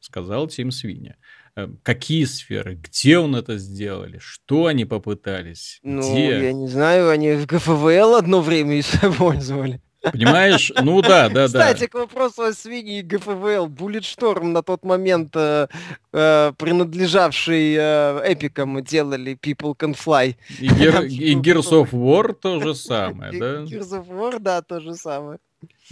сказал 0.00 0.48
Тим 0.48 0.72
Свиня. 0.72 1.16
Э, 1.54 1.68
какие 1.82 2.24
сферы? 2.24 2.74
Где 2.74 3.18
он 3.18 3.36
это 3.36 3.58
сделали? 3.58 4.18
Что 4.18 4.66
они 4.66 4.84
попытались? 4.84 5.80
Ну, 5.82 6.00
Где? 6.00 6.46
я 6.46 6.52
не 6.52 6.68
знаю, 6.68 7.10
они 7.10 7.32
в 7.32 7.46
ГФВЛ 7.46 8.14
одно 8.14 8.40
время 8.40 8.80
использовали. 8.80 9.80
Понимаешь? 10.12 10.72
Ну 10.82 11.00
да, 11.00 11.28
да, 11.28 11.46
да. 11.46 11.46
Кстати, 11.46 11.86
к 11.86 11.94
вопросу 11.94 12.42
о 12.42 12.52
свиньи 12.52 12.98
и 12.98 13.02
ГФВЛ. 13.02 13.68
Bulletstorm 13.68 14.48
на 14.48 14.62
тот 14.62 14.84
момент, 14.84 15.36
э, 15.36 15.68
э, 16.12 16.52
принадлежавший 16.58 17.74
э, 17.78 18.32
эпикам, 18.32 18.82
делали 18.82 19.38
People 19.40 19.76
Can 19.76 19.94
Fly. 19.94 20.34
И, 20.58 20.68
Gear, 20.68 21.06
и 21.08 21.34
Gears 21.36 21.70
of 21.70 21.90
War 21.90 22.32
то 22.32 22.60
же 22.60 22.74
самое, 22.74 23.38
да? 23.38 23.62
Gears 23.62 23.90
of 23.90 24.08
War, 24.08 24.40
да, 24.40 24.62
то 24.62 24.80
же 24.80 24.94
самое. 24.94 25.38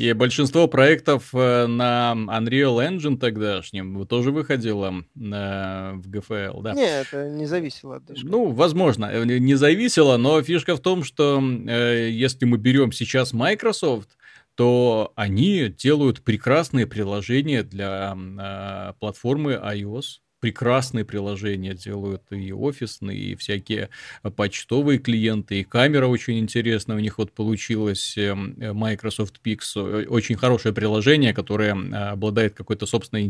И 0.01 0.15
большинство 0.15 0.67
проектов 0.67 1.29
э, 1.35 1.67
на 1.67 2.15
Unreal 2.17 2.79
Engine 2.89 3.19
тогдашнем 3.19 4.07
тоже 4.07 4.31
выходило 4.31 5.05
на, 5.15 5.93
в 5.97 6.09
GFL, 6.09 6.63
да? 6.63 6.73
Нет, 6.73 7.09
это 7.13 7.29
не 7.29 7.45
зависело 7.45 7.97
от 7.97 8.07
движка. 8.07 8.27
Ну, 8.27 8.51
возможно, 8.51 9.11
э, 9.13 9.25
не 9.27 9.57
зависело, 9.57 10.17
но 10.17 10.43
фишка 10.43 10.75
в 10.75 10.81
том, 10.81 11.05
что 11.05 11.39
э, 11.39 12.09
если 12.11 12.47
мы 12.47 12.57
берем 12.57 12.93
сейчас 12.93 13.35
Microsoft, 13.35 14.17
то 14.55 15.13
они 15.17 15.69
делают 15.69 16.23
прекрасные 16.23 16.87
приложения 16.87 17.63
для 17.63 18.17
э, 18.17 18.95
платформы 19.01 19.53
iOS 19.53 20.21
прекрасные 20.41 21.05
приложения 21.05 21.75
делают 21.75 22.23
и 22.31 22.53
офисные, 22.53 23.19
и 23.19 23.35
всякие 23.37 23.91
почтовые 24.37 24.99
клиенты, 24.99 25.61
и 25.61 25.65
камера 25.65 26.07
очень 26.07 26.39
интересная 26.39 26.97
у 26.97 27.01
них 27.01 27.19
вот 27.19 27.33
получилась, 27.33 28.17
эм, 28.17 28.55
Microsoft 28.59 29.41
Pix, 29.45 30.07
очень 30.07 30.37
хорошее 30.37 30.75
приложение, 30.75 31.35
которое 31.35 31.73
обладает 32.13 32.55
какой-то 32.55 32.87
собственным 32.87 33.27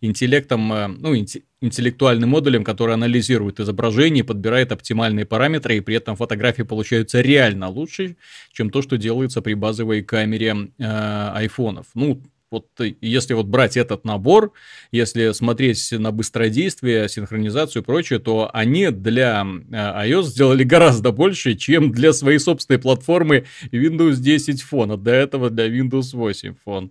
интеллектом, 0.00 0.72
э, 0.72 0.88
ну, 0.88 1.14
интеллектуальным 1.60 2.30
модулем, 2.30 2.64
который 2.64 2.94
анализирует 2.94 3.60
изображение, 3.60 4.24
подбирает 4.24 4.72
оптимальные 4.72 5.26
параметры, 5.26 5.76
и 5.76 5.80
при 5.80 5.96
этом 5.96 6.16
фотографии 6.16 6.62
получаются 6.62 7.20
реально 7.20 7.68
лучше, 7.68 8.16
чем 8.52 8.70
то, 8.70 8.82
что 8.82 8.96
делается 8.96 9.42
при 9.42 9.54
базовой 9.54 10.02
камере 10.02 10.70
э. 10.78 11.48
Ну, 11.94 12.22
вот 12.50 12.66
если 13.00 13.34
вот 13.34 13.46
брать 13.46 13.76
этот 13.76 14.04
набор, 14.04 14.52
если 14.90 15.32
смотреть 15.32 15.92
на 15.92 16.12
быстродействие, 16.12 17.08
синхронизацию 17.08 17.82
и 17.82 17.84
прочее, 17.84 18.18
то 18.18 18.50
они 18.52 18.90
для 18.90 19.44
э, 19.44 19.74
iOS 19.74 20.24
сделали 20.24 20.64
гораздо 20.64 21.12
больше, 21.12 21.54
чем 21.54 21.92
для 21.92 22.12
своей 22.12 22.38
собственной 22.38 22.78
платформы 22.78 23.46
Windows 23.70 24.16
10 24.16 24.64
Phone, 24.70 24.94
а 24.94 24.96
до 24.96 25.10
этого 25.10 25.50
для 25.50 25.68
Windows 25.68 26.14
8 26.14 26.54
Phone. 26.66 26.90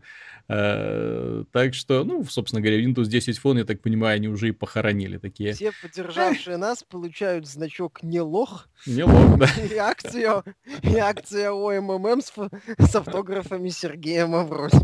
Uh, 0.49 1.43
так 1.51 1.73
что, 1.73 2.05
ну, 2.05 2.23
собственно 2.23 2.61
говоря, 2.61 2.81
Windows 2.81 3.07
10 3.07 3.37
Phone, 3.43 3.57
я 3.57 3.65
так 3.65 3.81
понимаю, 3.81 4.15
они 4.15 4.29
уже 4.29 4.47
и 4.47 4.51
похоронили 4.53 5.17
такие. 5.17 5.51
Все 5.51 5.73
поддержавшие 5.81 6.55
нас 6.55 6.83
получают 6.83 7.45
значок 7.45 8.01
не 8.01 8.21
лох. 8.21 8.69
Не 8.85 9.03
лох, 9.03 9.37
да. 9.37 9.49
И 9.69 9.75
акцию, 9.75 10.45
и 10.83 10.95
акция 10.95 11.51
ОММ 11.51 12.21
с, 12.21 12.31
с 12.77 12.95
автографами 12.95 13.67
Сергея 13.67 14.25
Мавроди. 14.25 14.77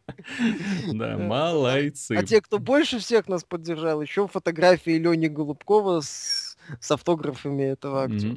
Да, 0.92 1.16
молодцы. 1.16 2.16
А 2.16 2.24
те, 2.24 2.40
кто 2.40 2.58
больше 2.58 2.98
всех 2.98 3.28
нас 3.28 3.44
поддержал, 3.44 4.02
еще 4.02 4.28
фотографии 4.28 4.92
Лени 4.92 5.28
Голубкова 5.28 6.00
с, 6.00 6.56
с 6.80 6.90
автографами 6.90 7.64
этого 7.64 8.04
актера. 8.04 8.36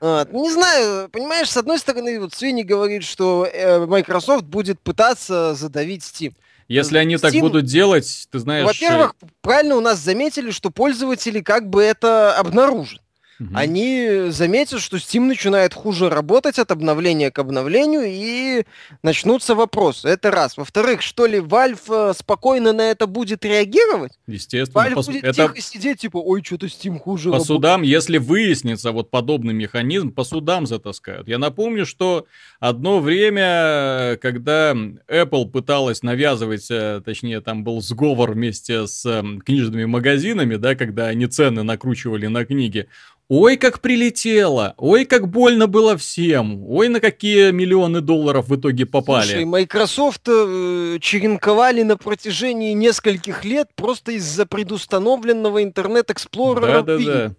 Вот. 0.00 0.32
Не 0.32 0.50
знаю, 0.52 1.08
понимаешь, 1.08 1.50
с 1.50 1.56
одной 1.56 1.78
стороны, 1.78 2.20
вот 2.20 2.32
Свини 2.34 2.62
говорит, 2.62 3.02
что 3.02 3.44
э, 3.44 3.84
Microsoft 3.84 4.44
будет 4.44 4.78
пытаться 4.80 5.54
задавить 5.54 6.02
Steam. 6.02 6.34
Если 6.68 6.98
они 6.98 7.16
Steam, 7.16 7.18
так 7.18 7.34
будут 7.34 7.64
делать, 7.64 8.28
ты 8.30 8.38
знаешь... 8.38 8.64
Во-первых, 8.64 9.16
правильно 9.40 9.74
у 9.74 9.80
нас 9.80 9.98
заметили, 9.98 10.52
что 10.52 10.70
пользователи 10.70 11.40
как 11.40 11.68
бы 11.68 11.82
это 11.82 12.36
обнаружат 12.36 13.00
угу. 13.40 13.50
они 13.54 14.26
заметят, 14.28 14.80
что 14.80 14.96
Steam 14.98 15.22
начинает 15.22 15.74
хуже 15.74 16.08
работать 16.08 16.58
от 16.58 16.70
обновления 16.70 17.30
к 17.30 17.38
обновлению, 17.38 18.02
и 18.04 18.64
начнутся 19.02 19.54
вопросы. 19.54 20.08
Это 20.08 20.30
раз. 20.30 20.56
Во-вторых, 20.56 21.02
что 21.02 21.26
ли, 21.26 21.38
Valve 21.38 22.10
э, 22.10 22.12
спокойно 22.16 22.72
на 22.72 22.90
это 22.90 23.06
будет 23.06 23.44
реагировать? 23.44 24.12
Естественно. 24.26 24.84
Valve 24.84 24.94
по... 24.94 25.02
будет 25.02 25.24
это... 25.24 25.48
тихо 25.48 25.60
сидеть, 25.60 26.00
типа, 26.00 26.18
ой, 26.18 26.42
что-то 26.44 26.66
Steam 26.66 26.98
хуже 26.98 27.30
По 27.30 27.36
работает. 27.36 27.46
судам, 27.46 27.82
если 27.82 28.18
выяснится 28.18 28.92
вот 28.92 29.10
подобный 29.10 29.54
механизм, 29.54 30.12
по 30.12 30.24
судам 30.24 30.66
затаскают. 30.66 31.28
Я 31.28 31.38
напомню, 31.38 31.86
что 31.86 32.26
одно 32.58 33.00
время, 33.00 34.18
когда 34.20 34.72
Apple 34.72 35.50
пыталась 35.50 36.02
навязывать, 36.02 36.70
э, 36.70 37.00
точнее, 37.04 37.40
там 37.40 37.64
был 37.64 37.80
сговор 37.80 38.32
вместе 38.32 38.86
с 38.86 39.02
книжными 39.44 39.84
магазинами, 39.84 40.56
да, 40.56 40.74
когда 40.74 41.06
они 41.06 41.26
цены 41.26 41.62
накручивали 41.62 42.26
на 42.26 42.44
книги, 42.44 42.88
Ой, 43.32 43.56
как 43.56 43.80
прилетело! 43.80 44.74
Ой, 44.76 45.04
как 45.04 45.28
больно 45.28 45.68
было 45.68 45.96
всем! 45.96 46.68
Ой, 46.68 46.88
на 46.88 46.98
какие 46.98 47.52
миллионы 47.52 48.00
долларов 48.00 48.48
в 48.48 48.56
итоге 48.56 48.86
попали! 48.86 49.22
Слушай, 49.22 49.44
Microsoft 49.44 50.22
э, 50.26 50.98
черенковали 51.00 51.82
на 51.84 51.96
протяжении 51.96 52.72
нескольких 52.72 53.44
лет 53.44 53.68
просто 53.76 54.10
из-за 54.12 54.46
предустановленного 54.46 55.62
Explorer. 56.10 56.82
Да, 56.82 56.82
да, 56.82 56.98
да. 56.98 57.34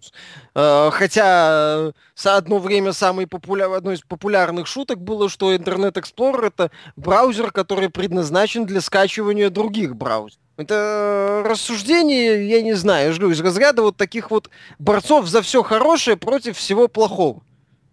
Э, 0.54 0.90
хотя 0.92 1.90
э, 1.90 1.92
одно 2.38 2.58
время 2.58 2.94
самой 2.94 3.26
популяр... 3.26 3.70
одной 3.72 3.96
из 3.96 4.00
популярных 4.00 4.66
шуток 4.68 4.98
было, 4.98 5.28
что 5.28 5.52
Explorer 5.98 6.46
это 6.46 6.70
браузер, 6.96 7.50
который 7.50 7.90
предназначен 7.90 8.64
для 8.64 8.80
скачивания 8.80 9.50
других 9.50 9.94
браузеров. 9.94 10.41
Это 10.56 11.42
рассуждение, 11.46 12.48
я 12.48 12.62
не 12.62 12.74
знаю, 12.74 13.12
жду 13.12 13.30
из 13.30 13.40
разряда 13.40 13.82
вот 13.82 13.96
таких 13.96 14.30
вот 14.30 14.50
борцов 14.78 15.26
за 15.26 15.42
все 15.42 15.62
хорошее 15.62 16.16
против 16.16 16.58
всего 16.58 16.88
плохого. 16.88 17.42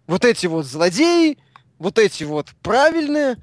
Вот 0.06 0.24
эти 0.24 0.46
вот 0.46 0.66
злодеи, 0.66 1.38
вот 1.78 1.98
эти 1.98 2.24
вот 2.24 2.48
правильные, 2.62 3.38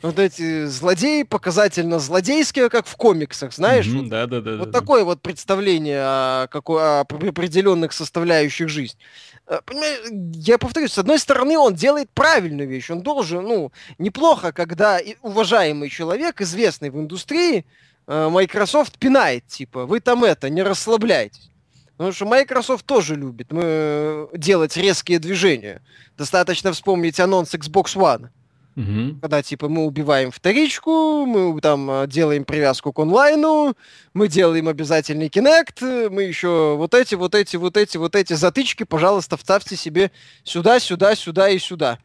вот 0.00 0.18
эти 0.18 0.64
злодеи 0.66 1.22
показательно 1.22 1.98
злодейские, 1.98 2.70
как 2.70 2.86
в 2.86 2.96
комиксах, 2.96 3.52
знаешь? 3.52 3.86
Mm-hmm, 3.86 4.00
вот, 4.00 4.08
да, 4.08 4.26
да, 4.26 4.40
да. 4.40 4.56
Вот 4.56 4.70
да, 4.70 4.80
такое 4.80 5.00
да. 5.00 5.04
вот 5.04 5.22
представление 5.22 6.00
о, 6.00 6.46
какой, 6.48 6.82
о 6.82 7.00
определенных 7.00 7.92
составляющих 7.92 8.68
жизни. 8.68 8.98
Э, 9.46 9.60
я 10.34 10.58
повторюсь, 10.58 10.92
с 10.92 10.98
одной 10.98 11.18
стороны, 11.18 11.56
он 11.56 11.74
делает 11.74 12.10
правильную 12.10 12.68
вещь. 12.68 12.90
Он 12.90 13.02
должен, 13.02 13.44
ну, 13.44 13.72
неплохо, 13.98 14.52
когда 14.52 14.98
уважаемый 15.20 15.88
человек, 15.88 16.40
известный 16.40 16.90
в 16.90 16.98
индустрии, 16.98 17.64
Microsoft 18.06 18.98
пинает, 18.98 19.46
типа, 19.46 19.86
вы 19.86 20.00
там 20.00 20.24
это, 20.24 20.50
не 20.50 20.62
расслабляйтесь. 20.62 21.50
Потому 21.96 22.12
что 22.12 22.26
Microsoft 22.26 22.84
тоже 22.84 23.14
любит 23.14 23.48
э, 23.50 24.26
делать 24.34 24.76
резкие 24.76 25.18
движения. 25.18 25.82
Достаточно 26.18 26.72
вспомнить 26.72 27.20
анонс 27.20 27.54
Xbox 27.54 27.96
One. 27.96 28.28
Угу. 28.74 29.20
Когда, 29.20 29.42
типа, 29.42 29.68
мы 29.68 29.84
убиваем 29.84 30.30
вторичку, 30.30 31.26
мы 31.26 31.60
там 31.60 31.90
э, 31.90 32.06
делаем 32.06 32.44
привязку 32.44 32.92
к 32.92 32.98
онлайну, 32.98 33.76
мы 34.14 34.28
делаем 34.28 34.68
обязательный 34.68 35.28
Kinect, 35.28 36.08
мы 36.08 36.22
еще 36.22 36.74
вот 36.76 36.94
эти, 36.94 37.14
вот 37.14 37.34
эти, 37.34 37.56
вот 37.56 37.76
эти, 37.76 37.98
вот 37.98 38.16
эти 38.16 38.32
затычки, 38.32 38.84
пожалуйста, 38.84 39.36
вставьте 39.36 39.76
себе 39.76 40.10
сюда, 40.42 40.80
сюда, 40.80 41.14
сюда 41.14 41.50
и 41.50 41.58
сюда. 41.58 41.98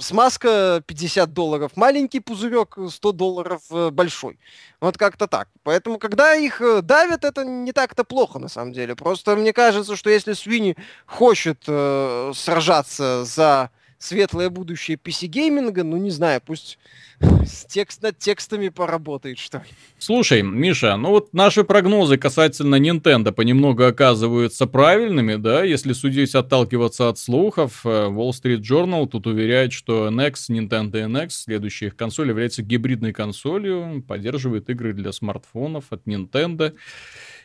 Смазка 0.00 0.82
50 0.86 1.34
долларов 1.34 1.72
маленький 1.76 2.20
пузырек, 2.20 2.78
100 2.88 3.12
долларов 3.12 3.60
э, 3.70 3.90
большой. 3.90 4.38
Вот 4.80 4.96
как-то 4.96 5.26
так. 5.26 5.48
Поэтому, 5.62 5.98
когда 5.98 6.34
их 6.34 6.62
э, 6.62 6.80
давят, 6.80 7.24
это 7.24 7.44
не 7.44 7.72
так-то 7.72 8.04
плохо, 8.04 8.38
на 8.38 8.48
самом 8.48 8.72
деле. 8.72 8.96
Просто 8.96 9.36
мне 9.36 9.52
кажется, 9.52 9.94
что 9.94 10.08
если 10.08 10.32
Свини 10.32 10.76
хочет 11.04 11.64
э, 11.66 12.32
сражаться 12.34 13.24
за 13.26 13.70
светлое 13.98 14.48
будущее 14.48 14.96
PC-гейминга, 14.96 15.82
ну, 15.82 15.96
не 15.96 16.10
знаю, 16.10 16.40
пусть 16.44 16.78
текст 17.68 18.02
над 18.02 18.18
текстами 18.18 18.68
поработает, 18.68 19.38
что 19.38 19.58
ли. 19.58 19.64
Слушай, 19.98 20.42
Миша, 20.42 20.96
ну 20.96 21.10
вот 21.10 21.34
наши 21.34 21.64
прогнозы 21.64 22.16
касательно 22.16 22.76
Nintendo 22.76 23.32
понемногу 23.32 23.84
оказываются 23.84 24.66
правильными, 24.66 25.34
да, 25.34 25.64
если 25.64 25.92
судить, 25.92 26.34
отталкиваться 26.34 27.08
от 27.08 27.18
слухов. 27.18 27.84
Э, 27.84 28.08
Wall 28.08 28.30
Street 28.30 28.60
Journal 28.60 29.08
тут 29.08 29.26
уверяет, 29.26 29.72
что 29.72 30.08
NX, 30.08 30.34
Nintendo 30.50 30.92
NX, 30.92 31.30
следующая 31.30 31.86
их 31.86 31.96
консоль, 31.96 32.28
является 32.28 32.62
гибридной 32.62 33.12
консолью, 33.12 34.04
поддерживает 34.06 34.70
игры 34.70 34.92
для 34.92 35.12
смартфонов 35.12 35.86
от 35.90 36.06
Nintendo. 36.06 36.74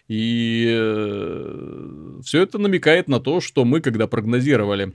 И 0.08 0.68
э, 0.70 2.20
все 2.24 2.42
это 2.42 2.58
намекает 2.58 3.08
на 3.08 3.20
то, 3.20 3.40
что 3.40 3.64
мы, 3.64 3.80
когда 3.80 4.06
прогнозировали 4.06 4.94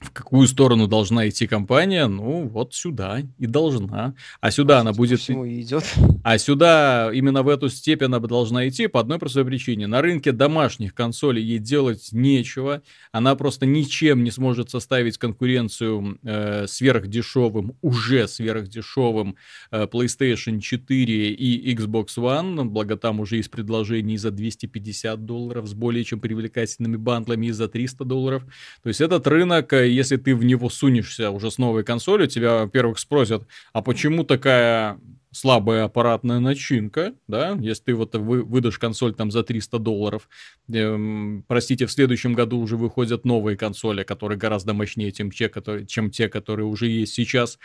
в 0.00 0.10
какую 0.10 0.48
сторону 0.48 0.88
должна 0.88 1.28
идти 1.28 1.46
компания, 1.46 2.06
ну, 2.06 2.48
вот 2.48 2.74
сюда 2.74 3.20
и 3.38 3.46
должна. 3.46 4.14
А 4.40 4.50
сюда 4.50 4.80
она 4.80 4.92
будет... 4.92 5.20
идет. 5.28 5.84
А 6.24 6.38
сюда, 6.38 7.10
именно 7.12 7.42
в 7.42 7.48
эту 7.48 7.68
степь 7.68 8.02
она 8.02 8.20
должна 8.20 8.68
идти 8.68 8.86
по 8.86 9.00
одной 9.00 9.18
простой 9.18 9.44
причине. 9.44 9.88
На 9.88 10.00
рынке 10.02 10.30
домашних 10.30 10.94
консолей 10.94 11.42
ей 11.42 11.58
делать 11.58 12.10
нечего. 12.12 12.82
Она 13.10 13.34
просто 13.34 13.66
ничем 13.66 14.22
не 14.22 14.30
сможет 14.30 14.70
составить 14.70 15.18
конкуренцию 15.18 16.18
э, 16.22 16.66
сверхдешевым, 16.68 17.76
уже 17.82 18.28
сверхдешевым 18.28 19.34
э, 19.72 19.86
PlayStation 19.86 20.60
4 20.60 21.32
и 21.32 21.74
Xbox 21.74 22.06
One. 22.16 22.64
Благо 22.66 22.96
там 22.96 23.18
уже 23.18 23.36
есть 23.36 23.50
предложений 23.50 24.18
за 24.18 24.30
250 24.30 25.24
долларов 25.24 25.66
с 25.66 25.74
более 25.74 26.04
чем 26.04 26.20
привлекательными 26.20 26.96
бандлами 26.96 27.46
и 27.46 27.50
за 27.50 27.66
300 27.66 28.04
долларов. 28.04 28.44
То 28.84 28.88
есть 28.88 29.00
этот 29.00 29.26
рынок 29.26 29.72
если 29.86 30.16
ты 30.16 30.34
в 30.34 30.44
него 30.44 30.70
сунешься 30.70 31.30
уже 31.30 31.50
с 31.50 31.58
новой 31.58 31.84
консолью, 31.84 32.28
тебя, 32.28 32.62
во-первых, 32.62 32.98
спросят, 32.98 33.46
а 33.72 33.82
почему 33.82 34.24
такая 34.24 34.98
слабая 35.32 35.84
аппаратная 35.84 36.38
начинка, 36.38 37.14
да, 37.26 37.56
если 37.58 37.84
ты 37.84 37.94
вот 37.94 38.14
вы, 38.14 38.42
выдашь 38.42 38.78
консоль 38.78 39.14
там 39.14 39.30
за 39.30 39.42
300 39.42 39.78
долларов, 39.78 40.28
эм, 40.70 41.44
простите, 41.48 41.86
в 41.86 41.92
следующем 41.92 42.34
году 42.34 42.58
уже 42.58 42.76
выходят 42.76 43.24
новые 43.24 43.56
консоли, 43.56 44.02
которые 44.02 44.38
гораздо 44.38 44.74
мощнее, 44.74 45.10
чем 45.10 45.30
те, 45.30 45.48
которые, 45.48 45.86
чем 45.86 46.10
те, 46.10 46.28
которые 46.28 46.66
уже 46.66 46.86
есть 46.86 47.14
сейчас. 47.14 47.58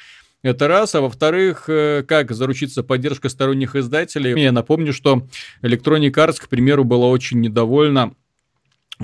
Это 0.43 0.67
раз. 0.67 0.95
А 0.95 1.01
во-вторых, 1.01 1.65
э, 1.67 2.03
как 2.07 2.31
заручиться 2.31 2.83
поддержкой 2.83 3.29
сторонних 3.29 3.75
издателей? 3.75 4.39
Я 4.39 4.51
напомню, 4.51 4.93
что 4.93 5.27
Electronic 5.61 6.11
Arts, 6.11 6.39
к 6.39 6.47
примеру, 6.47 6.83
была 6.83 7.07
очень 7.07 7.41
недовольна 7.41 8.13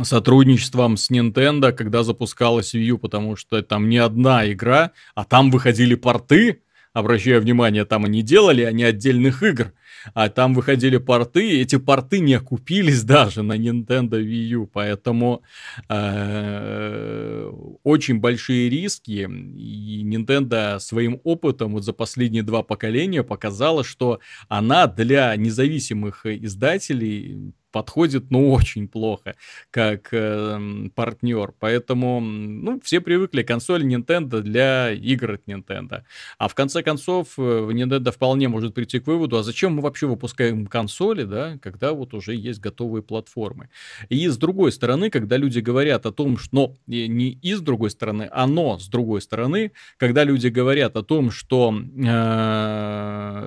сотрудничеством 0.01 0.97
с 0.97 1.11
Nintendo, 1.11 1.71
когда 1.71 2.03
запускалась 2.03 2.73
Wii 2.73 2.85
U, 2.85 2.97
потому 2.97 3.35
что 3.35 3.61
там 3.61 3.89
не 3.89 3.97
одна 3.97 4.51
игра, 4.51 4.91
а 5.15 5.23
там 5.23 5.51
выходили 5.51 5.95
порты, 5.95 6.61
обращаю 6.93 7.41
внимание, 7.41 7.85
там 7.85 8.05
они 8.05 8.21
делали, 8.21 8.61
а 8.61 8.71
не 8.71 8.83
отдельных 8.83 9.41
игр, 9.43 9.73
а 10.13 10.29
там 10.29 10.53
выходили 10.53 10.97
порты, 10.97 11.49
и 11.49 11.61
эти 11.61 11.77
порты 11.77 12.19
не 12.19 12.35
окупились 12.35 13.03
даже 13.03 13.41
на 13.41 13.57
Nintendo 13.57 14.21
Wii 14.21 14.47
U, 14.53 14.67
поэтому 14.67 15.43
э, 15.89 17.51
очень 17.83 18.19
большие 18.19 18.69
риски, 18.69 19.27
и 19.57 20.03
Nintendo 20.03 20.79
своим 20.79 21.19
опытом 21.23 21.73
вот 21.73 21.83
за 21.83 21.93
последние 21.93 22.43
два 22.43 22.63
поколения 22.63 23.23
показала, 23.23 23.83
что 23.83 24.19
она 24.47 24.87
для 24.87 25.35
независимых 25.35 26.25
издателей 26.25 27.53
подходит, 27.73 28.31
ну, 28.31 28.51
очень 28.53 28.87
плохо, 28.87 29.35
как 29.71 30.09
э, 30.13 30.87
партнер. 30.95 31.53
Поэтому, 31.59 32.21
ну, 32.21 32.79
все 32.83 33.01
привыкли 33.01 33.41
консоль 33.43 33.83
Nintendo 33.83 34.39
для 34.41 34.91
игр 34.91 35.31
от 35.31 35.47
Nintendo. 35.47 36.03
А 36.37 36.47
в 36.47 36.55
конце 36.55 36.83
концов, 36.83 37.33
э, 37.37 37.41
Nintendo 37.41 38.11
вполне 38.11 38.47
может 38.47 38.73
прийти 38.73 38.99
к 38.99 39.07
выводу, 39.07 39.37
а 39.37 39.43
зачем 39.43 39.73
мы 39.73 39.81
вообще 39.81 40.07
выпускаем 40.07 40.67
консоли, 40.67 41.23
да, 41.23 41.57
когда 41.61 41.91
вот 41.93 42.13
уже 42.13 42.35
есть 42.35 42.61
готовые 42.61 43.01
платформы. 43.01 43.69
И 44.09 44.27
с 44.29 44.37
другой 44.37 44.71
стороны, 44.71 45.09
когда 45.09 45.37
люди 45.37 45.59
говорят 45.59 46.05
о 46.05 46.11
том, 46.11 46.37
что, 46.37 46.49
но 46.53 46.75
не 46.87 47.31
и 47.31 47.55
с 47.55 47.61
другой 47.61 47.89
стороны, 47.89 48.29
а 48.31 48.45
но 48.45 48.77
с 48.77 48.87
другой 48.87 49.21
стороны, 49.21 49.71
когда 49.97 50.23
люди 50.23 50.47
говорят 50.47 50.95
о 50.95 51.01
том, 51.01 51.31
что 51.31 51.73
э, 51.75 53.43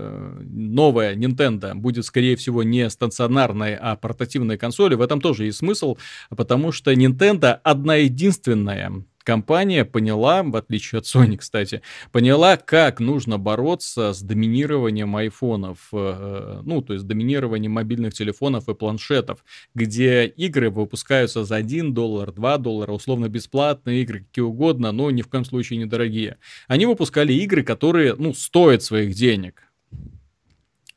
новая 0.51 1.14
Nintendo 1.14 1.74
будет, 1.74 2.05
скорее 2.05 2.35
всего, 2.35 2.64
не 2.64 2.91
стационарной, 2.91 3.77
а 3.77 3.95
портативной, 3.97 4.16
портативные 4.17 4.59
консоли, 4.59 4.95
в 4.95 5.03
этом 5.03 5.21
тоже 5.21 5.45
есть 5.45 5.59
смысл, 5.59 5.97
потому 6.31 6.73
что 6.73 6.93
Nintendo 6.93 7.59
одна 7.62 7.97
единственная 7.97 9.05
компания 9.27 9.85
поняла, 9.85 10.43
в 10.45 10.55
отличие 10.55 11.01
от 11.01 11.05
Sony, 11.05 11.37
кстати, 11.37 11.83
поняла, 12.12 12.57
как 12.57 13.01
нужно 13.01 13.39
бороться 13.39 14.12
с 14.12 14.23
доминированием 14.23 15.14
айфонов, 15.17 15.89
э, 15.93 16.61
ну, 16.64 16.81
то 16.81 16.95
есть 16.95 17.07
доминированием 17.07 17.73
мобильных 17.73 18.14
телефонов 18.14 18.69
и 18.69 18.75
планшетов, 18.75 19.45
где 19.75 20.27
игры 20.27 20.71
выпускаются 20.71 21.45
за 21.45 21.57
1 21.57 21.93
доллар, 21.93 22.33
2 22.33 22.59
доллара, 22.59 22.93
условно 22.93 23.29
бесплатные 23.29 24.03
игры, 24.03 24.21
какие 24.21 24.45
угодно, 24.45 24.93
но 24.93 25.11
ни 25.11 25.23
в 25.23 25.29
коем 25.29 25.45
случае 25.45 25.81
недорогие. 25.81 26.37
Они 26.69 26.87
выпускали 26.87 27.33
игры, 27.33 27.64
которые, 27.64 28.14
ну, 28.14 28.33
стоят 28.33 28.85
своих 28.85 29.14
денег 29.14 29.66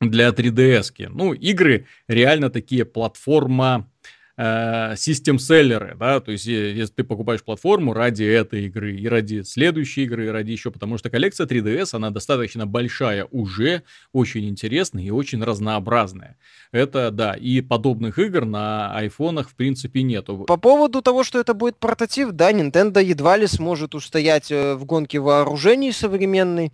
для 0.01 0.29
3DS. 0.29 0.91
-ки. 0.93 1.09
Ну, 1.09 1.33
игры 1.33 1.85
реально 2.07 2.49
такие 2.49 2.85
платформа 2.85 3.89
э, 4.37 4.95
систем-селлеры, 4.95 5.95
да, 5.99 6.21
то 6.21 6.31
есть 6.31 6.45
если 6.45 6.93
ты 6.93 7.03
покупаешь 7.03 7.43
платформу 7.43 7.93
ради 7.93 8.23
этой 8.23 8.67
игры 8.67 8.95
и 8.95 9.07
ради 9.09 9.41
следующей 9.41 10.03
игры, 10.03 10.27
и 10.27 10.29
ради 10.29 10.51
еще, 10.51 10.71
потому 10.71 10.97
что 10.97 11.09
коллекция 11.09 11.45
3DS, 11.45 11.89
она 11.93 12.09
достаточно 12.09 12.65
большая 12.65 13.25
уже, 13.25 13.83
очень 14.13 14.47
интересная 14.47 15.03
и 15.03 15.09
очень 15.09 15.43
разнообразная. 15.43 16.37
Это, 16.71 17.11
да, 17.11 17.33
и 17.33 17.59
подобных 17.59 18.17
игр 18.17 18.45
на 18.45 18.95
айфонах 18.95 19.49
в 19.49 19.55
принципе 19.55 20.03
нету. 20.03 20.45
По 20.47 20.57
поводу 20.57 21.01
того, 21.01 21.25
что 21.25 21.39
это 21.39 21.53
будет 21.53 21.77
портатив, 21.77 22.31
да, 22.31 22.53
Nintendo 22.53 23.03
едва 23.03 23.35
ли 23.35 23.47
сможет 23.47 23.93
устоять 23.93 24.49
э, 24.51 24.75
в 24.75 24.85
гонке 24.85 25.19
вооружений 25.19 25.91
современной. 25.91 26.71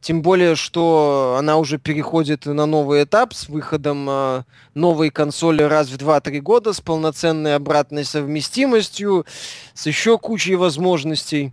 Тем 0.00 0.22
более, 0.22 0.56
что 0.56 1.36
она 1.38 1.56
уже 1.56 1.78
переходит 1.78 2.46
на 2.46 2.66
новый 2.66 3.04
этап 3.04 3.34
с 3.34 3.48
выходом 3.48 4.06
э, 4.08 4.42
новой 4.74 5.10
консоли 5.10 5.62
раз 5.62 5.88
в 5.88 5.96
2-3 5.96 6.40
года 6.40 6.72
с 6.72 6.80
полноценной 6.80 7.54
обратной 7.54 8.04
совместимостью, 8.04 9.26
с 9.74 9.86
еще 9.86 10.18
кучей 10.18 10.56
возможностей. 10.56 11.52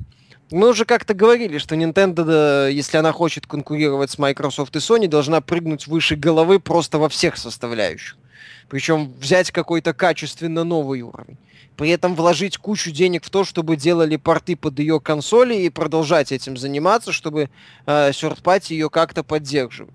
Мы 0.51 0.69
уже 0.69 0.85
как-то 0.85 1.13
говорили, 1.13 1.57
что 1.57 1.75
Nintendo, 1.75 2.69
если 2.71 2.97
она 2.97 3.11
хочет 3.11 3.47
конкурировать 3.47 4.11
с 4.11 4.19
Microsoft 4.19 4.75
и 4.75 4.79
Sony, 4.79 5.07
должна 5.07 5.41
прыгнуть 5.41 5.87
выше 5.87 6.15
головы 6.15 6.59
просто 6.59 6.99
во 6.99 7.09
всех 7.09 7.37
составляющих. 7.37 8.17
Причем 8.69 9.13
взять 9.19 9.51
какой-то 9.51 9.93
качественно 9.93 10.63
новый 10.63 11.01
уровень 11.01 11.37
при 11.75 11.89
этом 11.89 12.15
вложить 12.15 12.57
кучу 12.57 12.91
денег 12.91 13.25
в 13.25 13.29
то, 13.29 13.43
чтобы 13.43 13.75
делали 13.75 14.17
порты 14.17 14.55
под 14.55 14.79
ее 14.79 14.99
консоли 14.99 15.55
и 15.55 15.69
продолжать 15.69 16.31
этим 16.31 16.57
заниматься, 16.57 17.11
чтобы 17.11 17.49
э, 17.85 18.09
third 18.11 18.65
ее 18.69 18.89
как-то 18.89 19.23
поддерживать. 19.23 19.93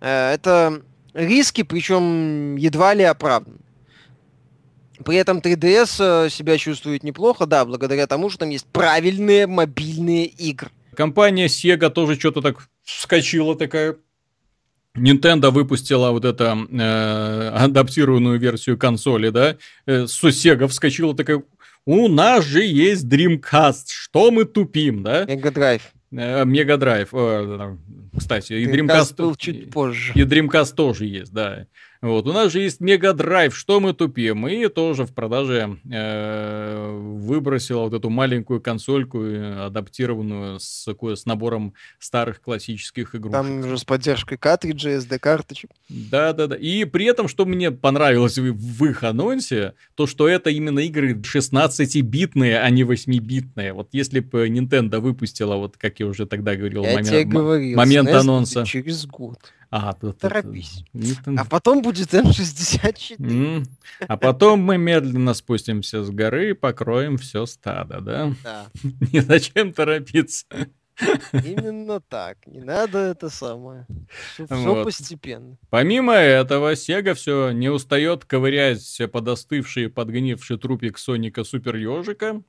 Э, 0.00 0.32
это 0.32 0.82
риски, 1.12 1.62
причем 1.62 2.56
едва 2.56 2.94
ли 2.94 3.04
оправданы. 3.04 3.58
При 5.04 5.16
этом 5.16 5.38
3DS 5.38 6.26
э, 6.26 6.30
себя 6.30 6.58
чувствует 6.58 7.02
неплохо, 7.02 7.46
да, 7.46 7.64
благодаря 7.64 8.06
тому, 8.06 8.28
что 8.28 8.40
там 8.40 8.50
есть 8.50 8.66
правильные 8.66 9.46
мобильные 9.46 10.26
игры. 10.26 10.70
Компания 10.94 11.46
Sega 11.46 11.88
тоже 11.88 12.18
что-то 12.18 12.42
так 12.42 12.68
вскочила 12.84 13.56
такая. 13.56 13.96
Nintendo 14.96 15.50
выпустила 15.50 16.10
вот 16.10 16.24
это 16.24 16.58
э, 16.70 17.48
адаптированную 17.54 18.38
версию 18.38 18.76
консоли, 18.76 19.30
да, 19.30 19.56
э, 19.86 20.04
Sega 20.04 20.66
вскочила 20.66 21.14
такая, 21.14 21.42
у 21.86 22.08
нас 22.08 22.44
же 22.44 22.64
есть 22.64 23.06
Dreamcast, 23.06 23.84
что 23.88 24.30
мы 24.30 24.44
тупим, 24.44 25.02
да? 25.02 25.24
Mega 25.24 25.52
Drive. 25.52 25.82
Мега 26.10 26.76
Драйв, 26.76 27.10
э, 27.12 27.76
кстати, 28.16 28.54
и 28.54 28.66
Dreamcast, 28.66 28.86
Dreamcast 28.86 29.16
был 29.16 29.34
чуть 29.36 29.70
позже. 29.70 30.12
И 30.16 30.22
Dreamcast 30.22 30.74
тоже 30.74 31.06
есть, 31.06 31.32
да. 31.32 31.66
Вот, 32.02 32.26
у 32.26 32.32
нас 32.32 32.50
же 32.50 32.60
есть 32.60 32.80
Мега 32.80 33.12
Драйв, 33.12 33.54
что 33.54 33.78
мы 33.78 33.92
тупим? 33.92 34.48
И 34.48 34.68
тоже 34.68 35.04
в 35.04 35.12
продаже 35.12 35.78
э, 35.90 36.98
выбросила 36.98 37.80
вот 37.80 37.92
эту 37.92 38.08
маленькую 38.08 38.62
консольку, 38.62 39.22
э, 39.22 39.66
адаптированную 39.66 40.60
с, 40.60 40.86
с 40.88 41.26
набором 41.26 41.74
старых 41.98 42.40
классических 42.40 43.14
игрушек. 43.14 43.32
Там 43.32 43.58
уже 43.60 43.76
с 43.76 43.84
поддержкой 43.84 44.38
картриджей, 44.38 44.96
SD-карточек. 44.96 45.72
Да-да-да. 45.90 46.56
И 46.56 46.86
при 46.86 47.04
этом, 47.04 47.28
что 47.28 47.44
мне 47.44 47.70
понравилось 47.70 48.38
в, 48.38 48.50
в 48.50 48.84
их 48.86 49.02
анонсе, 49.04 49.74
то, 49.94 50.06
что 50.06 50.26
это 50.26 50.48
именно 50.48 50.78
игры 50.78 51.12
16-битные, 51.12 52.60
а 52.60 52.70
не 52.70 52.82
8-битные. 52.82 53.74
Вот 53.74 53.90
если 53.92 54.20
бы 54.20 54.48
Nintendo 54.48 55.00
выпустила, 55.00 55.56
вот 55.56 55.76
как 55.76 56.00
я 56.00 56.06
уже 56.06 56.24
тогда 56.24 56.56
говорил, 56.56 56.82
я 56.82 56.94
момент, 56.94 57.28
говорил, 57.28 57.76
момент 57.76 58.08
анонса. 58.08 58.64
Через 58.64 59.04
год 59.04 59.38
А, 59.70 59.92
тут, 59.92 60.18
Торопись. 60.18 60.84
Это, 60.92 61.32
А 61.38 61.44
потом 61.44 61.80
будет 61.82 62.12
М64. 62.12 63.64
А 64.00 64.16
потом 64.16 64.60
мы 64.60 64.78
медленно 64.78 65.32
спустимся 65.32 66.02
с 66.02 66.10
горы 66.10 66.50
и 66.50 66.54
покроем 66.54 67.18
все 67.18 67.46
стадо, 67.46 68.00
да? 68.00 68.32
Да. 68.42 68.66
Не 69.12 69.20
зачем 69.20 69.72
торопиться. 69.72 70.46
Именно 71.32 72.00
так. 72.00 72.38
Не 72.46 72.60
надо 72.60 72.98
это 72.98 73.30
самое. 73.30 73.86
Все 74.34 74.46
Вот. 74.48 74.84
постепенно. 74.84 75.56
Помимо 75.70 76.14
этого, 76.14 76.72
Sega 76.72 77.14
все 77.14 77.52
не 77.52 77.68
устает 77.68 78.24
ковырять 78.24 79.00
подостывший, 79.12 79.88
подгнивший 79.88 80.58
трупик 80.58 80.98
Соника 80.98 81.44
Супер 81.44 81.76
Ежика. 81.76 82.42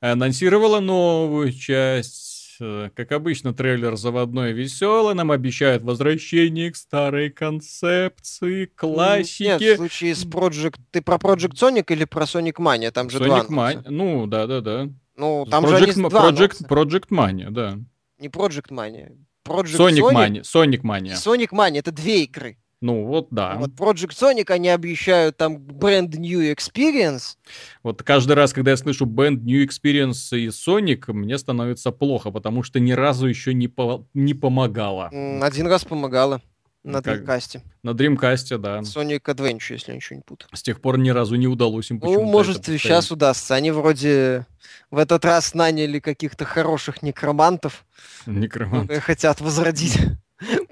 Анонсировала 0.00 0.80
новую 0.80 1.52
часть. 1.52 2.29
Э, 2.60 2.90
Как 2.94 3.12
обычно, 3.12 3.54
трейлер 3.54 3.96
заводной 3.96 4.50
и 4.50 4.52
веселый. 4.54 5.14
Нам 5.14 5.30
обещают 5.30 5.82
возвращение 5.82 6.70
к 6.70 6.76
старой 6.76 7.30
концепции, 7.30 8.60
Нет, 8.60 8.70
в 8.72 8.76
классике. 8.76 9.76
случае 9.76 10.14
с 10.14 10.24
Project... 10.24 10.76
Ты 10.90 11.02
про 11.02 11.16
Project 11.16 11.54
Sonic 11.54 11.86
или 11.88 12.04
про 12.04 12.24
Sonic 12.24 12.54
Mania? 12.56 12.90
Там 12.90 13.08
же 13.10 13.18
два 13.18 13.40
Sonic 13.40 13.48
Mania. 13.48 13.70
анонса. 13.72 13.90
Ну, 13.90 14.26
да-да-да. 14.26 14.88
Ну, 15.16 15.46
там 15.50 15.66
же 15.66 15.76
они 15.76 15.86
Project, 15.86 16.08
два 16.08 16.30
Project. 16.30 16.66
Project 16.68 17.08
Mania, 17.10 17.50
да. 17.50 17.78
Не 18.18 18.28
Project 18.28 18.70
Mania. 18.70 19.16
Project 19.44 19.76
Sonic 19.76 20.00
Sonic 20.00 20.12
Mania. 20.12 20.42
Sonic 20.42 20.82
Mania. 20.82 21.14
Sonic 21.14 21.48
Mania. 21.50 21.78
Это 21.78 21.92
две 21.92 22.24
игры. 22.24 22.56
Ну, 22.82 23.04
вот 23.04 23.28
да. 23.30 23.56
Вот 23.58 23.70
Project 23.72 24.12
Sonic, 24.18 24.50
они 24.50 24.70
обещают 24.70 25.36
там 25.36 25.56
brand 25.58 26.08
new 26.12 26.40
experience. 26.54 27.36
Вот 27.82 28.02
каждый 28.02 28.32
раз, 28.32 28.54
когда 28.54 28.70
я 28.70 28.76
слышу 28.78 29.04
Band 29.04 29.40
New 29.42 29.62
Experience 29.66 30.36
и 30.38 30.48
Sonic, 30.48 31.12
мне 31.12 31.36
становится 31.36 31.90
плохо, 31.92 32.30
потому 32.30 32.62
что 32.62 32.80
ни 32.80 32.92
разу 32.92 33.26
еще 33.26 33.52
не, 33.52 33.68
по- 33.68 34.06
не 34.14 34.32
помогало. 34.32 35.08
Один 35.42 35.66
раз 35.66 35.84
помогала 35.84 36.40
на 36.82 37.02
Как- 37.02 37.20
Dreamcast. 37.22 37.60
На 37.82 37.90
Dreamcast, 37.90 38.56
да. 38.56 38.78
Sonic 38.80 39.20
Adventure, 39.24 39.74
если 39.74 39.90
я 39.92 39.96
ничего 39.96 40.16
не 40.16 40.22
путаю. 40.22 40.48
С 40.54 40.62
тех 40.62 40.80
пор 40.80 40.96
ни 40.96 41.10
разу 41.10 41.34
не 41.36 41.46
удалось 41.48 41.90
им 41.90 42.00
Ну, 42.02 42.22
может, 42.24 42.60
это 42.60 42.78
сейчас 42.78 43.10
удастся. 43.10 43.54
Они 43.56 43.70
вроде 43.72 44.46
в 44.90 44.96
этот 44.96 45.26
раз 45.26 45.52
наняли 45.52 45.98
каких-то 45.98 46.46
хороших 46.46 47.02
некромантов, 47.02 47.84
Некромант. 48.24 48.84
которые 48.84 49.00
хотят 49.02 49.42
возродить, 49.42 49.98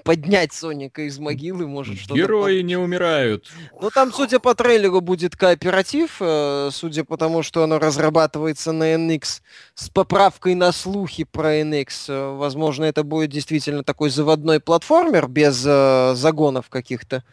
поднять 0.03 0.53
Соника 0.53 1.03
из 1.03 1.19
могилы, 1.19 1.67
может, 1.67 1.97
что-то. 1.97 2.15
Герои 2.15 2.61
не 2.61 2.77
умирают. 2.77 3.51
Ну, 3.79 3.89
там, 3.89 4.11
судя 4.13 4.39
по 4.39 4.55
трейлеру, 4.55 5.01
будет 5.01 5.35
кооператив, 5.35 6.17
э, 6.19 6.69
судя 6.71 7.03
по 7.03 7.17
тому, 7.17 7.43
что 7.43 7.63
оно 7.63 7.79
разрабатывается 7.79 8.71
на 8.71 8.93
NX 8.95 9.41
с 9.75 9.89
поправкой 9.89 10.55
на 10.55 10.71
слухи 10.71 11.23
про 11.23 11.59
NX. 11.61 11.89
э, 12.07 12.35
Возможно, 12.37 12.85
это 12.85 13.03
будет 13.03 13.29
действительно 13.29 13.83
такой 13.83 14.09
заводной 14.09 14.59
платформер 14.59 15.27
без 15.27 15.63
э, 15.65 16.13
загонов 16.15 16.69
каких-то 16.69 17.23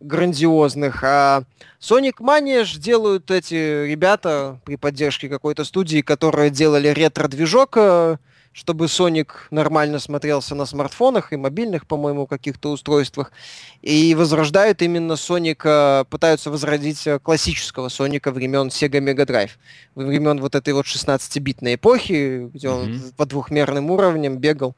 грандиозных. 0.00 1.02
А 1.04 1.44
Sonic 1.80 2.16
Mania 2.20 2.64
ж 2.64 2.76
делают 2.76 3.30
эти 3.30 3.86
ребята 3.86 4.60
при 4.64 4.76
поддержке 4.76 5.28
какой-то 5.28 5.64
студии, 5.64 6.00
которые 6.00 6.50
делали 6.50 6.88
ретро-движок, 6.88 7.76
э, 7.76 8.16
чтобы 8.52 8.84
Sonic 8.86 9.28
нормально 9.50 9.98
смотрелся 9.98 10.54
на 10.54 10.66
смартфонах 10.66 11.32
и 11.32 11.36
мобильных, 11.36 11.86
по-моему, 11.86 12.26
каких-то 12.26 12.70
устройствах. 12.70 13.32
И 13.80 14.14
возрождают 14.14 14.82
именно 14.82 15.16
Соника, 15.16 16.06
пытаются 16.10 16.50
возродить 16.50 17.06
э, 17.06 17.18
классического 17.18 17.88
Соника 17.88 18.30
времен 18.30 18.68
Sega 18.68 19.00
Mega 19.00 19.26
Drive. 19.26 19.52
Времен 19.94 20.40
вот 20.40 20.54
этой 20.54 20.74
вот 20.74 20.86
16-битной 20.86 21.76
эпохи, 21.76 22.50
где 22.52 22.68
он 22.68 22.90
Мгм. 22.92 23.12
по 23.16 23.24
двухмерным 23.26 23.90
уровням 23.90 24.36
бегал 24.38 24.74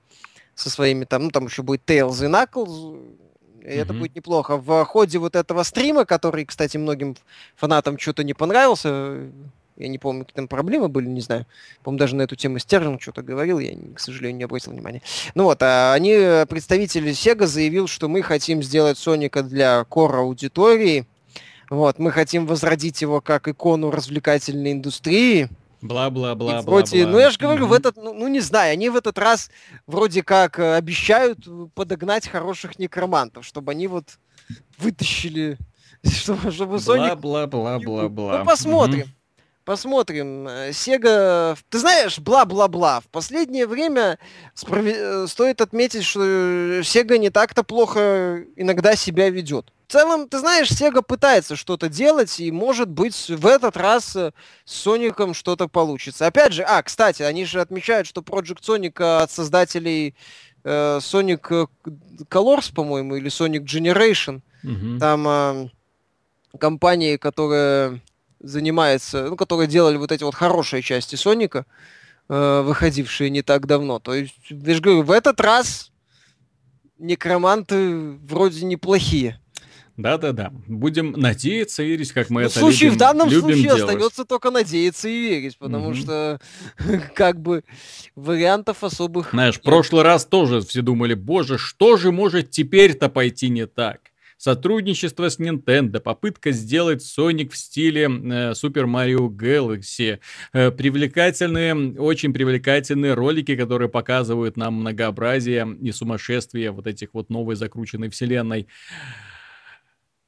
со 0.54 0.70
своими 0.70 1.04
там, 1.04 1.24
ну 1.24 1.30
там 1.30 1.46
еще 1.46 1.62
будет 1.62 1.82
Tails 1.84 2.24
и 2.24 2.28
Knuckles, 2.28 3.16
и 3.62 3.74
это 3.74 3.92
Мгм. 3.92 4.02
будет 4.02 4.14
неплохо. 4.14 4.56
В 4.56 4.84
ходе 4.84 5.18
вот 5.18 5.34
этого 5.34 5.64
стрима, 5.64 6.04
который, 6.04 6.44
кстати, 6.44 6.76
многим 6.76 7.16
фанатам 7.56 7.98
что-то 7.98 8.22
не 8.22 8.34
понравился, 8.34 9.30
я 9.76 9.88
не 9.88 9.98
помню, 9.98 10.24
какие 10.24 10.36
там 10.36 10.48
проблемы 10.48 10.88
были, 10.88 11.06
не 11.06 11.20
знаю. 11.20 11.46
По-моему, 11.82 11.98
даже 11.98 12.16
на 12.16 12.22
эту 12.22 12.36
тему 12.36 12.58
Стерлинг 12.58 13.02
что-то 13.02 13.22
говорил, 13.22 13.58
я, 13.58 13.76
к 13.94 13.98
сожалению, 13.98 14.38
не 14.38 14.44
обратил 14.44 14.72
внимания. 14.72 15.02
Ну 15.34 15.44
вот, 15.44 15.62
а 15.62 15.92
они, 15.94 16.12
э, 16.12 16.46
представители 16.46 17.10
Sega 17.10 17.46
заявил, 17.46 17.88
что 17.88 18.08
мы 18.08 18.22
хотим 18.22 18.62
сделать 18.62 18.98
Соника 18.98 19.42
для 19.42 19.84
кора 19.84 20.20
аудитории. 20.20 21.06
Вот, 21.70 21.98
мы 21.98 22.12
хотим 22.12 22.46
возродить 22.46 23.02
его 23.02 23.20
как 23.20 23.48
икону 23.48 23.90
развлекательной 23.90 24.72
индустрии. 24.72 25.48
И 25.84 25.86
Бла-бла-бла-бла. 25.86 26.62
вроде, 26.62 27.06
ну 27.06 27.18
я 27.18 27.30
же 27.30 27.38
говорю, 27.38 27.66
в 27.66 27.72
этот, 27.72 27.96
ну, 27.96 28.14
ну, 28.14 28.28
не 28.28 28.40
знаю, 28.40 28.72
они 28.72 28.88
в 28.88 28.96
этот 28.96 29.18
раз 29.18 29.50
вроде 29.86 30.22
как 30.22 30.58
э, 30.58 30.76
обещают 30.76 31.46
подогнать 31.74 32.28
хороших 32.28 32.78
некромантов, 32.78 33.44
чтобы 33.44 33.72
они 33.72 33.88
вот 33.88 34.04
вытащили, 34.78 35.58
чтобы, 36.04 36.52
чтобы 36.52 36.78
Соник 36.78 37.18
Бла-бла-бла-бла-бла. 37.18 38.38
ну, 38.38 38.44
посмотрим. 38.44 39.08
Посмотрим. 39.64 40.46
Э, 40.46 40.72
Сега, 40.72 41.56
ты 41.70 41.78
знаешь, 41.78 42.18
бла-бла-бла. 42.18 43.00
В 43.00 43.06
последнее 43.08 43.66
время 43.66 44.18
справе- 44.54 44.94
э, 44.96 45.26
стоит 45.26 45.60
отметить, 45.62 46.04
что 46.04 46.20
э, 46.22 46.82
Сега 46.84 47.16
не 47.16 47.30
так-то 47.30 47.62
плохо 47.62 48.44
иногда 48.56 48.94
себя 48.94 49.30
ведет. 49.30 49.72
В 49.88 49.92
целом, 49.92 50.28
ты 50.28 50.38
знаешь, 50.38 50.68
Сега 50.70 51.00
пытается 51.00 51.56
что-то 51.56 51.88
делать, 51.88 52.40
и, 52.40 52.50
может 52.52 52.90
быть, 52.90 53.14
в 53.30 53.46
этот 53.46 53.76
раз 53.78 54.14
э, 54.16 54.32
с 54.66 54.74
Соником 54.74 55.32
что-то 55.32 55.66
получится. 55.68 56.26
Опять 56.26 56.52
же, 56.52 56.62
а, 56.62 56.82
кстати, 56.82 57.22
они 57.22 57.46
же 57.46 57.60
отмечают, 57.62 58.06
что 58.06 58.20
Project 58.20 58.60
Sonic 58.60 58.94
э, 58.98 59.22
от 59.22 59.30
создателей 59.30 60.14
э, 60.62 60.98
Sonic 61.00 61.40
э, 61.50 61.90
Colors, 62.30 62.70
по-моему, 62.74 63.16
или 63.16 63.30
Sonic 63.30 63.64
Generation, 63.64 64.42
Мгм. 64.62 64.98
там 64.98 65.24
а, 65.28 65.68
компании, 66.58 67.16
которые 67.16 68.00
занимаются, 68.44 69.26
ну, 69.30 69.36
которые 69.36 69.66
делали 69.66 69.96
вот 69.96 70.12
эти 70.12 70.22
вот 70.22 70.34
хорошие 70.34 70.82
части 70.82 71.16
Соника, 71.16 71.66
э, 72.28 72.62
выходившие 72.62 73.30
не 73.30 73.42
так 73.42 73.66
давно. 73.66 73.98
То 73.98 74.14
есть, 74.14 74.34
я 74.50 74.74
же 74.74 74.80
говорю, 74.80 75.02
в 75.02 75.10
этот 75.10 75.40
раз 75.40 75.90
некроманты 76.98 78.12
вроде 78.26 78.64
неплохие. 78.64 79.40
Да-да-да. 79.96 80.50
Будем 80.66 81.12
надеяться, 81.12 81.84
Ирис, 81.84 82.10
как 82.12 82.28
мы 82.28 82.42
Ну, 82.42 82.48
в 82.48 82.50
это 82.50 82.58
случае, 82.60 82.86
любим, 82.90 82.94
в 82.96 82.98
данном 82.98 83.28
любим 83.28 83.40
случае 83.42 83.62
делать. 83.62 83.82
остается 83.82 84.24
только 84.24 84.50
надеяться 84.50 85.08
и 85.08 85.20
верить, 85.20 85.56
потому 85.56 85.90
Мгм. 85.90 85.94
что 85.94 86.40
как 87.14 87.40
бы 87.40 87.62
вариантов 88.16 88.82
особых 88.82 89.30
Знаешь, 89.30 89.56
в 89.58 89.62
прошлый 89.62 90.02
раз 90.02 90.24
тоже 90.26 90.62
все 90.62 90.82
думали, 90.82 91.14
боже, 91.14 91.58
что 91.58 91.96
же 91.96 92.10
может 92.10 92.50
теперь-то 92.50 93.08
пойти 93.08 93.48
не 93.48 93.66
так? 93.66 94.00
Сотрудничество 94.36 95.28
с 95.28 95.38
Nintendo, 95.38 96.00
попытка 96.00 96.50
сделать 96.52 97.02
Sonic 97.02 97.50
в 97.50 97.56
стиле 97.56 98.04
э, 98.04 98.52
Super 98.52 98.84
Mario 98.84 99.28
Galaxy, 99.28 100.18
э, 100.52 100.70
привлекательные, 100.70 101.74
очень 101.98 102.32
привлекательные 102.32 103.14
ролики, 103.14 103.56
которые 103.56 103.88
показывают 103.88 104.56
нам 104.56 104.74
многообразие 104.74 105.76
и 105.80 105.92
сумасшествие 105.92 106.70
вот 106.70 106.86
этих 106.86 107.08
вот 107.12 107.30
новой 107.30 107.56
закрученной 107.56 108.10
вселенной. 108.10 108.66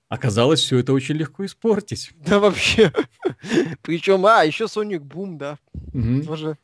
Оказалось, 0.09 0.61
все 0.61 0.79
это 0.79 0.93
очень 0.93 1.17
легко 1.17 1.45
испортить. 1.45 2.13
Да 2.25 2.39
вообще. 2.39 2.93
Причем, 3.83 4.25
а, 4.25 4.45
еще 4.45 4.65
Sonic 4.65 5.01
Boom, 5.01 5.37
да. 5.37 5.59
Тоже, 6.27 6.59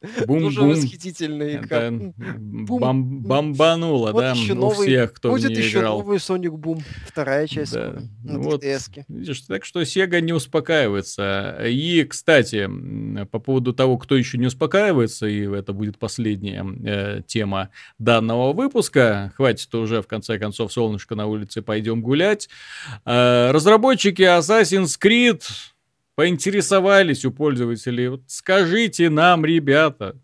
игра. 1.57 1.79
Это 1.79 1.87
М, 1.87 2.67
бам- 2.67 3.21
бомбануло, 3.23 4.13
Вот 4.13 4.21
да, 4.21 4.31
еще 4.33 4.53
у 4.53 4.57
новый- 4.57 4.87
всех, 4.87 5.13
кто 5.15 5.31
Будет 5.31 5.51
еще 5.57 5.79
играл. 5.79 5.99
новый 5.99 6.19
Sonic 6.19 6.53
Boom, 6.53 6.83
вторая 7.07 7.47
часть 7.49 7.73
Да. 7.73 8.01
на 8.23 8.39
вот. 8.39 8.63
3DS-ке. 8.63 9.05
Видишь, 9.09 9.41
так 9.43 9.65
что 9.65 9.81
Sega 9.83 10.21
не 10.21 10.33
успокаивается. 10.33 11.59
И, 11.67 12.05
кстати, 12.05 12.69
по 13.27 13.39
поводу 13.41 13.73
того, 13.73 13.99
кто 13.99 14.17
еще 14.17 14.39
не 14.39 14.47
успокаивается, 14.47 15.27
и 15.27 15.41
это 15.53 15.73
будет 15.73 15.99
последняя 15.99 16.65
э, 16.85 17.23
тема 17.27 17.71
данного 17.99 18.53
выпуска, 18.53 19.33
хватит 19.37 19.75
уже, 19.75 20.01
в 20.01 20.07
конце 20.07 20.39
концов, 20.39 20.73
солнышко 20.73 21.15
на 21.17 21.27
улице, 21.27 21.61
пойдем 21.63 22.03
гулять. 22.03 22.49
Э, 23.05 23.32
разработчики 23.53 24.23
Assassin's 24.23 24.99
Creed 25.01 25.43
поинтересовались 26.15 27.25
у 27.25 27.31
пользователей, 27.31 28.09
вот 28.09 28.23
скажите 28.27 29.11
нам, 29.11 29.45
ребята, 29.45 30.17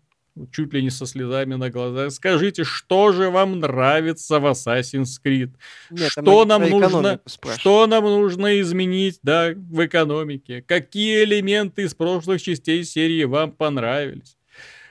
чуть 0.51 0.73
ли 0.73 0.83
не 0.83 0.89
со 0.89 1.05
слезами 1.05 1.55
на 1.55 1.69
глазах, 1.69 2.11
скажите, 2.11 2.63
что 2.63 3.11
же 3.11 3.29
вам 3.29 3.59
нравится 3.59 4.39
в 4.39 4.45
Assassin's 4.45 5.19
Creed? 5.23 5.51
Нет, 5.89 6.11
что 6.11 6.45
нам 6.45 6.69
нужно, 6.69 7.19
что 7.57 7.87
нам 7.87 8.03
нужно 8.05 8.59
изменить, 8.61 9.19
да, 9.23 9.51
в 9.55 9.85
экономике? 9.85 10.63
Какие 10.65 11.23
элементы 11.23 11.83
из 11.83 11.93
прошлых 11.93 12.41
частей 12.41 12.83
серии 12.83 13.23
вам 13.23 13.51
понравились? 13.51 14.37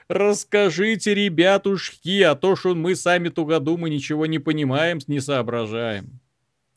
Расскажите, 0.07 1.13
ребятушки, 1.13 2.23
а 2.23 2.33
то, 2.33 2.55
что 2.55 2.73
мы 2.73 2.95
сами 2.95 3.29
тугодумы 3.29 3.91
ничего 3.91 4.25
не 4.25 4.39
понимаем, 4.39 4.99
не 5.05 5.19
соображаем. 5.19 6.19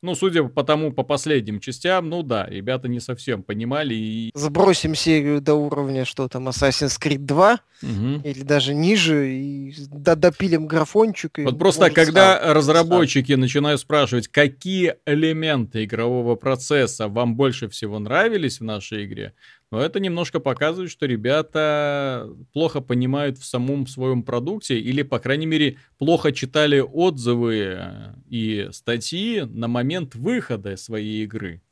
Ну, 0.03 0.17
судя 0.17 0.43
по 0.43 0.65
тому, 0.65 0.93
по 0.93 1.05
последним 1.05 1.61
частям, 1.61 2.09
ну 2.09 2.25
да, 2.25 2.45
ребята 2.47 2.89
не 2.89 2.99
совсем 2.99 3.45
понимали 3.45 3.95
и... 3.95 4.31
Забросим 4.35 4.97
серию 4.97 5.41
до 5.41 5.55
уровня, 5.55 6.05
что 6.05 6.27
там, 6.27 6.49
Assassin's 6.49 7.01
Creed 7.01 7.19
2, 7.19 7.61
угу. 7.83 8.21
или 8.25 8.43
даже 8.43 8.75
ниже, 8.75 9.33
и 9.33 9.73
допилим 9.93 10.67
графончик. 10.67 11.39
И 11.39 11.45
вот 11.45 11.57
просто 11.57 11.91
когда 11.91 12.37
стал, 12.37 12.55
разработчики 12.55 13.31
стал. 13.33 13.41
начинают 13.41 13.81
спрашивать, 13.81 14.27
какие 14.27 14.97
элементы 15.07 15.85
игрового 15.85 16.35
процесса 16.35 17.07
вам 17.07 17.37
больше 17.37 17.69
всего 17.69 18.01
нравились 18.01 18.59
в 18.59 18.65
нашей 18.65 19.05
игре, 19.05 19.35
но 19.73 19.81
это 19.81 20.01
немножко 20.01 20.39
показывает, 20.39 20.91
что 20.91 21.07
ребята 21.07 22.29
плохо 22.53 22.83
понимают 22.83 23.39
в 23.39 23.45
самом 23.47 23.87
своем 23.87 24.23
продукте 24.23 24.79
или, 24.79 25.01
по 25.01 25.19
крайней 25.19 25.47
мере, 25.47 25.79
плохо 25.97 26.31
читали 26.31 26.79
отзывы 26.81 27.79
э, 27.79 28.15
и 28.29 28.69
статьи 28.71 29.41
на 29.41 29.69
момент 29.69 30.15
выхода 30.15 30.77
своей 30.77 31.25
игры. 31.25 31.63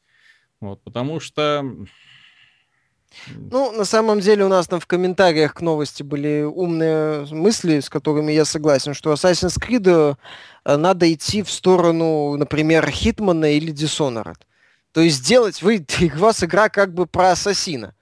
Вот, 0.62 0.82
потому 0.82 1.20
что... 1.20 1.62
Ну, 3.36 3.72
на 3.72 3.84
самом 3.84 4.20
деле 4.20 4.46
у 4.46 4.48
нас 4.48 4.66
там 4.66 4.80
в 4.80 4.86
комментариях 4.86 5.53
к 5.53 5.61
новости 5.61 6.03
были 6.03 6.42
умные 6.42 7.26
мысли, 7.30 7.80
с 7.80 7.90
которыми 7.90 8.32
я 8.32 8.46
согласен, 8.46 8.94
что 8.94 9.12
Assassin's 9.12 9.61
Creed 9.61 10.16
э, 10.64 10.76
надо 10.78 11.12
идти 11.12 11.42
в 11.42 11.51
сторону, 11.51 12.34
например, 12.38 12.88
Хитмана 12.90 13.53
или 13.53 13.74
Dishonored. 13.74 14.38
То 14.93 15.01
есть 15.01 15.18
сделать, 15.18 15.62
вы, 15.62 15.86
у 16.16 16.18
вас 16.18 16.43
игра 16.43 16.68
как 16.68 16.95
бы 16.95 17.07
про 17.07 17.32
ассасина, 17.32 17.95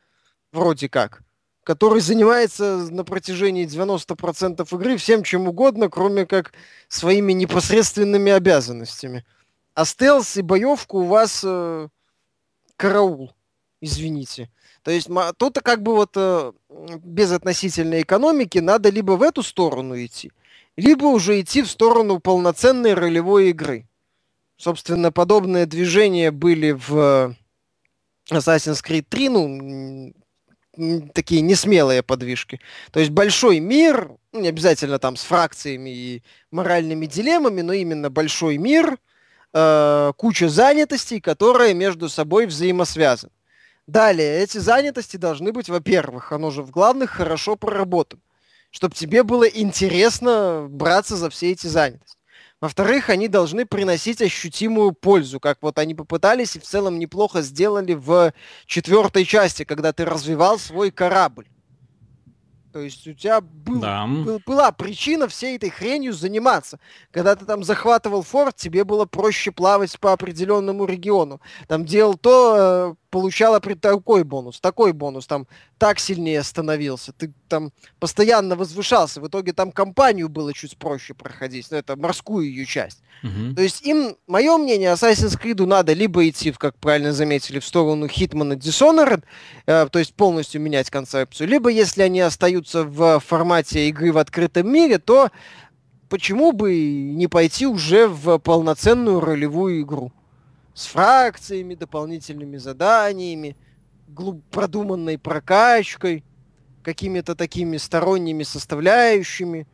вроде 0.52 0.88
как, 0.88 1.22
который 1.64 2.00
занимается 2.00 2.88
на 2.90 3.04
протяжении 3.04 3.66
90% 3.66 4.66
игры 4.74 4.96
всем 4.96 5.22
чем 5.22 5.48
угодно, 5.48 5.88
кроме 5.88 6.26
как 6.26 6.52
своими 6.88 7.32
непосредственными 7.32 8.32
обязанностями. 8.32 9.24
А 9.74 9.84
стелс 9.84 10.36
и 10.36 10.42
боевку 10.42 11.00
у 11.00 11.04
вас 11.04 11.42
э, 11.44 11.88
караул, 12.76 13.32
извините. 13.80 14.50
То 14.82 14.90
есть 14.90 15.08
тут 15.36 15.60
как 15.60 15.82
бы 15.82 15.94
вот 15.94 16.12
э, 16.16 16.52
без 17.04 17.30
относительной 17.32 18.02
экономики 18.02 18.58
надо 18.58 18.88
либо 18.88 19.12
в 19.12 19.22
эту 19.22 19.42
сторону 19.42 20.02
идти, 20.02 20.32
либо 20.76 21.04
уже 21.06 21.40
идти 21.40 21.62
в 21.62 21.70
сторону 21.70 22.18
полноценной 22.18 22.94
ролевой 22.94 23.50
игры. 23.50 23.87
Собственно, 24.58 25.12
подобные 25.12 25.66
движения 25.66 26.32
были 26.32 26.72
в 26.72 27.34
Assassin's 28.30 28.84
Creed 28.84 29.06
3, 29.08 29.28
ну, 29.28 30.12
такие 31.14 31.42
несмелые 31.42 32.02
подвижки. 32.02 32.60
То 32.90 32.98
есть 32.98 33.12
большой 33.12 33.60
мир, 33.60 34.10
ну, 34.32 34.40
не 34.40 34.48
обязательно 34.48 34.98
там 34.98 35.16
с 35.16 35.22
фракциями 35.22 35.90
и 35.90 36.22
моральными 36.50 37.06
дилеммами, 37.06 37.60
но 37.60 37.72
именно 37.72 38.10
большой 38.10 38.58
мир, 38.58 38.98
э, 39.54 40.12
куча 40.16 40.48
занятостей, 40.48 41.20
которые 41.20 41.74
между 41.74 42.08
собой 42.08 42.46
взаимосвязаны. 42.46 43.32
Далее, 43.86 44.42
эти 44.42 44.58
занятости 44.58 45.16
должны 45.16 45.52
быть, 45.52 45.68
во-первых, 45.68 46.32
оно 46.32 46.50
же 46.50 46.62
в 46.62 46.70
главных 46.70 47.10
хорошо 47.10 47.54
проработано, 47.54 48.22
чтобы 48.70 48.94
тебе 48.96 49.22
было 49.22 49.44
интересно 49.44 50.66
браться 50.68 51.16
за 51.16 51.30
все 51.30 51.52
эти 51.52 51.68
занятости. 51.68 52.17
Во-вторых, 52.60 53.08
они 53.08 53.28
должны 53.28 53.66
приносить 53.66 54.20
ощутимую 54.20 54.92
пользу, 54.92 55.38
как 55.38 55.58
вот 55.60 55.78
они 55.78 55.94
попытались 55.94 56.56
и 56.56 56.58
в 56.58 56.64
целом 56.64 56.98
неплохо 56.98 57.40
сделали 57.42 57.94
в 57.94 58.32
четвертой 58.66 59.24
части, 59.24 59.62
когда 59.64 59.92
ты 59.92 60.04
развивал 60.04 60.58
свой 60.58 60.90
корабль. 60.90 61.46
То 62.72 62.80
есть 62.80 63.06
у 63.06 63.12
тебя 63.14 63.40
был, 63.40 63.80
да. 63.80 64.06
был, 64.06 64.40
была 64.44 64.72
причина 64.72 65.26
всей 65.26 65.56
этой 65.56 65.70
хренью 65.70 66.12
заниматься. 66.12 66.78
Когда 67.10 67.34
ты 67.34 67.46
там 67.46 67.64
захватывал 67.64 68.22
форт, 68.22 68.56
тебе 68.56 68.84
было 68.84 69.06
проще 69.06 69.50
плавать 69.52 69.98
по 69.98 70.12
определенному 70.12 70.84
региону. 70.84 71.40
Там 71.66 71.84
делал 71.84 72.14
то, 72.14 72.92
э, 72.92 72.94
получала 73.10 73.60
при 73.60 73.74
такой 73.74 74.22
бонус, 74.22 74.60
такой 74.60 74.92
бонус, 74.92 75.26
там 75.26 75.46
так 75.78 76.00
сильнее 76.00 76.42
становился, 76.42 77.12
ты 77.12 77.32
там 77.48 77.72
постоянно 78.00 78.56
возвышался, 78.56 79.20
в 79.20 79.28
итоге 79.28 79.52
там 79.52 79.72
компанию 79.72 80.28
было 80.28 80.52
чуть 80.52 80.76
проще 80.76 81.14
проходить, 81.14 81.68
ну 81.70 81.76
это 81.76 81.96
морскую 81.96 82.46
ее 82.46 82.66
часть. 82.66 83.00
Uh-huh. 83.22 83.54
То 83.54 83.62
есть 83.62 83.84
им, 83.86 84.16
мое 84.26 84.56
мнение, 84.58 84.92
Assassin's 84.92 85.40
Creed 85.40 85.64
надо 85.64 85.92
либо 85.92 86.28
идти, 86.28 86.52
как 86.52 86.76
правильно 86.76 87.12
заметили, 87.12 87.58
в 87.58 87.64
сторону 87.64 88.06
Hitman 88.06 88.56
Dishonored, 88.56 89.24
э, 89.66 89.88
то 89.90 89.98
есть 89.98 90.14
полностью 90.14 90.60
менять 90.60 90.90
концепцию, 90.90 91.48
либо 91.48 91.70
если 91.70 92.02
они 92.02 92.20
остаются 92.20 92.84
в 92.84 93.20
формате 93.20 93.88
игры 93.88 94.12
в 94.12 94.18
открытом 94.18 94.70
мире, 94.70 94.98
то 94.98 95.30
почему 96.08 96.52
бы 96.52 96.76
не 96.76 97.28
пойти 97.28 97.66
уже 97.66 98.08
в 98.08 98.38
полноценную 98.38 99.20
ролевую 99.20 99.82
игру? 99.82 100.12
с 100.78 100.86
фракциями, 100.86 101.74
дополнительными 101.74 102.56
заданиями, 102.56 103.56
продуманной 104.50 105.18
прокачкой, 105.18 106.24
какими-то 106.82 107.34
такими 107.34 107.76
сторонними 107.76 108.42
составляющими, 108.42 109.66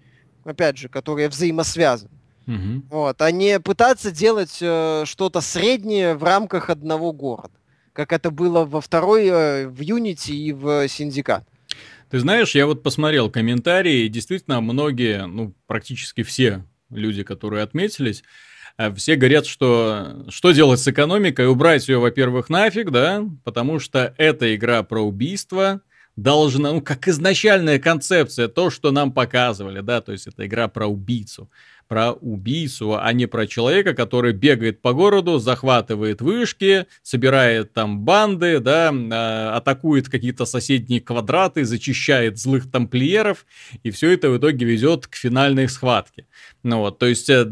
опять 0.44 0.78
же, 0.78 0.88
которые 0.88 1.28
взаимосвязаны. 1.28 2.10
Угу. 2.46 2.82
Вот, 2.90 3.22
а 3.22 3.30
не 3.30 3.58
пытаться 3.58 4.10
делать 4.10 4.58
э, 4.60 5.04
что-то 5.06 5.40
среднее 5.40 6.14
в 6.14 6.24
рамках 6.24 6.68
одного 6.68 7.12
города, 7.12 7.54
как 7.92 8.12
это 8.12 8.30
было 8.30 8.64
во 8.64 8.80
второй, 8.80 9.26
э, 9.26 9.68
в 9.68 9.80
Unity 9.80 10.32
и 10.32 10.52
в 10.52 10.84
Syndicate. 10.86 11.44
Ты 12.10 12.20
знаешь, 12.20 12.54
я 12.54 12.66
вот 12.66 12.82
посмотрел 12.82 13.30
комментарии, 13.30 14.04
и 14.04 14.08
действительно 14.08 14.60
многие, 14.60 15.26
ну, 15.26 15.54
практически 15.66 16.22
все 16.22 16.64
люди, 16.90 17.22
которые 17.22 17.62
отметились, 17.62 18.22
все 18.96 19.16
говорят, 19.16 19.46
что 19.46 20.24
что 20.28 20.50
делать 20.52 20.80
с 20.80 20.88
экономикой, 20.88 21.46
убрать 21.46 21.88
ее, 21.88 21.98
во-первых, 21.98 22.48
нафиг, 22.48 22.90
да, 22.90 23.24
потому 23.44 23.78
что 23.78 24.14
это 24.18 24.54
игра 24.54 24.82
про 24.82 25.00
убийство, 25.00 25.80
должна, 26.16 26.72
ну, 26.72 26.80
как 26.80 27.08
изначальная 27.08 27.78
концепция, 27.78 28.48
то, 28.48 28.70
что 28.70 28.90
нам 28.90 29.12
показывали, 29.12 29.80
да, 29.80 30.00
то 30.00 30.12
есть 30.12 30.26
это 30.26 30.46
игра 30.46 30.68
про 30.68 30.86
убийцу. 30.86 31.50
Про 31.88 32.12
убийцу, 32.12 32.98
а 32.98 33.12
не 33.12 33.26
про 33.26 33.46
человека, 33.46 33.92
который 33.92 34.32
бегает 34.32 34.80
по 34.80 34.94
городу, 34.94 35.38
захватывает 35.38 36.22
вышки, 36.22 36.86
собирает 37.02 37.74
там 37.74 38.00
банды, 38.00 38.58
да, 38.60 38.90
а, 38.90 39.56
атакует 39.56 40.08
какие-то 40.08 40.46
соседние 40.46 41.02
квадраты, 41.02 41.64
зачищает 41.64 42.38
злых 42.38 42.70
тамплиеров, 42.70 43.44
и 43.82 43.90
все 43.90 44.12
это 44.12 44.30
в 44.30 44.38
итоге 44.38 44.64
ведет 44.64 45.06
к 45.06 45.14
финальной 45.14 45.68
схватке. 45.68 46.26
Ну 46.64 46.78
вот, 46.78 46.98
то 46.98 47.04
есть 47.04 47.28
э, 47.28 47.46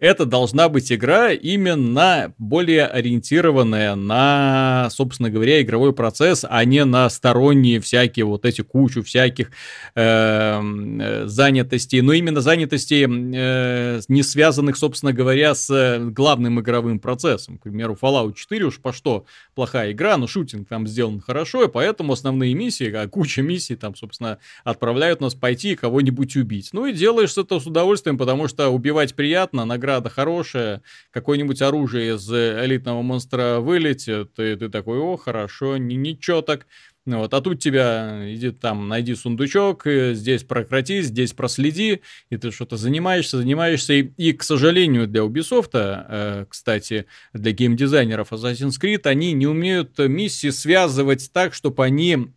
это 0.00 0.24
должна 0.24 0.68
быть 0.68 0.92
игра 0.92 1.32
именно 1.32 2.32
более 2.38 2.86
ориентированная 2.86 3.96
на, 3.96 4.86
собственно 4.92 5.30
говоря, 5.30 5.60
игровой 5.60 5.92
процесс, 5.92 6.44
а 6.48 6.64
не 6.64 6.84
на 6.84 7.10
сторонние 7.10 7.80
всякие 7.80 8.24
вот 8.24 8.44
эти 8.44 8.60
кучу 8.60 9.02
всяких 9.02 9.50
эм, 9.96 11.00
э, 11.00 11.26
занятостей, 11.26 12.02
но 12.02 12.12
именно 12.12 12.40
занятостей 12.40 13.04
э, 13.04 14.00
не 14.06 14.22
связанных, 14.22 14.76
собственно 14.76 15.12
говоря, 15.12 15.56
с 15.56 15.68
э, 15.68 15.98
главным 15.98 16.60
игровым 16.60 17.00
процессом. 17.00 17.58
К 17.58 17.62
примеру, 17.64 17.98
Fallout 18.00 18.34
4 18.34 18.64
уж 18.64 18.78
по 18.78 18.92
что 18.92 19.26
плохая 19.56 19.90
игра, 19.90 20.16
но 20.18 20.28
шутинг 20.28 20.68
там 20.68 20.86
сделан 20.86 21.20
хорошо, 21.20 21.64
и 21.64 21.68
поэтому 21.68 22.12
основные 22.12 22.54
миссии, 22.54 22.92
а 22.92 23.08
куча 23.08 23.42
миссий 23.42 23.74
там, 23.74 23.96
собственно, 23.96 24.38
отправляют 24.62 25.20
нас 25.20 25.34
пойти 25.34 25.74
кого-нибудь 25.74 26.36
убить. 26.36 26.68
Ну 26.72 26.86
и 26.86 26.92
делаешь 26.92 27.36
это 27.36 27.58
с 27.58 27.66
удовольствием, 27.66 28.16
потому 28.16 28.46
что 28.46 28.51
убивать 28.60 29.14
приятно, 29.14 29.64
награда 29.64 30.10
хорошая, 30.10 30.82
какое-нибудь 31.10 31.62
оружие 31.62 32.16
из 32.16 32.30
элитного 32.30 33.02
монстра 33.02 33.58
вылетит, 33.60 34.38
и 34.38 34.56
ты 34.56 34.68
такой, 34.68 34.98
о, 34.98 35.16
хорошо, 35.16 35.76
ничего 35.76 36.42
так. 36.42 36.66
Ну 37.04 37.18
вот, 37.18 37.34
а 37.34 37.40
тут 37.40 37.58
тебя, 37.58 38.32
иди 38.32 38.52
там, 38.52 38.86
найди 38.86 39.16
сундучок, 39.16 39.88
э, 39.88 40.14
здесь 40.14 40.44
прократись, 40.44 41.06
здесь 41.06 41.32
проследи, 41.32 42.00
и 42.30 42.36
ты 42.36 42.52
что-то 42.52 42.76
занимаешься, 42.76 43.38
занимаешься. 43.38 43.94
И, 43.94 44.02
и, 44.02 44.32
к 44.32 44.44
сожалению, 44.44 45.08
для 45.08 45.22
Ubisoft, 45.22 45.70
э, 45.74 46.46
кстати, 46.48 47.06
для 47.32 47.50
геймдизайнеров 47.50 48.32
Assassin's 48.32 48.80
Creed, 48.80 49.08
они 49.08 49.32
не 49.32 49.48
умеют 49.48 49.98
миссии 49.98 50.50
связывать 50.50 51.32
так, 51.32 51.54
чтобы 51.54 51.84
они 51.84 52.28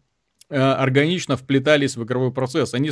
э, 0.50 0.58
органично 0.60 1.38
вплетались 1.38 1.96
в 1.96 2.04
игровой 2.04 2.34
процесс. 2.34 2.74
Они 2.74 2.90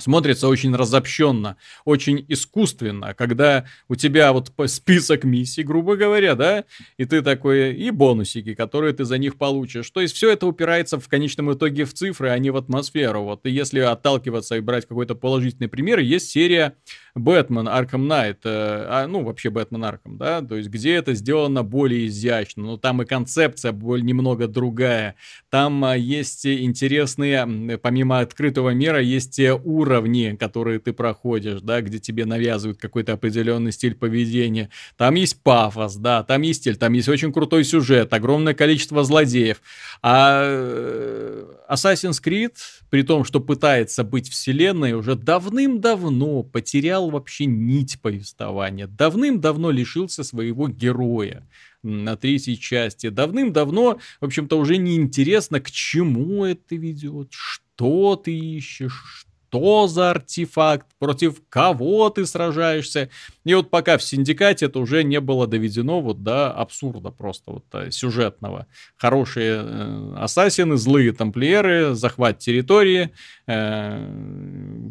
смотрится 0.00 0.48
очень 0.48 0.74
разобщенно, 0.74 1.56
очень 1.84 2.24
искусственно, 2.28 3.14
когда 3.14 3.64
у 3.88 3.94
тебя 3.94 4.32
вот 4.32 4.52
список 4.66 5.24
миссий, 5.24 5.62
грубо 5.62 5.96
говоря, 5.96 6.34
да, 6.34 6.64
и 6.96 7.04
ты 7.04 7.22
такой, 7.22 7.74
и 7.74 7.90
бонусики, 7.90 8.54
которые 8.54 8.92
ты 8.92 9.04
за 9.04 9.18
них 9.18 9.36
получишь. 9.36 9.90
То 9.90 10.00
есть 10.00 10.14
все 10.14 10.30
это 10.30 10.46
упирается 10.46 10.98
в 10.98 11.08
конечном 11.08 11.52
итоге 11.52 11.84
в 11.84 11.94
цифры, 11.94 12.30
а 12.30 12.38
не 12.38 12.50
в 12.50 12.56
атмосферу. 12.56 13.22
Вот 13.22 13.46
и 13.46 13.50
если 13.50 13.80
отталкиваться 13.80 14.56
и 14.56 14.60
брать 14.60 14.86
какой-то 14.86 15.14
положительный 15.14 15.68
пример, 15.68 15.98
есть 15.98 16.30
серия 16.30 16.74
Бэтмен 17.14 17.68
Arkham 17.68 18.06
Knight, 18.06 18.38
э, 18.44 18.86
а, 18.88 19.06
ну 19.06 19.24
вообще 19.24 19.50
Бэтмен 19.50 19.84
Arkham, 19.84 20.16
да, 20.16 20.40
то 20.42 20.56
есть 20.56 20.68
где 20.68 20.94
это 20.94 21.14
сделано 21.14 21.62
более 21.62 22.06
изящно, 22.06 22.62
но 22.62 22.76
там 22.76 23.02
и 23.02 23.04
концепция 23.04 23.72
более 23.72 24.04
немного 24.04 24.46
другая, 24.46 25.16
там 25.50 25.84
а, 25.84 25.96
есть 25.96 26.46
интересные, 26.46 27.78
помимо 27.78 28.20
открытого 28.20 28.70
мира, 28.70 29.00
есть 29.00 29.40
уровни 29.40 29.89
уровни, 29.90 30.36
которые 30.38 30.78
ты 30.78 30.92
проходишь, 30.92 31.60
да, 31.60 31.80
где 31.80 31.98
тебе 31.98 32.24
навязывают 32.24 32.78
какой-то 32.78 33.12
определенный 33.12 33.72
стиль 33.72 33.94
поведения. 33.94 34.70
Там 34.96 35.14
есть 35.16 35.42
пафос, 35.42 35.96
да, 35.96 36.22
там 36.22 36.42
есть 36.42 36.60
стиль, 36.60 36.76
там 36.76 36.92
есть 36.92 37.08
очень 37.08 37.32
крутой 37.32 37.64
сюжет, 37.64 38.12
огромное 38.12 38.54
количество 38.54 39.02
злодеев. 39.02 39.60
А 40.02 40.42
э, 40.44 41.44
Assassin's 41.68 42.22
Creed, 42.24 42.52
при 42.88 43.02
том, 43.02 43.24
что 43.24 43.40
пытается 43.40 44.04
быть 44.04 44.28
вселенной, 44.28 44.92
уже 44.92 45.16
давным-давно 45.16 46.44
потерял 46.44 47.10
вообще 47.10 47.46
нить 47.46 47.98
повествования. 48.00 48.86
Давным-давно 48.86 49.70
лишился 49.70 50.22
своего 50.22 50.68
героя 50.68 51.46
на 51.82 52.16
третьей 52.16 52.58
части. 52.58 53.08
Давным-давно, 53.08 53.98
в 54.20 54.24
общем-то, 54.24 54.56
уже 54.58 54.76
не 54.76 54.96
интересно, 54.96 55.60
к 55.60 55.70
чему 55.70 56.44
это 56.44 56.76
ведет, 56.76 57.28
что 57.30 58.16
ты 58.16 58.36
ищешь, 58.36 59.26
что 59.50 59.88
за 59.88 60.10
артефакт, 60.10 60.86
против 60.98 61.42
кого 61.48 62.08
ты 62.10 62.24
сражаешься. 62.24 63.10
И 63.44 63.54
вот 63.54 63.70
пока 63.70 63.96
в 63.96 64.02
Синдикате 64.02 64.66
это 64.66 64.78
уже 64.80 65.02
не 65.02 65.18
было 65.20 65.46
доведено 65.46 66.00
вот 66.00 66.22
до 66.22 66.50
абсурда 66.50 67.10
просто 67.10 67.52
вот 67.52 67.64
э, 67.72 67.90
сюжетного. 67.90 68.66
Хорошие 68.96 69.62
э, 69.64 70.14
ассасины, 70.18 70.76
злые 70.76 71.12
тамплиеры, 71.12 71.94
захват 71.94 72.38
территории, 72.38 73.12
э, 73.46 74.06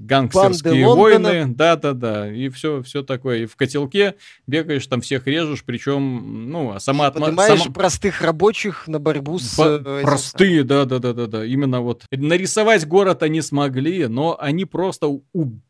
гангстерские 0.05 0.87
войны, 0.87 1.45
да-да-да, 1.47 2.31
и 2.33 2.49
все, 2.49 2.81
все 2.81 3.03
такое. 3.03 3.43
И 3.43 3.45
в 3.45 3.55
котелке 3.55 4.15
бегаешь, 4.47 4.87
там 4.87 5.01
всех 5.01 5.27
режешь, 5.27 5.63
причем, 5.63 6.49
ну, 6.49 6.71
а 6.71 6.79
сама... 6.79 7.11
Поднимаешь 7.11 7.61
сама... 7.61 7.73
простых 7.73 8.21
рабочих 8.21 8.87
на 8.87 8.99
борьбу 8.99 9.37
с... 9.37 9.57
По- 9.57 9.81
э, 9.85 10.01
простые, 10.01 10.63
да-да-да-да-да, 10.63 11.45
именно 11.45 11.81
вот. 11.81 12.05
Нарисовать 12.11 12.87
город 12.87 13.21
они 13.21 13.41
смогли, 13.41 14.07
но 14.07 14.35
они 14.39 14.65
просто 14.65 15.07
убили 15.33 15.61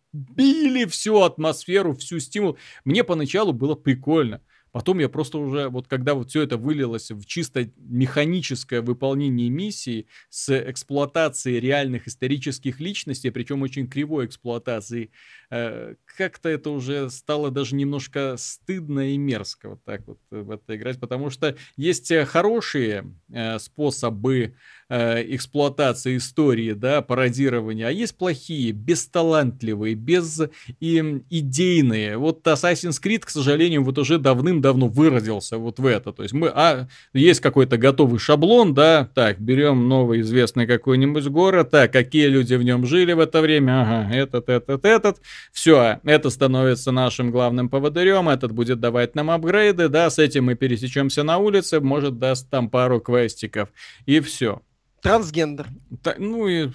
всю 0.89 1.22
атмосферу, 1.22 1.95
всю 1.95 2.20
стимул. 2.20 2.57
Мне 2.86 3.03
поначалу 3.03 3.53
было 3.53 3.76
прикольно. 3.76 4.41
Потом 4.72 4.99
я 4.99 5.10
просто 5.10 5.39
уже, 5.39 5.68
вот 5.70 5.88
когда 5.88 6.14
вот 6.14 6.30
все 6.30 6.43
это 6.43 6.55
вылилось 6.57 7.10
в 7.10 7.26
чисто 7.26 7.72
механическое 7.78 8.82
выполнение 8.82 9.49
миссии 9.49 10.05
с 10.30 10.55
эксплуатацией 10.70 11.60
реальных 11.60 12.07
исторических 12.07 12.80
личностей, 12.80 13.32
причем 13.32 13.64
очень 13.64 13.88
кривой 13.88 14.28
эксплуатацией, 14.28 15.10
э, 15.49 15.95
как-то 16.18 16.49
это 16.49 16.70
уже 16.70 17.10
стало 17.10 17.51
даже 17.51 17.76
немножко 17.76 18.36
стыдно 18.38 19.12
и 19.14 19.18
мерзко 19.18 19.70
вот 19.70 19.84
так 19.84 20.01
вот 20.07 20.20
в 20.30 20.51
это 20.51 20.76
играть, 20.76 20.99
потому 20.99 21.30
что 21.30 21.55
есть 21.78 22.12
хорошие 22.28 23.14
э, 23.32 23.60
способы 23.60 24.55
э, 24.89 25.36
эксплуатации 25.36 26.18
истории, 26.18 26.74
да, 26.74 27.01
пародирования, 27.01 27.88
а 27.88 27.91
есть 27.91 28.18
плохие, 28.18 28.72
бесталантливые, 28.72 29.95
без 29.95 30.41
и, 30.80 31.22
идейные. 31.30 32.18
Вот 32.18 32.45
Assassin's 32.45 33.01
Creed, 33.01 33.20
к 33.20 33.30
сожалению, 33.30 33.84
вот 33.84 33.97
уже 33.97 34.18
давным-давно 34.18 34.88
выродился 34.88 35.57
вот 35.57 35.80
в 35.80 35.86
это. 35.86 36.12
То 36.12 36.24
есть 36.24 36.34
мы, 36.34 36.51
а, 36.53 36.88
есть 37.14 37.39
какой-то 37.39 37.78
готовый 37.78 38.20
шаблон, 38.20 38.74
да, 38.74 39.10
так, 39.14 39.39
берем 39.39 39.88
новый 39.88 40.22
известный 40.22 40.68
какой-нибудь 40.68 41.28
город, 41.28 41.72
так, 41.72 41.93
какие 41.93 42.28
люди 42.28 42.55
в 42.55 42.64
нем 42.64 42.86
жили 42.86 43.14
в 43.14 43.20
это 43.20 43.41
время, 43.41 43.82
ага, 43.82 44.14
этот, 44.14 44.49
этот, 44.49 44.86
этот, 44.86 45.22
все, 45.51 45.99
это 46.04 46.30
становится 46.30 46.91
нашим 46.91 47.32
главным 47.32 47.70
поводырем, 47.70 48.30
этот 48.30 48.52
будет 48.52 48.80
давать 48.80 49.16
нам 49.16 49.32
апгрейды, 49.32 49.89
да, 49.89 50.10
с 50.10 50.20
этим 50.20 50.45
мы 50.45 50.56
пересечемся 50.56 51.24
на 51.24 51.38
улице, 51.38 51.80
может 51.80 52.20
даст 52.20 52.50
там 52.50 52.70
пару 52.70 53.00
квестиков, 53.00 53.70
и 54.06 54.20
все. 54.20 54.62
Трансгендер. 55.02 55.68
Та, 56.04 56.16
ну 56.18 56.47
и 56.47 56.70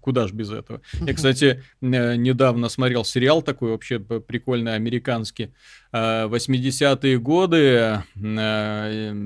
куда 0.00 0.28
ж 0.28 0.32
без 0.32 0.50
этого. 0.50 0.80
Я, 1.00 1.14
кстати, 1.14 1.62
э, 1.80 2.16
недавно 2.16 2.68
смотрел 2.68 3.04
сериал 3.04 3.42
такой 3.42 3.70
вообще 3.70 3.98
прикольный, 3.98 4.74
американский. 4.74 5.52
80-е 5.92 7.14
э, 7.14 7.18
годы, 7.18 7.56
э, 7.56 8.02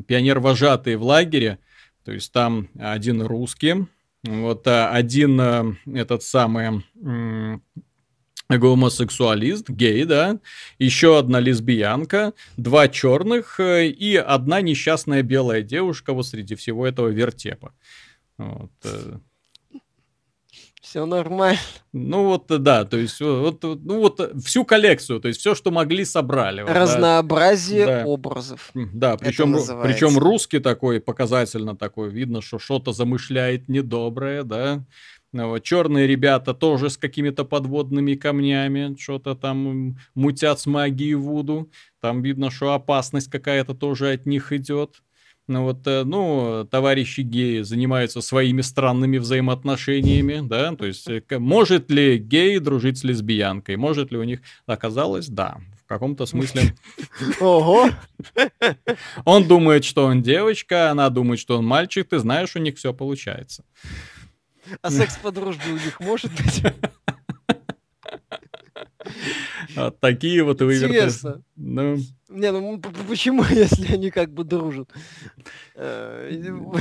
пионер-вожатые 0.09 0.97
в 0.97 1.03
лагере. 1.03 1.59
То 2.05 2.13
есть 2.13 2.33
там 2.33 2.69
один 2.79 3.23
русский, 3.23 3.87
вот 4.25 4.67
один 4.67 5.77
этот 5.87 6.23
самый 6.23 6.83
гомосексуалист, 8.59 9.69
гей, 9.69 10.05
да, 10.05 10.39
еще 10.79 11.19
одна 11.19 11.41
лесбиянка, 11.41 12.33
два 12.57 12.89
черных 12.89 13.61
и 13.61 14.17
одна 14.17 14.61
несчастная 14.61 15.23
белая 15.23 15.63
девушка 15.63 16.13
вот 16.13 16.27
среди 16.27 16.55
всего 16.55 16.87
этого 16.87 17.09
вертепа. 17.09 17.73
Вот. 18.39 18.73
Э. 18.85 19.19
Все 20.91 21.07
нормально. 21.07 21.61
Ну 21.93 22.25
вот, 22.25 22.47
да, 22.49 22.85
то 22.85 22.97
есть 22.97 23.21
вот, 23.21 23.63
ну 23.63 24.01
вот 24.01 24.33
всю 24.45 24.65
коллекцию, 24.65 25.21
то 25.21 25.29
есть 25.29 25.39
все, 25.39 25.55
что 25.55 25.71
могли, 25.71 26.05
собрали. 26.05 26.63
Разнообразие 26.63 27.87
да. 27.87 28.05
образов. 28.07 28.71
Да, 28.75 29.17
причем, 29.17 29.53
причем 29.83 30.19
русский 30.19 30.59
такой, 30.59 31.01
показательно 31.01 31.77
такой, 31.77 32.11
видно, 32.11 32.43
что 32.43 32.59
что-то 32.59 32.93
замышляет 32.93 33.69
недоброе, 33.69 34.43
да. 34.43 34.85
Ну 35.33 35.49
вот, 35.49 35.63
черные 35.63 36.09
ребята 36.09 36.55
тоже 36.55 36.91
с 36.91 36.97
какими-то 36.97 37.45
подводными 37.45 38.15
камнями, 38.15 38.97
что-то 38.99 39.37
там 39.37 39.97
мутят 40.15 40.59
с 40.59 40.67
магией 40.67 41.15
Вуду. 41.15 41.71
Там 42.01 42.23
видно, 42.23 42.51
что 42.51 42.75
опасность 42.75 43.31
какая-то 43.31 43.75
тоже 43.75 44.13
от 44.13 44.27
них 44.27 44.53
идет. 44.53 45.03
Ну 45.51 45.65
вот, 45.65 45.85
э, 45.87 46.05
ну, 46.05 46.65
товарищи 46.71 47.23
геи 47.23 47.63
занимаются 47.63 48.21
своими 48.21 48.61
странными 48.61 49.19
взаимоотношениями, 49.19 50.47
да, 50.47 50.77
то 50.77 50.87
есть 50.87 51.09
э, 51.09 51.23
может 51.39 51.91
ли 51.91 52.19
гей 52.19 52.61
дружить 52.61 52.99
с 52.99 53.05
лесбиянкой, 53.05 53.77
может 53.77 54.13
ли 54.13 54.19
у 54.19 54.23
них, 54.23 54.43
оказалось, 54.67 55.27
да, 55.27 55.59
в 55.83 55.89
каком-то 55.89 56.27
смысле. 56.27 56.77
Ого! 57.41 57.91
Он 59.25 59.43
думает, 59.49 59.85
что 59.85 60.05
он 60.05 60.23
девочка, 60.23 60.93
она 60.93 61.11
думает, 61.11 61.41
что 61.41 61.59
он 61.59 61.67
мальчик, 61.67 62.09
ты 62.09 62.21
знаешь, 62.21 62.55
у 62.55 62.61
них 62.61 62.77
все 62.77 62.95
получается. 62.95 63.65
А 64.83 64.91
секс 64.91 65.17
по 65.17 65.31
дружбе 65.31 65.73
у 65.73 65.77
них 65.77 66.01
может 66.01 66.31
быть? 66.33 66.63
Вот 69.77 70.01
такие 70.01 70.43
вот 70.43 70.61
выверты. 70.61 70.87
Интересно. 70.87 71.43
Ну, 71.57 71.99
не, 72.31 72.53
ну 72.53 72.81
почему, 73.09 73.45
если 73.51 73.93
они 73.93 74.11
как 74.11 74.33
бы 74.33 74.45
дружат? 74.45 74.89
Э, 75.75 76.31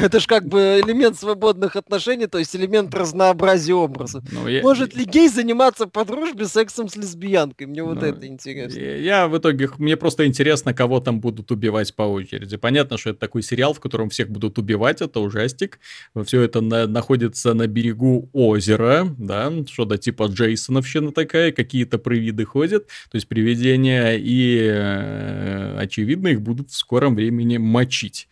это 0.02 0.20
же 0.20 0.28
как 0.28 0.47
бы 0.47 0.82
элемент 0.84 1.18
свободных 1.18 1.76
отношений, 1.76 2.28
то 2.28 2.38
есть 2.38 2.56
элемент 2.56 2.93
разнообразия 2.93 3.74
образов. 3.74 4.24
Ну, 4.32 4.47
я... 4.47 4.62
Может 4.62 4.95
ли 4.95 5.06
гей 5.06 5.30
заниматься 5.30 5.88
по 5.88 6.06
дружбе 6.06 6.45
сексом 6.45 6.89
с 6.89 6.95
лесбиянкой? 6.95 7.68
Мне 7.68 7.84
вот 7.84 8.02
ну, 8.02 8.08
это 8.08 8.28
интересно. 8.28 8.80
Я, 8.80 8.95
я 8.97 9.28
в 9.28 9.38
итоге, 9.38 9.70
мне 9.78 9.97
просто 9.97 10.26
интересно, 10.26 10.74
кого 10.74 11.00
там 11.00 11.20
будут 11.20 11.52
убивать 11.52 11.95
по 11.95 12.04
очереди. 12.04 12.58
Понятно, 12.58 12.97
что 12.97 13.12
это 13.12 13.20
такой 13.20 13.41
сериал, 13.41 13.74
в 13.74 13.80
котором 13.80 14.10
всех 14.10 14.30
будут 14.30 14.58
убивать, 14.58 15.02
это 15.02 15.20
ужастик. 15.20 15.80
Все 16.26 16.41
это 16.41 16.62
на, 16.62 16.88
находится 16.88 17.54
на 17.54 17.68
берегу 17.68 18.30
озера, 18.34 19.08
да, 19.18 19.52
что-то 19.68 19.97
типа 19.97 20.28
Джейсоновщина 20.28 21.12
такая, 21.12 21.52
какие-то 21.52 21.97
привиды 21.97 22.45
ходят, 22.45 22.88
то 22.88 23.16
есть 23.16 23.28
привидения 23.28 24.16
и 24.18 24.60
Э, 24.60 25.39
очевидно, 25.78 26.30
их 26.30 26.42
будут 26.42 26.72
в 26.72 26.76
скором 26.76 27.16
времени 27.16 27.58
мочить. 27.58 28.28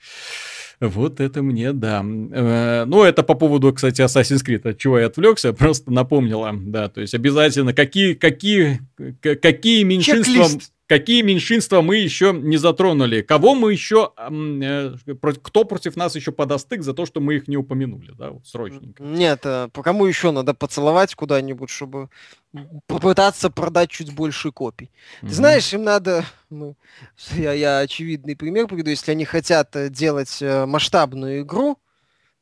Вот 0.80 1.20
это 1.20 1.42
мне, 1.42 1.74
да. 1.74 2.06
Э, 2.06 2.86
ну, 2.86 3.04
это 3.04 3.24
по 3.24 3.34
поводу, 3.34 3.74
кстати, 3.74 4.02
Assassin's 4.02 4.46
Creed, 4.46 4.70
от 4.70 4.78
чего 4.78 5.00
я 5.00 5.08
отвлекся, 5.08 5.52
просто 5.54 5.92
напомнила, 5.92 6.54
да, 6.56 6.88
то 6.88 7.02
есть 7.02 7.16
обязательно, 7.16 7.74
какие, 7.74 8.14
какие, 8.14 8.82
какие 9.22 9.84
меньшинства... 9.84 10.34
Чек-лист 10.34 10.72
какие 10.88 11.22
меньшинства 11.22 11.82
мы 11.82 11.98
еще 11.98 12.34
не 12.34 12.58
затронули, 12.58 13.22
кого 13.22 13.56
мы 13.56 13.72
еще, 13.74 14.14
э, 14.18 14.96
кто 15.44 15.66
против 15.66 15.96
нас 15.96 16.16
еще 16.16 16.32
подостык 16.32 16.82
за 16.82 16.94
то, 16.94 17.06
что 17.06 17.20
мы 17.20 17.36
их 17.36 17.48
не 17.48 17.58
упомянули, 17.58 18.14
да, 18.18 18.32
вот 18.32 18.48
срочненько. 18.48 19.04
Нет, 19.04 19.42
э, 19.44 19.70
по 19.74 19.84
кому 19.84 20.06
еще 20.06 20.32
надо 20.32 20.54
поцеловать 20.54 21.14
куда-нибудь, 21.14 21.70
чтобы 21.70 22.10
попытаться 22.88 23.50
продать 23.50 23.92
чуть 23.92 24.14
больше 24.14 24.52
копий. 24.52 24.90
Mm-hmm. 25.22 25.28
Ты 25.28 25.34
знаешь, 25.34 25.74
им 25.74 25.84
надо, 25.84 26.26
ну, 26.50 26.76
я, 27.34 27.52
я 27.52 27.80
очевидный 27.80 28.36
пример 28.36 28.68
приведу, 28.68 28.90
если 28.90 29.12
они 29.12 29.26
хотят 29.26 29.76
э, 29.76 29.90
делать 29.90 30.42
масштабную 30.42 31.42
игру, 31.42 31.78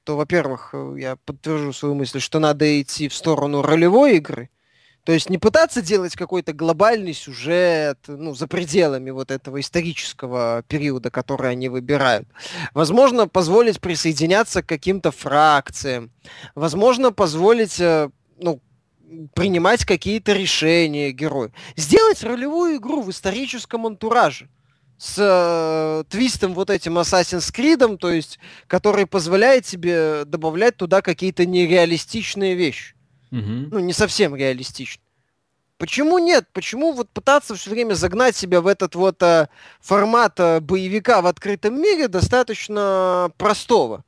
то, 0.04 0.16
во-первых, 0.16 0.76
я 0.98 1.16
подтвержу 1.16 1.74
свою 1.74 1.96
мысль, 1.96 2.20
что 2.20 2.38
надо 2.38 2.80
идти 2.80 3.10
в 3.10 3.14
сторону 3.16 3.64
ролевой 3.64 4.18
игры, 4.18 4.52
то 5.06 5.12
есть 5.12 5.30
не 5.30 5.38
пытаться 5.38 5.84
делать 5.84 6.16
какой-то 6.16 6.52
глобальный 6.52 7.14
сюжет, 7.14 8.00
ну, 8.08 8.34
за 8.34 8.48
пределами 8.48 9.12
вот 9.12 9.30
этого 9.30 9.60
исторического 9.60 10.64
периода, 10.68 11.12
который 11.12 11.52
они 11.52 11.70
выбирают. 11.70 12.28
Возможно, 12.74 13.28
позволить 13.28 13.80
присоединяться 13.80 14.64
к 14.64 14.68
каким-то 14.68 15.12
фракциям. 15.12 16.12
Возможно, 16.56 17.12
позволить, 17.12 17.80
э, 17.80 18.10
ну, 18.40 18.62
принимать 19.36 19.86
какие-то 19.86 20.34
решения 20.34 21.12
герою. 21.12 21.54
Сделать 21.76 22.24
ролевую 22.24 22.78
игру 22.78 23.04
в 23.04 23.12
историческом 23.12 23.86
антураже 23.86 24.50
с 24.98 25.18
э, 25.20 26.04
твистом 26.10 26.56
вот 26.56 26.72
этим 26.72 26.98
Assassin's 26.98 27.54
Creed, 27.54 27.98
то 27.98 28.10
есть, 28.10 28.40
который 28.66 29.06
позволяет 29.06 29.66
тебе 29.66 30.26
добавлять 30.26 30.78
туда 30.78 31.04
какие-то 31.04 31.46
нереалистичные 31.46 32.56
вещи. 32.56 32.95
Угу. 33.36 33.68
Ну, 33.72 33.80
не 33.80 33.94
совсем 33.94 34.36
реалистично. 34.36 35.02
Почему 35.78 36.20
нет? 36.20 36.46
Почему 36.54 36.94
вот 36.94 37.10
пытаться 37.10 37.56
все 37.56 37.70
время 37.70 37.96
загнать 37.96 38.36
себя 38.36 38.62
в 38.62 38.68
этот 38.68 38.96
вот 38.96 39.22
э, 39.22 39.50
формат 39.82 40.40
э, 40.40 40.62
боевика 40.62 41.22
в 41.22 41.28
открытом 41.28 41.82
мире 41.82 42.08
достаточно 42.08 43.30
простого, 43.38 44.06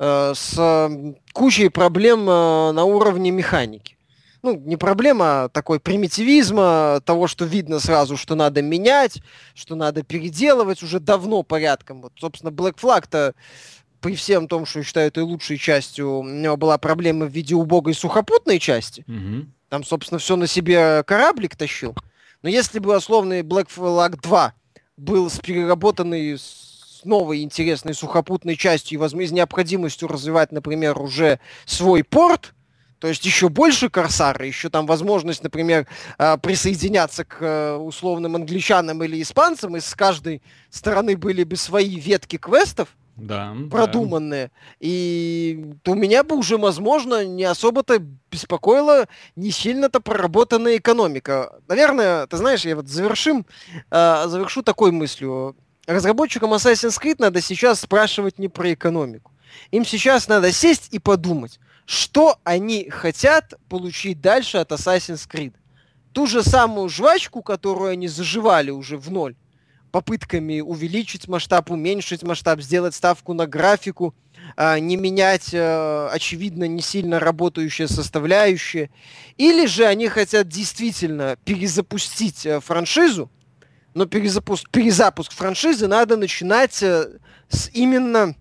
э, 0.00 0.32
с 0.34 0.54
э, 0.58 1.14
кучей 1.32 1.68
проблем 1.68 2.28
э, 2.28 2.72
на 2.72 2.84
уровне 2.84 3.30
механики? 3.30 3.96
Ну, 4.42 4.60
не 4.60 4.76
проблема, 4.76 5.44
а 5.44 5.48
такой 5.48 5.78
примитивизма, 5.78 7.00
того, 7.04 7.28
что 7.28 7.44
видно 7.44 7.78
сразу, 7.78 8.16
что 8.16 8.34
надо 8.34 8.60
менять, 8.60 9.22
что 9.54 9.76
надо 9.76 10.02
переделывать 10.02 10.82
уже 10.82 10.98
давно 10.98 11.44
порядком. 11.44 12.02
Вот, 12.02 12.12
собственно, 12.18 12.50
Black 12.50 12.74
Flag-то 12.78 13.34
при 14.04 14.16
всем 14.16 14.48
том, 14.48 14.66
что 14.66 14.80
я 14.80 14.84
считаю 14.84 15.08
этой 15.08 15.22
лучшей 15.22 15.56
частью, 15.56 16.18
у 16.18 16.24
него 16.24 16.58
была 16.58 16.76
проблема 16.76 17.24
в 17.24 17.30
виде 17.30 17.54
убогой 17.54 17.94
сухопутной 17.94 18.58
части. 18.58 19.02
Мгм. 19.06 19.54
Там, 19.70 19.82
собственно, 19.82 20.18
все 20.18 20.36
на 20.36 20.46
себе 20.46 21.02
кораблик 21.04 21.56
тащил. 21.56 21.96
Но 22.42 22.50
если 22.50 22.80
бы 22.80 22.94
условный 22.94 23.40
Black 23.40 23.68
Flag 23.74 24.20
2 24.20 24.52
был 24.98 25.30
с 25.30 25.38
переработанной 25.38 26.38
с 26.38 27.00
новой 27.04 27.42
интересной 27.42 27.94
сухопутной 27.94 28.56
частью 28.56 28.96
и, 28.96 28.98
возможно, 28.98 29.28
с 29.28 29.32
необходимостью 29.32 30.08
развивать, 30.08 30.52
например, 30.52 31.00
уже 31.00 31.40
свой 31.64 32.04
порт, 32.04 32.52
то 32.98 33.08
есть 33.08 33.24
еще 33.24 33.48
больше 33.48 33.88
корсара, 33.88 34.46
еще 34.46 34.68
там 34.68 34.84
возможность, 34.84 35.42
например, 35.42 35.86
а, 36.18 36.36
присоединяться 36.36 37.24
к 37.24 37.38
э, 37.40 37.76
условным 37.76 38.36
англичанам 38.36 39.02
или 39.02 39.22
испанцам, 39.22 39.78
и 39.78 39.80
с 39.80 39.94
каждой 39.94 40.42
стороны 40.68 41.16
были 41.16 41.42
бы 41.44 41.56
свои 41.56 41.98
ветки 41.98 42.36
квестов, 42.36 42.94
Да, 43.16 43.54
да. 43.56 43.70
продуманные. 43.70 44.50
И 44.80 45.72
то 45.82 45.94
меня 45.94 46.24
бы 46.24 46.36
уже, 46.36 46.58
возможно, 46.58 47.24
не 47.24 47.44
особо-то 47.44 47.98
беспокоила 48.30 49.06
не 49.36 49.50
сильно-то 49.50 50.00
проработанная 50.00 50.78
экономика. 50.78 51.60
Наверное, 51.68 52.26
ты 52.26 52.36
знаешь, 52.36 52.64
я 52.64 52.74
вот 52.76 52.88
завершим, 52.88 53.46
а, 53.90 54.26
завершу 54.26 54.62
такой 54.62 54.90
мыслью. 54.90 55.56
Разработчикам 55.86 56.54
Assassin's 56.54 57.00
Creed 57.00 57.16
надо 57.18 57.40
сейчас 57.40 57.80
спрашивать 57.80 58.38
не 58.38 58.48
про 58.48 58.72
экономику. 58.72 59.32
Им 59.70 59.84
сейчас 59.84 60.26
надо 60.28 60.50
сесть 60.50 60.88
и 60.92 60.98
подумать, 60.98 61.60
что 61.86 62.38
они 62.42 62.90
хотят 62.90 63.54
получить 63.68 64.20
дальше 64.20 64.58
от 64.58 64.72
Assassin's 64.72 65.28
Creed. 65.30 65.54
Ту 66.12 66.26
же 66.26 66.42
самую 66.42 66.88
жвачку, 66.88 67.42
которую 67.42 67.90
они 67.90 68.08
заживали 68.08 68.70
уже 68.70 68.96
в 68.96 69.10
ноль, 69.10 69.36
попытками 69.94 70.58
увеличить 70.58 71.28
масштаб, 71.28 71.70
уменьшить 71.70 72.24
масштаб, 72.24 72.60
сделать 72.60 72.96
ставку 72.96 73.32
на 73.32 73.46
графику, 73.46 74.12
а, 74.56 74.80
не 74.80 74.96
менять, 74.96 75.50
э, 75.54 76.08
очевидно, 76.10 76.64
не 76.64 76.82
сильно 76.82 77.20
работающие 77.20 77.86
составляющие. 77.86 78.90
Или 79.36 79.66
же 79.66 79.84
они 79.84 80.08
хотят 80.08 80.48
действительно 80.48 81.36
перезапустить 81.44 82.44
э, 82.44 82.58
франшизу, 82.58 83.30
но 83.94 84.06
перезапуск, 84.06 84.68
перезапуск 84.68 85.30
франшизы 85.30 85.86
надо 85.86 86.16
начинать 86.16 86.82
э, 86.82 87.20
с 87.48 87.70
именно 87.72 88.34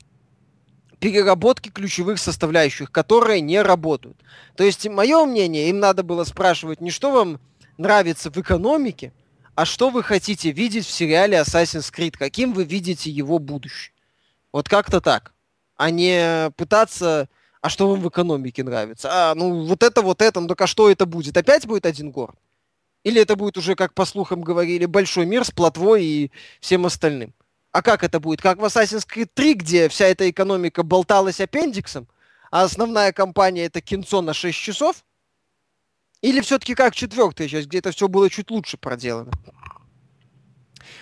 переработки 0.97 1.69
ключевых 1.69 2.17
составляющих, 2.17 2.91
которые 2.91 3.41
не 3.41 3.61
работают. 3.61 4.17
То 4.55 4.63
есть, 4.63 4.89
мое 4.89 5.23
мнение, 5.25 5.69
им 5.69 5.80
надо 5.80 6.01
было 6.01 6.23
спрашивать 6.23 6.81
не 6.81 6.89
что 6.89 7.11
вам 7.11 7.39
нравится 7.77 8.31
в 8.31 8.38
экономике, 8.38 9.13
а 9.55 9.65
что 9.65 9.89
вы 9.89 10.03
хотите 10.03 10.51
видеть 10.51 10.85
в 10.85 10.91
сериале 10.91 11.38
Assassin's 11.38 11.93
Creed, 11.93 12.17
каким 12.17 12.53
вы 12.53 12.63
видите 12.63 13.09
его 13.09 13.39
будущее. 13.39 13.93
Вот 14.51 14.67
как-то 14.69 15.01
так. 15.01 15.34
А 15.75 15.89
не 15.89 16.51
пытаться, 16.57 17.30
а 17.61 17.69
что 17.69 17.89
вам 17.89 18.01
в 18.01 18.09
экономике 18.09 18.63
нравится? 18.63 19.09
А, 19.11 19.35
ну 19.35 19.65
вот 19.65 19.84
это, 19.84 20.01
вот 20.01 20.21
это, 20.21 20.39
ну 20.39 20.47
так 20.47 20.61
а 20.61 20.67
что 20.67 20.89
это 20.89 21.05
будет? 21.05 21.35
Опять 21.38 21.65
будет 21.65 21.85
один 21.85 22.11
город? 22.11 22.35
Или 23.03 23.21
это 23.21 23.35
будет 23.35 23.57
уже, 23.57 23.75
как 23.75 23.93
по 23.93 24.05
слухам 24.05 24.41
говорили, 24.41 24.85
большой 24.85 25.25
мир 25.25 25.43
с 25.43 25.51
плотвой 25.51 26.05
и 26.05 26.31
всем 26.59 26.85
остальным? 26.85 27.34
А 27.71 27.81
как 27.81 28.03
это 28.03 28.19
будет? 28.19 28.41
Как 28.41 28.59
в 28.59 28.65
Assassin's 28.65 29.05
Creed 29.07 29.30
3, 29.34 29.53
где 29.55 29.89
вся 29.89 30.05
эта 30.05 30.30
экономика 30.30 30.84
болталась 30.84 31.41
аппендиксом, 31.41 32.07
а 32.51 32.63
основная 32.63 33.11
компания 33.11 33.65
это 33.65 33.81
кинцо 33.81 34.21
на 34.21 34.34
6 34.34 34.57
часов? 34.57 35.03
Или 36.23 36.39
все-таки 36.39 36.73
как 36.73 36.95
четвертая 36.95 37.49
часть, 37.49 37.67
где 37.67 37.79
это 37.79 37.91
все 37.91 38.07
было 38.07 38.29
чуть 38.29 38.49
лучше 38.49 38.77
проделано? 38.77 39.31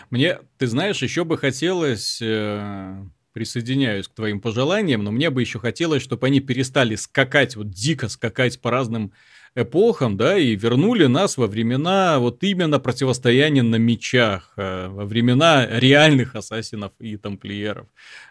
Мне, 0.09 0.39
ты 0.57 0.65
знаешь, 0.65 1.01
еще 1.03 1.23
бы 1.23 1.37
хотелось, 1.37 2.19
э, 2.21 3.05
присоединяюсь 3.31 4.07
к 4.07 4.15
твоим 4.15 4.41
пожеланиям, 4.41 5.03
но 5.03 5.11
мне 5.11 5.29
бы 5.29 5.41
еще 5.41 5.59
хотелось, 5.59 6.01
чтобы 6.01 6.25
они 6.25 6.39
перестали 6.39 6.95
скакать, 6.95 7.55
вот 7.55 7.69
дико 7.69 8.09
скакать 8.09 8.59
по 8.59 8.71
разным 8.71 9.13
эпохам, 9.53 10.15
да, 10.17 10.37
и 10.37 10.55
вернули 10.55 11.05
нас 11.05 11.37
во 11.37 11.45
времена 11.45 12.19
вот 12.19 12.43
именно 12.43 12.79
противостояния 12.79 13.63
на 13.63 13.75
мечах, 13.75 14.53
э, 14.55 14.87
во 14.87 15.05
времена 15.05 15.67
реальных 15.67 16.35
ассасинов 16.35 16.93
и 16.99 17.17
тамплиеров, 17.17 17.87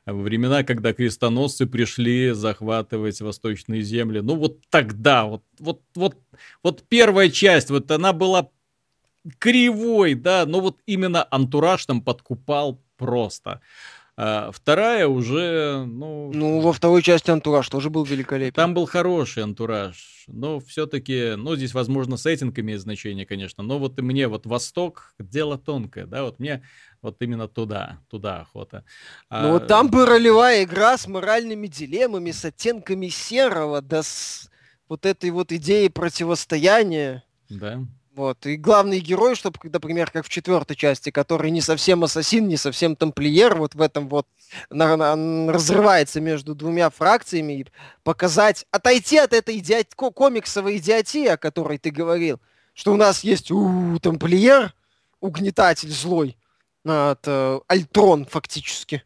э, 0.06 0.12
во 0.12 0.22
времена, 0.22 0.64
когда 0.64 0.92
крестоносцы 0.92 1.66
пришли 1.66 2.30
захватывать 2.32 3.20
восточные 3.20 3.82
земли. 3.82 4.20
Ну 4.20 4.34
вот 4.36 4.58
тогда, 4.70 5.24
вот, 5.24 5.44
вот, 5.58 5.82
вот, 5.94 6.16
вот 6.62 6.84
первая 6.88 7.30
часть, 7.30 7.70
вот 7.70 7.90
она 7.90 8.12
была 8.12 8.48
кривой, 9.38 10.14
да, 10.14 10.44
но 10.46 10.60
вот 10.60 10.78
именно 10.86 11.26
антураж 11.30 11.84
там 11.86 12.02
подкупал 12.02 12.80
просто. 12.96 13.60
А 14.22 14.50
вторая 14.52 15.08
уже, 15.08 15.84
ну... 15.86 16.30
Ну, 16.34 16.60
во 16.60 16.74
второй 16.74 17.00
части 17.02 17.30
антураж 17.30 17.66
тоже 17.70 17.88
был 17.88 18.04
великолепен. 18.04 18.52
Там 18.52 18.74
был 18.74 18.84
хороший 18.84 19.42
антураж, 19.42 20.24
но 20.26 20.60
все-таки, 20.60 21.36
ну, 21.36 21.56
здесь, 21.56 21.72
возможно, 21.72 22.18
сеттинг 22.18 22.58
имеет 22.58 22.82
значение, 22.82 23.24
конечно, 23.24 23.62
но 23.62 23.78
вот 23.78 23.98
и 23.98 24.02
мне 24.02 24.28
вот 24.28 24.44
Восток, 24.44 25.14
дело 25.18 25.56
тонкое, 25.56 26.04
да, 26.04 26.24
вот 26.24 26.38
мне 26.38 26.62
вот 27.00 27.16
именно 27.22 27.48
туда, 27.48 28.00
туда 28.10 28.40
охота. 28.40 28.84
Ну, 29.30 29.36
а... 29.36 29.52
вот 29.52 29.66
там 29.68 29.88
бы 29.88 30.04
ролевая 30.04 30.64
игра 30.64 30.98
с 30.98 31.06
моральными 31.06 31.66
дилеммами, 31.66 32.30
с 32.30 32.44
оттенками 32.44 33.08
серого, 33.08 33.80
да 33.80 34.02
с 34.02 34.50
вот 34.90 35.06
этой 35.06 35.30
вот 35.30 35.52
идеей 35.52 35.88
противостояния. 35.88 37.22
Да. 37.48 37.80
Вот. 38.16 38.44
И 38.44 38.56
главный 38.56 38.98
герой, 38.98 39.36
чтобы, 39.36 39.56
например, 39.62 40.10
как 40.10 40.26
в 40.26 40.28
четвертой 40.28 40.74
части, 40.74 41.10
который 41.10 41.52
не 41.52 41.60
совсем 41.60 42.02
ассасин, 42.02 42.48
не 42.48 42.56
совсем 42.56 42.96
тамплиер, 42.96 43.54
вот 43.54 43.76
в 43.76 43.80
этом 43.80 44.08
вот 44.08 44.26
на, 44.68 44.96
на, 44.96 45.52
разрывается 45.52 46.20
между 46.20 46.56
двумя 46.56 46.90
фракциями, 46.90 47.60
и 47.60 47.66
показать, 48.02 48.66
отойти 48.72 49.16
от 49.18 49.32
этой 49.32 49.58
идиот, 49.58 49.94
комиксовой 49.94 50.78
идиотии, 50.78 51.28
о 51.28 51.36
которой 51.36 51.78
ты 51.78 51.90
говорил, 51.90 52.40
что 52.74 52.92
у 52.92 52.96
нас 52.96 53.22
есть 53.22 53.52
у, 53.52 53.96
тамплиер, 54.00 54.74
угнетатель 55.20 55.92
злой, 55.92 56.36
от, 56.84 57.20
э, 57.26 57.60
Альтрон 57.68 58.26
фактически, 58.26 59.04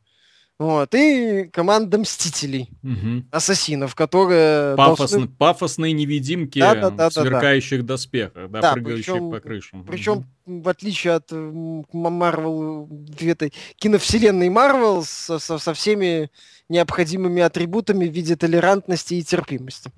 вот, 0.56 0.94
и 0.94 1.50
команда 1.52 1.98
Мстителей, 1.98 2.70
угу. 2.82 3.24
ассасинов, 3.32 3.96
которые 3.96 4.76
Пафосно, 4.76 5.18
должны... 5.18 5.36
Пафосные 5.36 5.92
невидимки 5.92 6.60
да, 6.60 6.74
да, 6.74 6.90
да, 6.90 7.10
в 7.10 7.12
сверкающих 7.12 7.80
да, 7.82 7.94
доспехах, 7.94 8.50
да, 8.50 8.60
да 8.60 8.72
прыгающие 8.72 9.14
причем, 9.14 9.30
по 9.32 9.40
крышам. 9.40 9.84
Причем, 9.84 10.26
угу. 10.46 10.62
в 10.62 10.68
отличие 10.68 11.14
от 11.14 11.32
Марвел, 11.32 12.88
этой 13.20 13.52
киновселенной 13.76 14.48
Марвел, 14.48 15.02
со, 15.02 15.40
со, 15.40 15.58
со 15.58 15.74
всеми 15.74 16.30
необходимыми 16.68 17.42
атрибутами 17.42 18.06
в 18.06 18.12
виде 18.12 18.36
толерантности 18.36 19.14
и 19.14 19.24
терпимости. 19.24 19.90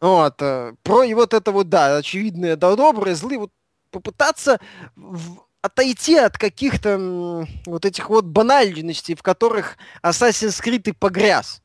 Вот. 0.00 0.40
Э, 0.40 0.74
про 0.84 1.02
и 1.02 1.14
вот 1.14 1.34
это 1.34 1.50
вот, 1.50 1.68
да, 1.68 1.96
очевидные, 1.96 2.54
да, 2.54 2.76
добрые, 2.76 3.16
злые, 3.16 3.40
вот 3.40 3.50
попытаться 3.90 4.60
в 4.94 5.45
отойти 5.62 6.16
от 6.16 6.38
каких-то 6.38 7.46
вот 7.66 7.84
этих 7.84 8.08
вот 8.08 8.24
банальностей, 8.24 9.14
в 9.14 9.22
которых 9.22 9.76
Assassin's 10.02 10.62
Creed 10.62 10.90
и 10.90 10.92
погряз 10.92 11.62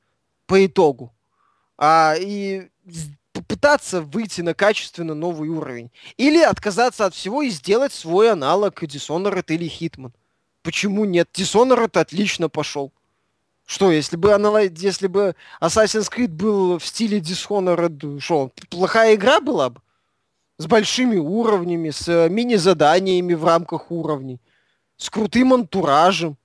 по 0.48 0.66
итогу. 0.66 1.14
А, 1.78 2.16
и 2.18 2.70
попытаться 3.34 4.02
выйти 4.02 4.42
на 4.42 4.54
качественно 4.54 5.14
новый 5.14 5.50
уровень. 5.50 5.92
Или 6.18 6.40
отказаться 6.40 7.06
от 7.06 7.16
всего 7.16 7.42
и 7.42 7.50
сделать 7.50 7.94
свой 7.94 8.32
аналог 8.32 8.84
Dishonored 8.84 9.46
или 9.48 9.68
Hitman. 9.68 10.12
Почему 10.64 11.06
нет? 11.06 11.30
Dishonored 11.34 12.00
отлично 12.00 12.50
пошел. 12.50 12.92
Что, 13.66 13.92
если 13.92 14.18
бы, 14.18 14.34
анал... 14.34 14.58
если 14.58 15.08
бы 15.08 15.36
Assassin's 15.62 16.12
Creed 16.12 16.28
был 16.28 16.78
в 16.78 16.86
стиле 16.86 17.20
Dishonored, 17.20 18.20
что, 18.20 18.52
плохая 18.70 19.16
игра 19.16 19.40
была 19.40 19.70
бы? 19.70 19.82
С 20.62 20.68
большими 20.68 21.18
уровнями, 21.18 21.90
с 21.90 22.08
э, 22.08 22.30
мини-заданиями 22.30 23.34
в 23.34 23.44
рамках 23.44 23.90
уровней, 23.90 24.40
с 24.96 25.10
крутым 25.10 25.54
антуражем, 25.54 26.38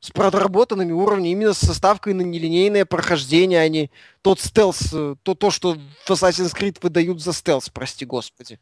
с 0.00 0.10
проработанными 0.10 0.92
уровнями, 0.92 1.32
именно 1.32 1.52
с 1.52 1.58
составкой 1.58 2.14
на 2.14 2.22
нелинейное 2.22 2.86
прохождение, 2.86 3.60
а 3.60 3.68
не 3.68 3.90
тот 4.22 4.40
стелс, 4.40 4.94
э, 4.94 5.16
то, 5.22 5.34
то, 5.34 5.50
что 5.50 5.74
в 5.74 6.10
Assassin's 6.10 6.56
Creed 6.56 6.78
выдают 6.80 7.20
за 7.20 7.34
стелс, 7.34 7.68
прости 7.68 8.06
господи. 8.06 8.58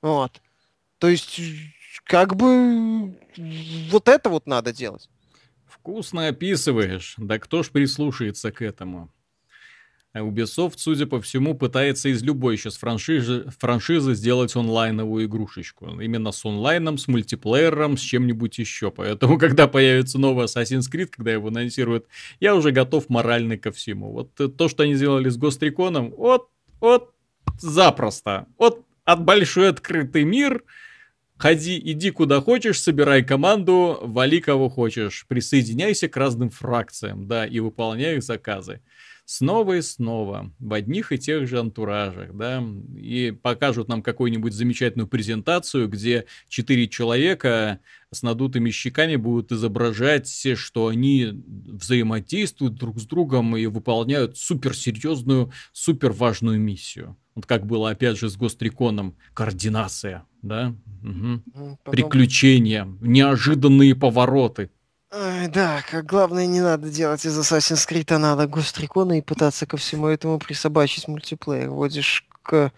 Вот. 0.00 0.40
То 0.98 1.08
есть, 1.08 1.38
как 2.04 2.34
бы 2.34 3.14
вот 3.90 4.08
это 4.08 4.30
вот 4.30 4.46
надо 4.46 4.72
делать. 4.72 5.10
Вкусно 5.66 6.28
описываешь. 6.28 7.14
Да 7.18 7.38
кто 7.38 7.62
ж 7.62 7.70
прислушается 7.70 8.50
к 8.50 8.62
этому? 8.62 9.10
Ubisoft, 10.14 10.74
судя 10.78 11.06
по 11.06 11.20
всему, 11.20 11.54
пытается 11.54 12.08
из 12.08 12.22
любой 12.22 12.56
сейчас 12.56 12.76
франшизы, 12.76 13.46
франшизы 13.58 14.14
сделать 14.14 14.56
онлайновую 14.56 15.26
игрушечку. 15.26 16.00
Именно 16.00 16.32
с 16.32 16.44
онлайном, 16.44 16.98
с 16.98 17.06
мультиплеером, 17.06 17.96
с 17.96 18.00
чем-нибудь 18.00 18.58
еще. 18.58 18.90
Поэтому, 18.90 19.38
когда 19.38 19.68
появится 19.68 20.18
новый 20.18 20.46
Assassin's 20.46 20.90
Creed, 20.92 21.06
когда 21.06 21.32
его 21.32 21.48
анонсируют, 21.48 22.06
я 22.40 22.56
уже 22.56 22.72
готов 22.72 23.08
морально 23.08 23.56
ко 23.56 23.70
всему. 23.70 24.10
Вот 24.12 24.34
то, 24.34 24.68
что 24.68 24.82
они 24.82 24.94
сделали 24.94 25.28
с 25.28 25.38
Ghost 25.38 25.60
Recon, 25.60 26.12
вот, 26.16 26.48
вот 26.80 27.14
запросто. 27.58 28.46
Вот 28.58 28.84
от 29.04 29.24
большой 29.24 29.68
открытый 29.68 30.24
мир, 30.24 30.64
Ходи, 31.36 31.80
иди 31.82 32.10
куда 32.10 32.42
хочешь, 32.42 32.82
собирай 32.82 33.24
команду, 33.24 33.98
вали 34.02 34.42
кого 34.42 34.68
хочешь, 34.68 35.24
присоединяйся 35.26 36.06
к 36.06 36.16
разным 36.18 36.50
фракциям, 36.50 37.26
да, 37.28 37.46
и 37.46 37.60
выполняй 37.60 38.16
их 38.16 38.22
заказы 38.22 38.82
снова 39.30 39.76
и 39.76 39.80
снова 39.80 40.52
в 40.58 40.74
одних 40.74 41.12
и 41.12 41.18
тех 41.18 41.46
же 41.46 41.60
антуражах, 41.60 42.34
да, 42.36 42.64
и 42.96 43.30
покажут 43.30 43.86
нам 43.86 44.02
какую-нибудь 44.02 44.52
замечательную 44.52 45.06
презентацию, 45.06 45.88
где 45.88 46.24
четыре 46.48 46.88
человека 46.88 47.78
с 48.10 48.24
надутыми 48.24 48.70
щеками 48.70 49.14
будут 49.14 49.52
изображать, 49.52 50.28
что 50.56 50.88
они 50.88 51.28
взаимодействуют 51.46 52.74
друг 52.74 52.98
с 52.98 53.06
другом 53.06 53.56
и 53.56 53.66
выполняют 53.66 54.36
суперсерьезную, 54.36 55.52
суперважную 55.72 56.58
миссию. 56.58 57.16
Вот 57.36 57.46
как 57.46 57.66
было, 57.66 57.90
опять 57.90 58.18
же, 58.18 58.28
с 58.28 58.36
Гостриконом. 58.36 59.16
Координация, 59.32 60.26
да? 60.42 60.74
Угу. 61.04 61.76
Потом... 61.84 61.92
Приключения, 61.92 62.84
неожиданные 63.00 63.94
повороты. 63.94 64.70
Ой, 65.12 65.48
да, 65.48 65.82
как 65.90 66.06
главное 66.06 66.46
не 66.46 66.60
надо 66.60 66.88
делать 66.88 67.24
из 67.24 67.36
Assassin's 67.36 67.88
Creed, 67.88 68.14
а 68.14 68.18
надо 68.18 68.46
Гострикона 68.46 69.18
и 69.18 69.22
пытаться 69.22 69.66
ко 69.66 69.76
всему 69.76 70.06
этому 70.06 70.38
присобачить 70.38 71.08
мультиплеер. 71.08 71.68
Вводишь 71.68 72.24
к 72.42 72.72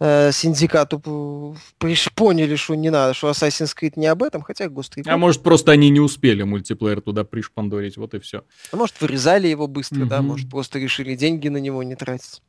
э, 0.00 0.32
синдикату 0.32 1.54
приш, 1.76 2.10
поняли, 2.14 2.56
что 2.56 2.74
не 2.76 2.88
надо, 2.88 3.12
что 3.12 3.28
Assassin's 3.28 3.76
Creed 3.78 3.92
не 3.96 4.06
об 4.06 4.22
этом, 4.22 4.40
хотя 4.40 4.70
Гострикон... 4.70 5.12
А 5.12 5.18
может, 5.18 5.42
просто 5.42 5.72
они 5.72 5.90
не 5.90 6.00
успели 6.00 6.44
мультиплеер 6.44 7.02
туда 7.02 7.24
пришпандорить, 7.24 7.98
вот 7.98 8.14
и 8.14 8.20
все. 8.20 8.44
А 8.72 8.76
может, 8.76 8.98
вырезали 9.02 9.46
его 9.46 9.66
быстро, 9.66 10.00
угу. 10.00 10.08
да, 10.08 10.22
может, 10.22 10.48
просто 10.48 10.78
решили 10.78 11.14
деньги 11.14 11.48
на 11.48 11.58
него 11.58 11.82
не 11.82 11.94
тратить. 11.94 12.40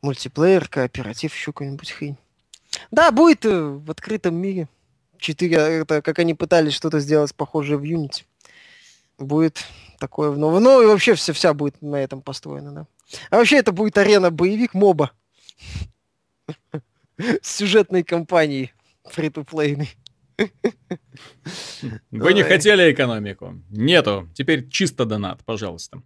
Мультиплеер, 0.00 0.68
кооператив, 0.68 1.34
еще 1.34 1.52
какой-нибудь 1.52 1.90
хрень. 1.90 2.16
Да, 2.90 3.10
будет 3.10 3.44
э, 3.44 3.60
в 3.60 3.90
открытом 3.90 4.36
мире. 4.36 4.68
Четыре, 5.18 5.56
это 5.56 6.00
как 6.00 6.18
они 6.18 6.32
пытались 6.32 6.72
что-то 6.72 6.98
сделать 7.00 7.34
похожее 7.34 7.76
в 7.76 7.82
Unity 7.82 8.24
будет 9.18 9.64
такое 9.98 10.30
в 10.30 10.38
новом. 10.38 10.62
Ну 10.62 10.82
и 10.82 10.86
вообще 10.86 11.14
вся, 11.14 11.32
вся 11.32 11.54
будет 11.54 11.80
на 11.82 11.96
этом 11.96 12.22
построена, 12.22 12.72
да. 12.72 12.86
А 13.30 13.36
вообще 13.36 13.56
это 13.56 13.72
будет 13.72 13.98
арена 13.98 14.30
боевик 14.30 14.74
моба. 14.74 15.12
С 17.16 17.56
сюжетной 17.56 18.02
кампанией 18.02 18.72
фри-то-плейной. 19.04 19.90
Вы 22.10 22.34
не 22.34 22.42
хотели 22.42 22.92
экономику? 22.92 23.62
Нету. 23.70 24.28
Теперь 24.34 24.68
чисто 24.68 25.04
донат, 25.04 25.44
пожалуйста. 25.44 26.02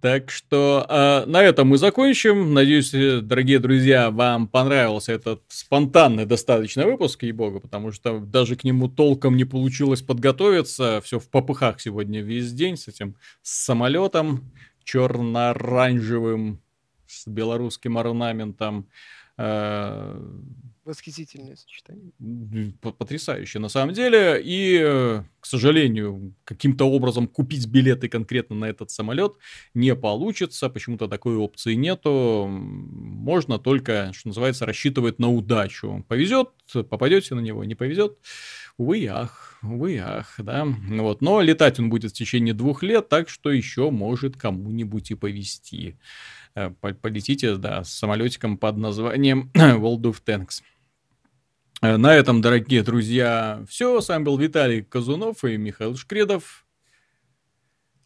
Так 0.00 0.30
что 0.30 0.86
э, 0.88 1.24
на 1.26 1.42
этом 1.42 1.68
мы 1.68 1.78
закончим. 1.78 2.54
Надеюсь, 2.54 2.94
э, 2.94 3.20
дорогие 3.20 3.58
друзья, 3.58 4.12
вам 4.12 4.46
понравился 4.46 5.12
этот 5.12 5.42
спонтанный 5.48 6.24
достаточно 6.24 6.86
выпуск, 6.86 7.24
ей-богу, 7.24 7.58
потому 7.58 7.90
что 7.90 8.20
даже 8.20 8.54
к 8.54 8.62
нему 8.62 8.88
толком 8.88 9.36
не 9.36 9.44
получилось 9.44 10.02
подготовиться. 10.02 11.00
Все 11.02 11.18
в 11.18 11.28
попыхах 11.28 11.80
сегодня 11.80 12.20
весь 12.20 12.52
день 12.52 12.76
с 12.76 12.86
этим 12.86 13.16
самолетом 13.42 14.52
черно-оранжевым, 14.84 16.60
с 17.08 17.26
белорусским 17.26 17.98
орнаментом. 17.98 18.88
Э, 19.36 20.20
Восхитительное 20.88 21.54
сочетание. 21.54 22.72
Потрясающе, 22.80 23.58
на 23.58 23.68
самом 23.68 23.92
деле. 23.92 24.40
И, 24.42 24.80
э, 24.82 25.22
к 25.38 25.44
сожалению, 25.44 26.34
каким-то 26.44 26.86
образом 26.86 27.28
купить 27.28 27.66
билеты 27.66 28.08
конкретно 28.08 28.56
на 28.56 28.64
этот 28.64 28.90
самолет 28.90 29.34
не 29.74 29.94
получится. 29.94 30.70
Почему-то 30.70 31.06
такой 31.06 31.36
опции 31.36 31.74
нету. 31.74 32.46
Можно 32.48 33.58
только, 33.58 34.12
что 34.14 34.28
называется, 34.28 34.64
рассчитывать 34.64 35.18
на 35.18 35.30
удачу. 35.30 36.06
Повезет, 36.08 36.48
попадете 36.72 37.34
на 37.34 37.40
него, 37.40 37.64
не 37.64 37.74
повезет. 37.74 38.16
Увы, 38.78 39.06
ах, 39.08 39.58
увы, 39.62 39.98
ах, 39.98 40.36
да. 40.38 40.64
Вот. 40.64 41.20
Но 41.20 41.42
летать 41.42 41.78
он 41.78 41.90
будет 41.90 42.12
в 42.12 42.14
течение 42.14 42.54
двух 42.54 42.82
лет, 42.82 43.10
так 43.10 43.28
что 43.28 43.50
еще 43.50 43.90
может 43.90 44.38
кому-нибудь 44.38 45.10
и 45.10 45.14
повезти 45.14 45.96
э, 46.54 46.70
полетите, 46.70 47.56
да, 47.56 47.84
с 47.84 47.90
самолетиком 47.90 48.56
под 48.56 48.78
названием 48.78 49.50
World 49.54 50.04
of 50.04 50.22
Tanks. 50.24 50.62
Э, 51.80 51.96
на 51.96 52.14
этом, 52.14 52.40
дорогие 52.40 52.82
друзья, 52.82 53.64
все. 53.68 54.00
С 54.00 54.08
вами 54.08 54.24
был 54.24 54.36
Виталий 54.36 54.82
Казунов 54.82 55.44
и 55.44 55.56
Михаил 55.56 55.96
Шкредов. 55.96 56.66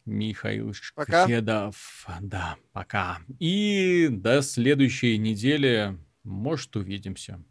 Михаил 0.05 0.73
Шкредов. 0.73 2.03
Пока. 2.05 2.19
Да, 2.21 2.55
пока. 2.71 3.19
И 3.39 4.09
до 4.11 4.41
следующей 4.41 5.17
недели, 5.17 5.97
может, 6.23 6.75
увидимся. 6.75 7.43